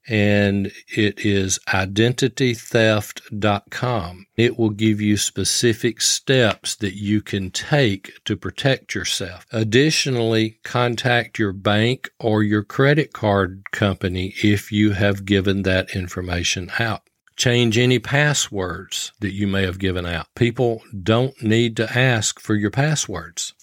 and 0.08 0.72
it 0.88 1.24
is 1.24 1.60
identitytheft.com. 1.68 4.26
It 4.36 4.58
will 4.58 4.70
give 4.70 5.00
you 5.00 5.16
specific 5.16 6.00
steps 6.00 6.74
that 6.76 6.94
you 6.94 7.20
can 7.20 7.50
take 7.50 8.12
to 8.24 8.36
protect 8.36 8.94
yourself. 8.94 9.44
Additionally, 9.52 10.60
contact 10.64 11.38
your 11.38 11.52
bank 11.52 12.08
or 12.18 12.42
your 12.42 12.62
credit 12.62 13.12
card 13.12 13.64
company 13.70 14.32
if 14.42 14.72
you 14.72 14.92
have 14.92 15.26
given 15.26 15.62
that 15.62 15.94
information 15.94 16.70
out. 16.78 17.02
Change 17.36 17.76
any 17.78 17.98
passwords 18.00 19.12
that 19.20 19.32
you 19.32 19.46
may 19.46 19.62
have 19.62 19.78
given 19.78 20.06
out. 20.06 20.26
People 20.34 20.82
don't 21.04 21.40
need 21.40 21.76
to 21.76 21.96
ask 21.96 22.40
for 22.40 22.56
your 22.56 22.72
passwords. 22.72 23.54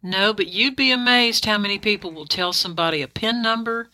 No, 0.00 0.32
but 0.32 0.46
you'd 0.46 0.76
be 0.76 0.92
amazed 0.92 1.46
how 1.46 1.58
many 1.58 1.78
people 1.78 2.12
will 2.12 2.26
tell 2.26 2.52
somebody 2.52 3.02
a 3.02 3.08
PIN 3.08 3.42
number, 3.42 3.90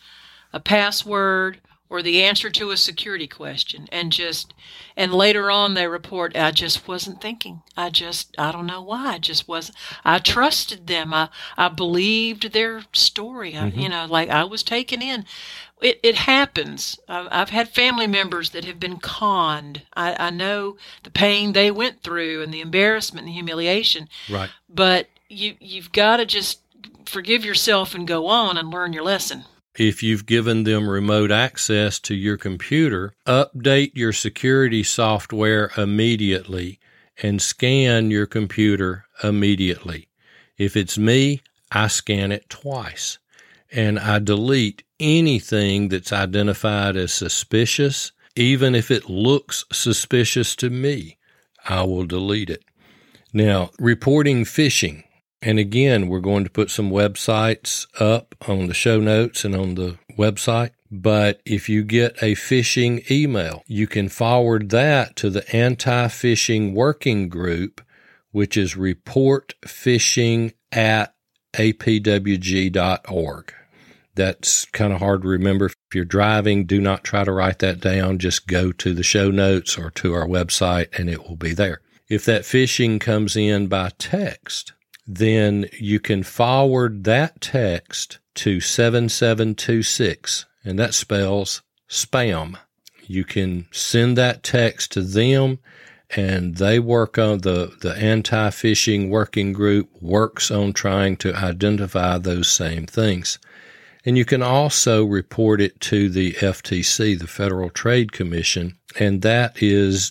a 0.52 0.60
password, 0.60 1.62
or 1.92 2.02
the 2.02 2.22
answer 2.22 2.48
to 2.48 2.70
a 2.70 2.76
security 2.78 3.26
question 3.26 3.86
and 3.92 4.10
just 4.10 4.54
and 4.96 5.12
later 5.12 5.50
on 5.50 5.74
they 5.74 5.86
report 5.86 6.34
I 6.34 6.50
just 6.50 6.88
wasn't 6.88 7.20
thinking. 7.20 7.60
I 7.76 7.90
just 7.90 8.34
I 8.38 8.50
don't 8.50 8.66
know 8.66 8.80
why. 8.80 9.14
I 9.14 9.18
just 9.18 9.46
wasn't 9.46 9.76
I 10.02 10.18
trusted 10.18 10.86
them. 10.86 11.12
I 11.12 11.28
I 11.58 11.68
believed 11.68 12.52
their 12.52 12.84
story. 12.94 13.54
I, 13.54 13.64
mm-hmm. 13.64 13.78
you 13.78 13.88
know, 13.90 14.06
like 14.08 14.30
I 14.30 14.44
was 14.44 14.62
taken 14.62 15.02
in. 15.02 15.26
It, 15.82 16.00
it 16.02 16.14
happens. 16.14 16.98
I've, 17.08 17.28
I've 17.30 17.50
had 17.50 17.68
family 17.68 18.06
members 18.06 18.50
that 18.50 18.64
have 18.64 18.80
been 18.80 18.96
conned. 18.98 19.82
I, 19.94 20.28
I 20.28 20.30
know 20.30 20.78
the 21.02 21.10
pain 21.10 21.52
they 21.52 21.70
went 21.70 22.02
through 22.02 22.42
and 22.42 22.54
the 22.54 22.62
embarrassment 22.62 23.26
and 23.26 23.28
the 23.28 23.34
humiliation 23.34 24.08
Right. 24.30 24.48
but 24.66 25.08
you 25.28 25.56
you've 25.60 25.92
got 25.92 26.16
to 26.16 26.24
just 26.24 26.60
forgive 27.04 27.44
yourself 27.44 27.94
and 27.94 28.08
go 28.08 28.28
on 28.28 28.56
and 28.56 28.70
learn 28.70 28.94
your 28.94 29.04
lesson. 29.04 29.44
If 29.76 30.02
you've 30.02 30.26
given 30.26 30.64
them 30.64 30.88
remote 30.88 31.30
access 31.30 31.98
to 32.00 32.14
your 32.14 32.36
computer, 32.36 33.14
update 33.26 33.92
your 33.94 34.12
security 34.12 34.82
software 34.82 35.70
immediately 35.76 36.78
and 37.22 37.40
scan 37.40 38.10
your 38.10 38.26
computer 38.26 39.06
immediately. 39.22 40.08
If 40.58 40.76
it's 40.76 40.98
me, 40.98 41.40
I 41.70 41.88
scan 41.88 42.32
it 42.32 42.50
twice 42.50 43.18
and 43.72 43.98
I 43.98 44.18
delete 44.18 44.84
anything 45.00 45.88
that's 45.88 46.12
identified 46.12 46.96
as 46.96 47.12
suspicious, 47.12 48.12
even 48.36 48.74
if 48.74 48.90
it 48.90 49.08
looks 49.08 49.64
suspicious 49.72 50.54
to 50.56 50.68
me, 50.68 51.18
I 51.66 51.82
will 51.84 52.04
delete 52.04 52.50
it. 52.50 52.64
Now, 53.32 53.70
reporting 53.78 54.44
phishing. 54.44 55.04
And 55.42 55.58
again, 55.58 56.06
we're 56.06 56.20
going 56.20 56.44
to 56.44 56.50
put 56.50 56.70
some 56.70 56.90
websites 56.90 57.86
up 58.00 58.36
on 58.48 58.68
the 58.68 58.74
show 58.74 59.00
notes 59.00 59.44
and 59.44 59.56
on 59.56 59.74
the 59.74 59.98
website. 60.16 60.70
But 60.88 61.40
if 61.44 61.68
you 61.68 61.82
get 61.82 62.22
a 62.22 62.36
phishing 62.36 63.10
email, 63.10 63.64
you 63.66 63.88
can 63.88 64.08
forward 64.08 64.70
that 64.70 65.16
to 65.16 65.30
the 65.30 65.48
anti 65.54 66.06
phishing 66.06 66.74
working 66.74 67.28
group, 67.28 67.80
which 68.30 68.56
is 68.56 68.76
report 68.76 69.54
phishing 69.62 70.52
at 70.70 71.12
apwg.org. 71.54 73.54
That's 74.14 74.66
kind 74.66 74.92
of 74.92 75.00
hard 75.00 75.22
to 75.22 75.28
remember. 75.28 75.66
If 75.66 75.74
you're 75.94 76.04
driving, 76.04 76.66
do 76.66 76.80
not 76.80 77.02
try 77.02 77.24
to 77.24 77.32
write 77.32 77.60
that 77.60 77.80
down. 77.80 78.18
Just 78.18 78.46
go 78.46 78.70
to 78.72 78.94
the 78.94 79.02
show 79.02 79.30
notes 79.30 79.78
or 79.78 79.90
to 79.90 80.12
our 80.12 80.26
website 80.26 80.96
and 80.98 81.08
it 81.08 81.26
will 81.26 81.36
be 81.36 81.54
there. 81.54 81.80
If 82.08 82.26
that 82.26 82.42
phishing 82.42 83.00
comes 83.00 83.36
in 83.36 83.68
by 83.68 83.90
text, 83.98 84.74
then 85.06 85.68
you 85.78 86.00
can 86.00 86.22
forward 86.22 87.04
that 87.04 87.40
text 87.40 88.18
to 88.34 88.60
7726, 88.60 90.46
and 90.64 90.78
that 90.78 90.94
spells 90.94 91.62
spam. 91.88 92.56
You 93.04 93.24
can 93.24 93.66
send 93.72 94.16
that 94.16 94.42
text 94.42 94.92
to 94.92 95.02
them, 95.02 95.58
and 96.10 96.56
they 96.56 96.78
work 96.78 97.18
on 97.18 97.38
the, 97.38 97.76
the 97.80 97.94
anti 97.96 98.48
phishing 98.50 99.08
working 99.08 99.52
group, 99.52 99.90
works 100.00 100.50
on 100.50 100.72
trying 100.72 101.16
to 101.18 101.34
identify 101.34 102.18
those 102.18 102.48
same 102.48 102.86
things. 102.86 103.38
And 104.04 104.18
you 104.18 104.24
can 104.24 104.42
also 104.42 105.04
report 105.04 105.60
it 105.60 105.80
to 105.82 106.08
the 106.08 106.32
FTC, 106.32 107.18
the 107.18 107.26
Federal 107.26 107.70
Trade 107.70 108.12
Commission, 108.12 108.78
and 108.98 109.22
that 109.22 109.62
is 109.62 110.10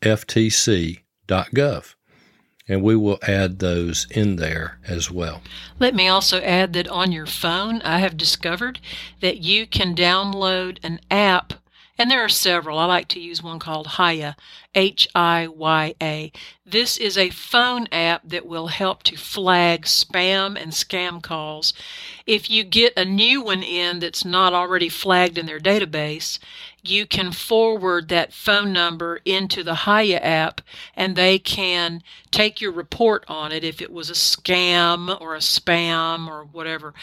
www.reportfraud.ftc.gov. 0.00 1.94
and 2.68 2.82
we 2.82 2.96
will 2.96 3.18
add 3.26 3.58
those 3.58 4.06
in 4.10 4.36
there 4.36 4.78
as 4.86 5.10
well. 5.10 5.42
Let 5.78 5.94
me 5.94 6.08
also 6.08 6.40
add 6.40 6.72
that 6.74 6.88
on 6.88 7.12
your 7.12 7.26
phone, 7.26 7.82
I 7.82 7.98
have 7.98 8.16
discovered 8.16 8.80
that 9.20 9.38
you 9.38 9.66
can 9.66 9.94
download 9.94 10.78
an 10.82 11.00
app, 11.10 11.54
and 11.98 12.10
there 12.10 12.24
are 12.24 12.28
several. 12.30 12.78
I 12.78 12.86
like 12.86 13.08
to 13.08 13.20
use 13.20 13.42
one 13.42 13.58
called 13.58 13.96
Hiya, 13.98 14.36
H 14.74 15.08
I 15.14 15.48
Y 15.48 15.94
A. 16.00 16.32
This 16.64 16.96
is 16.96 17.18
a 17.18 17.30
phone 17.30 17.88
app 17.92 18.22
that 18.28 18.46
will 18.46 18.68
help 18.68 19.02
to 19.02 19.16
flag 19.16 19.82
spam 19.82 20.56
and 20.56 20.72
scam 20.72 21.20
calls. 21.20 21.74
If 22.26 22.48
you 22.48 22.62
get 22.64 22.96
a 22.96 23.04
new 23.04 23.42
one 23.42 23.62
in 23.62 23.98
that's 23.98 24.24
not 24.24 24.54
already 24.54 24.88
flagged 24.88 25.36
in 25.36 25.46
their 25.46 25.60
database, 25.60 26.38
you 26.82 27.06
can 27.06 27.32
forward 27.32 28.08
that 28.08 28.32
phone 28.32 28.72
number 28.72 29.20
into 29.24 29.62
the 29.62 29.76
Hiya 29.76 30.18
app 30.18 30.60
and 30.94 31.16
they 31.16 31.38
can 31.38 32.02
take 32.30 32.60
your 32.60 32.72
report 32.72 33.24
on 33.28 33.52
it 33.52 33.64
if 33.64 33.80
it 33.80 33.92
was 33.92 34.10
a 34.10 34.14
scam 34.14 35.20
or 35.20 35.34
a 35.34 35.38
spam 35.38 36.28
or 36.28 36.44
whatever. 36.44 36.94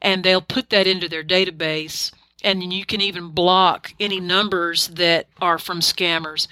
And 0.00 0.24
they'll 0.24 0.40
put 0.42 0.70
that 0.70 0.86
into 0.86 1.08
their 1.08 1.24
database 1.24 2.12
and 2.44 2.72
you 2.72 2.84
can 2.84 3.00
even 3.00 3.28
block 3.28 3.94
any 4.00 4.20
numbers 4.20 4.88
that 4.88 5.28
are 5.40 5.58
from 5.58 5.80
scammers. 5.80 6.48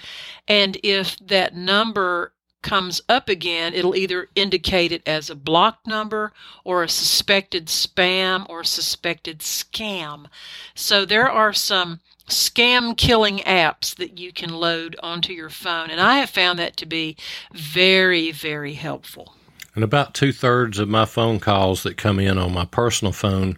And 0.47 0.77
if 0.83 1.17
that 1.27 1.55
number 1.55 2.33
comes 2.61 3.01
up 3.09 3.27
again, 3.27 3.73
it'll 3.73 3.95
either 3.95 4.29
indicate 4.35 4.91
it 4.91 5.01
as 5.07 5.29
a 5.29 5.35
blocked 5.35 5.87
number 5.87 6.31
or 6.63 6.83
a 6.83 6.89
suspected 6.89 7.65
spam 7.67 8.47
or 8.49 8.63
suspected 8.63 9.39
scam. 9.39 10.27
So 10.75 11.05
there 11.05 11.29
are 11.29 11.53
some 11.53 11.99
scam 12.27 12.95
killing 12.95 13.39
apps 13.39 13.95
that 13.95 14.17
you 14.17 14.31
can 14.31 14.49
load 14.53 14.95
onto 15.03 15.33
your 15.33 15.49
phone. 15.49 15.89
And 15.89 15.99
I 15.99 16.17
have 16.19 16.29
found 16.29 16.59
that 16.59 16.77
to 16.77 16.85
be 16.85 17.17
very, 17.53 18.31
very 18.31 18.73
helpful. 18.73 19.35
And 19.75 19.83
about 19.83 20.13
two 20.13 20.31
thirds 20.33 20.79
of 20.79 20.89
my 20.89 21.05
phone 21.05 21.39
calls 21.39 21.83
that 21.83 21.97
come 21.97 22.19
in 22.19 22.37
on 22.37 22.53
my 22.53 22.65
personal 22.65 23.11
phone, 23.13 23.57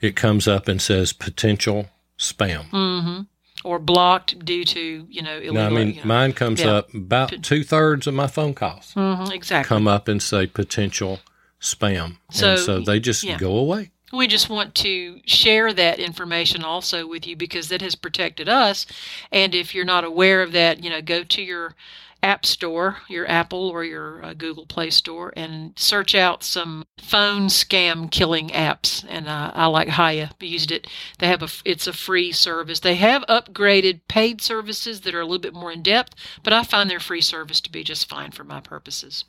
it 0.00 0.16
comes 0.16 0.48
up 0.48 0.68
and 0.68 0.80
says 0.80 1.12
potential 1.12 1.88
spam. 2.18 2.68
Mm-hmm. 2.70 3.20
Or 3.62 3.78
blocked 3.78 4.42
due 4.42 4.64
to, 4.64 5.06
you 5.10 5.20
know, 5.20 5.36
illegal. 5.36 5.54
No, 5.54 5.66
I 5.66 5.68
mean, 5.70 5.88
you 5.88 5.94
know. 5.96 6.04
mine 6.06 6.32
comes 6.32 6.60
Yeah. 6.62 6.72
up 6.76 6.94
about 6.94 7.42
two 7.42 7.62
thirds 7.62 8.06
of 8.06 8.14
my 8.14 8.26
phone 8.26 8.54
calls 8.54 8.94
Mhm, 8.96 9.30
exactly. 9.32 9.68
come 9.68 9.86
up 9.86 10.08
and 10.08 10.22
say 10.22 10.46
potential 10.46 11.20
spam. 11.60 12.16
So, 12.30 12.52
and 12.52 12.58
so 12.58 12.80
they 12.80 13.00
just 13.00 13.22
yeah. 13.22 13.36
go 13.36 13.54
away. 13.56 13.90
We 14.12 14.26
just 14.26 14.48
want 14.48 14.74
to 14.76 15.20
share 15.24 15.72
that 15.72 15.98
information 15.98 16.64
also 16.64 17.06
with 17.06 17.26
you 17.26 17.36
because 17.36 17.68
that 17.68 17.82
has 17.82 17.94
protected 17.94 18.48
us. 18.48 18.86
And 19.30 19.54
if 19.54 19.74
you're 19.74 19.84
not 19.84 20.04
aware 20.04 20.42
of 20.42 20.52
that, 20.52 20.82
you 20.82 20.90
know, 20.90 21.00
go 21.00 21.22
to 21.22 21.42
your 21.42 21.74
app 22.22 22.44
store, 22.44 22.98
your 23.08 23.28
Apple 23.28 23.68
or 23.68 23.84
your 23.84 24.24
uh, 24.24 24.34
Google 24.34 24.66
Play 24.66 24.90
Store, 24.90 25.32
and 25.36 25.72
search 25.78 26.14
out 26.14 26.42
some 26.42 26.84
phone 26.98 27.46
scam 27.46 28.10
killing 28.10 28.48
apps. 28.48 29.04
And 29.08 29.28
uh, 29.28 29.52
I 29.54 29.66
like 29.66 29.88
Hiya 29.88 30.32
used 30.40 30.70
it. 30.70 30.86
They 31.18 31.28
have 31.28 31.42
a 31.42 31.48
it's 31.64 31.86
a 31.86 31.92
free 31.92 32.32
service. 32.32 32.80
They 32.80 32.96
have 32.96 33.22
upgraded 33.26 34.00
paid 34.08 34.40
services 34.40 35.02
that 35.02 35.14
are 35.14 35.20
a 35.20 35.24
little 35.24 35.38
bit 35.38 35.54
more 35.54 35.72
in 35.72 35.82
depth, 35.82 36.14
but 36.42 36.52
I 36.52 36.62
find 36.62 36.90
their 36.90 37.00
free 37.00 37.22
service 37.22 37.60
to 37.62 37.72
be 37.72 37.84
just 37.84 38.08
fine 38.08 38.30
for 38.30 38.44
my 38.44 38.60
purposes. 38.60 39.24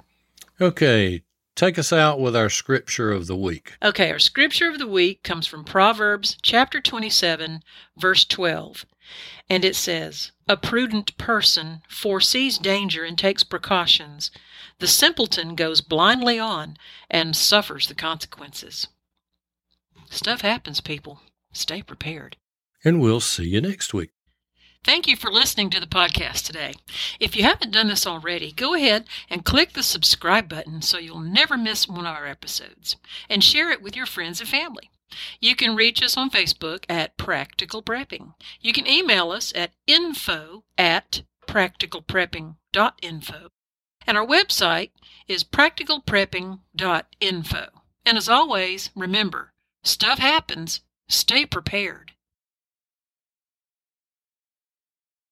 Okay, 0.60 1.24
take 1.56 1.78
us 1.78 1.92
out 1.92 2.20
with 2.20 2.36
our 2.36 2.50
scripture 2.50 3.12
of 3.12 3.28
the 3.28 3.36
week. 3.36 3.76
Okay, 3.82 4.12
our 4.12 4.20
scripture 4.20 4.70
of 4.70 4.80
the 4.80 4.88
week 4.88 5.24
comes 5.24 5.48
from 5.48 5.64
Proverbs 5.64 6.38
chapter 6.42 6.82
27, 6.82 7.64
verse 7.98 8.26
12. 8.26 8.86
And 9.50 9.66
it 9.66 9.76
says, 9.76 10.32
A 10.48 10.56
prudent 10.56 11.18
person 11.18 11.82
foresees 11.90 12.58
danger 12.58 13.04
and 13.04 13.18
takes 13.18 13.44
precautions. 13.44 14.32
The 14.80 14.88
simpleton 14.88 15.56
goes 15.56 15.82
blindly 15.82 16.40
on 16.40 16.78
and 17.10 17.36
suffers 17.36 17.88
the 17.88 17.96
consequences. 17.96 18.88
Stuff 20.10 20.42
happens, 20.42 20.82
people. 20.82 21.22
Stay 21.52 21.82
prepared. 21.82 22.38
And 22.84 23.00
we'll 23.00 23.20
see 23.20 23.48
you 23.48 23.62
next 23.62 23.94
week. 23.94 24.12
Thank 24.84 25.08
you 25.08 25.16
for 25.16 25.32
listening 25.32 25.70
to 25.70 25.80
the 25.80 25.86
podcast 25.86 26.48
today. 26.48 26.74
If 27.20 27.36
you 27.36 27.44
haven't 27.44 27.72
done 27.72 27.88
this 27.88 28.08
already, 28.08 28.52
go 28.52 28.74
ahead 28.74 29.06
and 29.30 29.46
click 29.46 29.74
the 29.74 29.84
subscribe 29.84 30.50
button 30.50 30.82
so 30.82 30.98
you'll 30.98 31.20
never 31.20 31.56
miss 31.56 31.88
one 31.88 32.08
of 32.08 32.16
our 32.16 32.26
episodes 32.26 32.96
and 33.30 33.44
share 33.44 33.70
it 33.70 33.84
with 33.84 33.96
your 33.96 34.08
friends 34.08 34.40
and 34.40 34.50
family. 34.50 34.90
You 35.40 35.56
can 35.56 35.76
reach 35.76 36.02
us 36.02 36.18
on 36.18 36.32
Facebook 36.32 36.86
at 36.90 37.16
Practical 37.16 37.84
Prepping. 37.84 38.34
You 38.60 38.74
can 38.74 38.88
email 38.88 39.30
us 39.30 39.54
at 39.56 39.70
info 39.86 40.64
at 40.80 41.22
practicalprepping.info. 41.48 43.50
And 44.08 44.18
our 44.18 44.26
website 44.26 44.90
is 45.28 45.44
practicalprepping.info. 45.44 47.68
And 48.04 48.18
as 48.18 48.30
always, 48.30 48.90
remember, 48.96 49.54
stuff 49.84 50.18
happens. 50.18 50.82
Stay 51.08 51.46
prepared. 51.46 52.14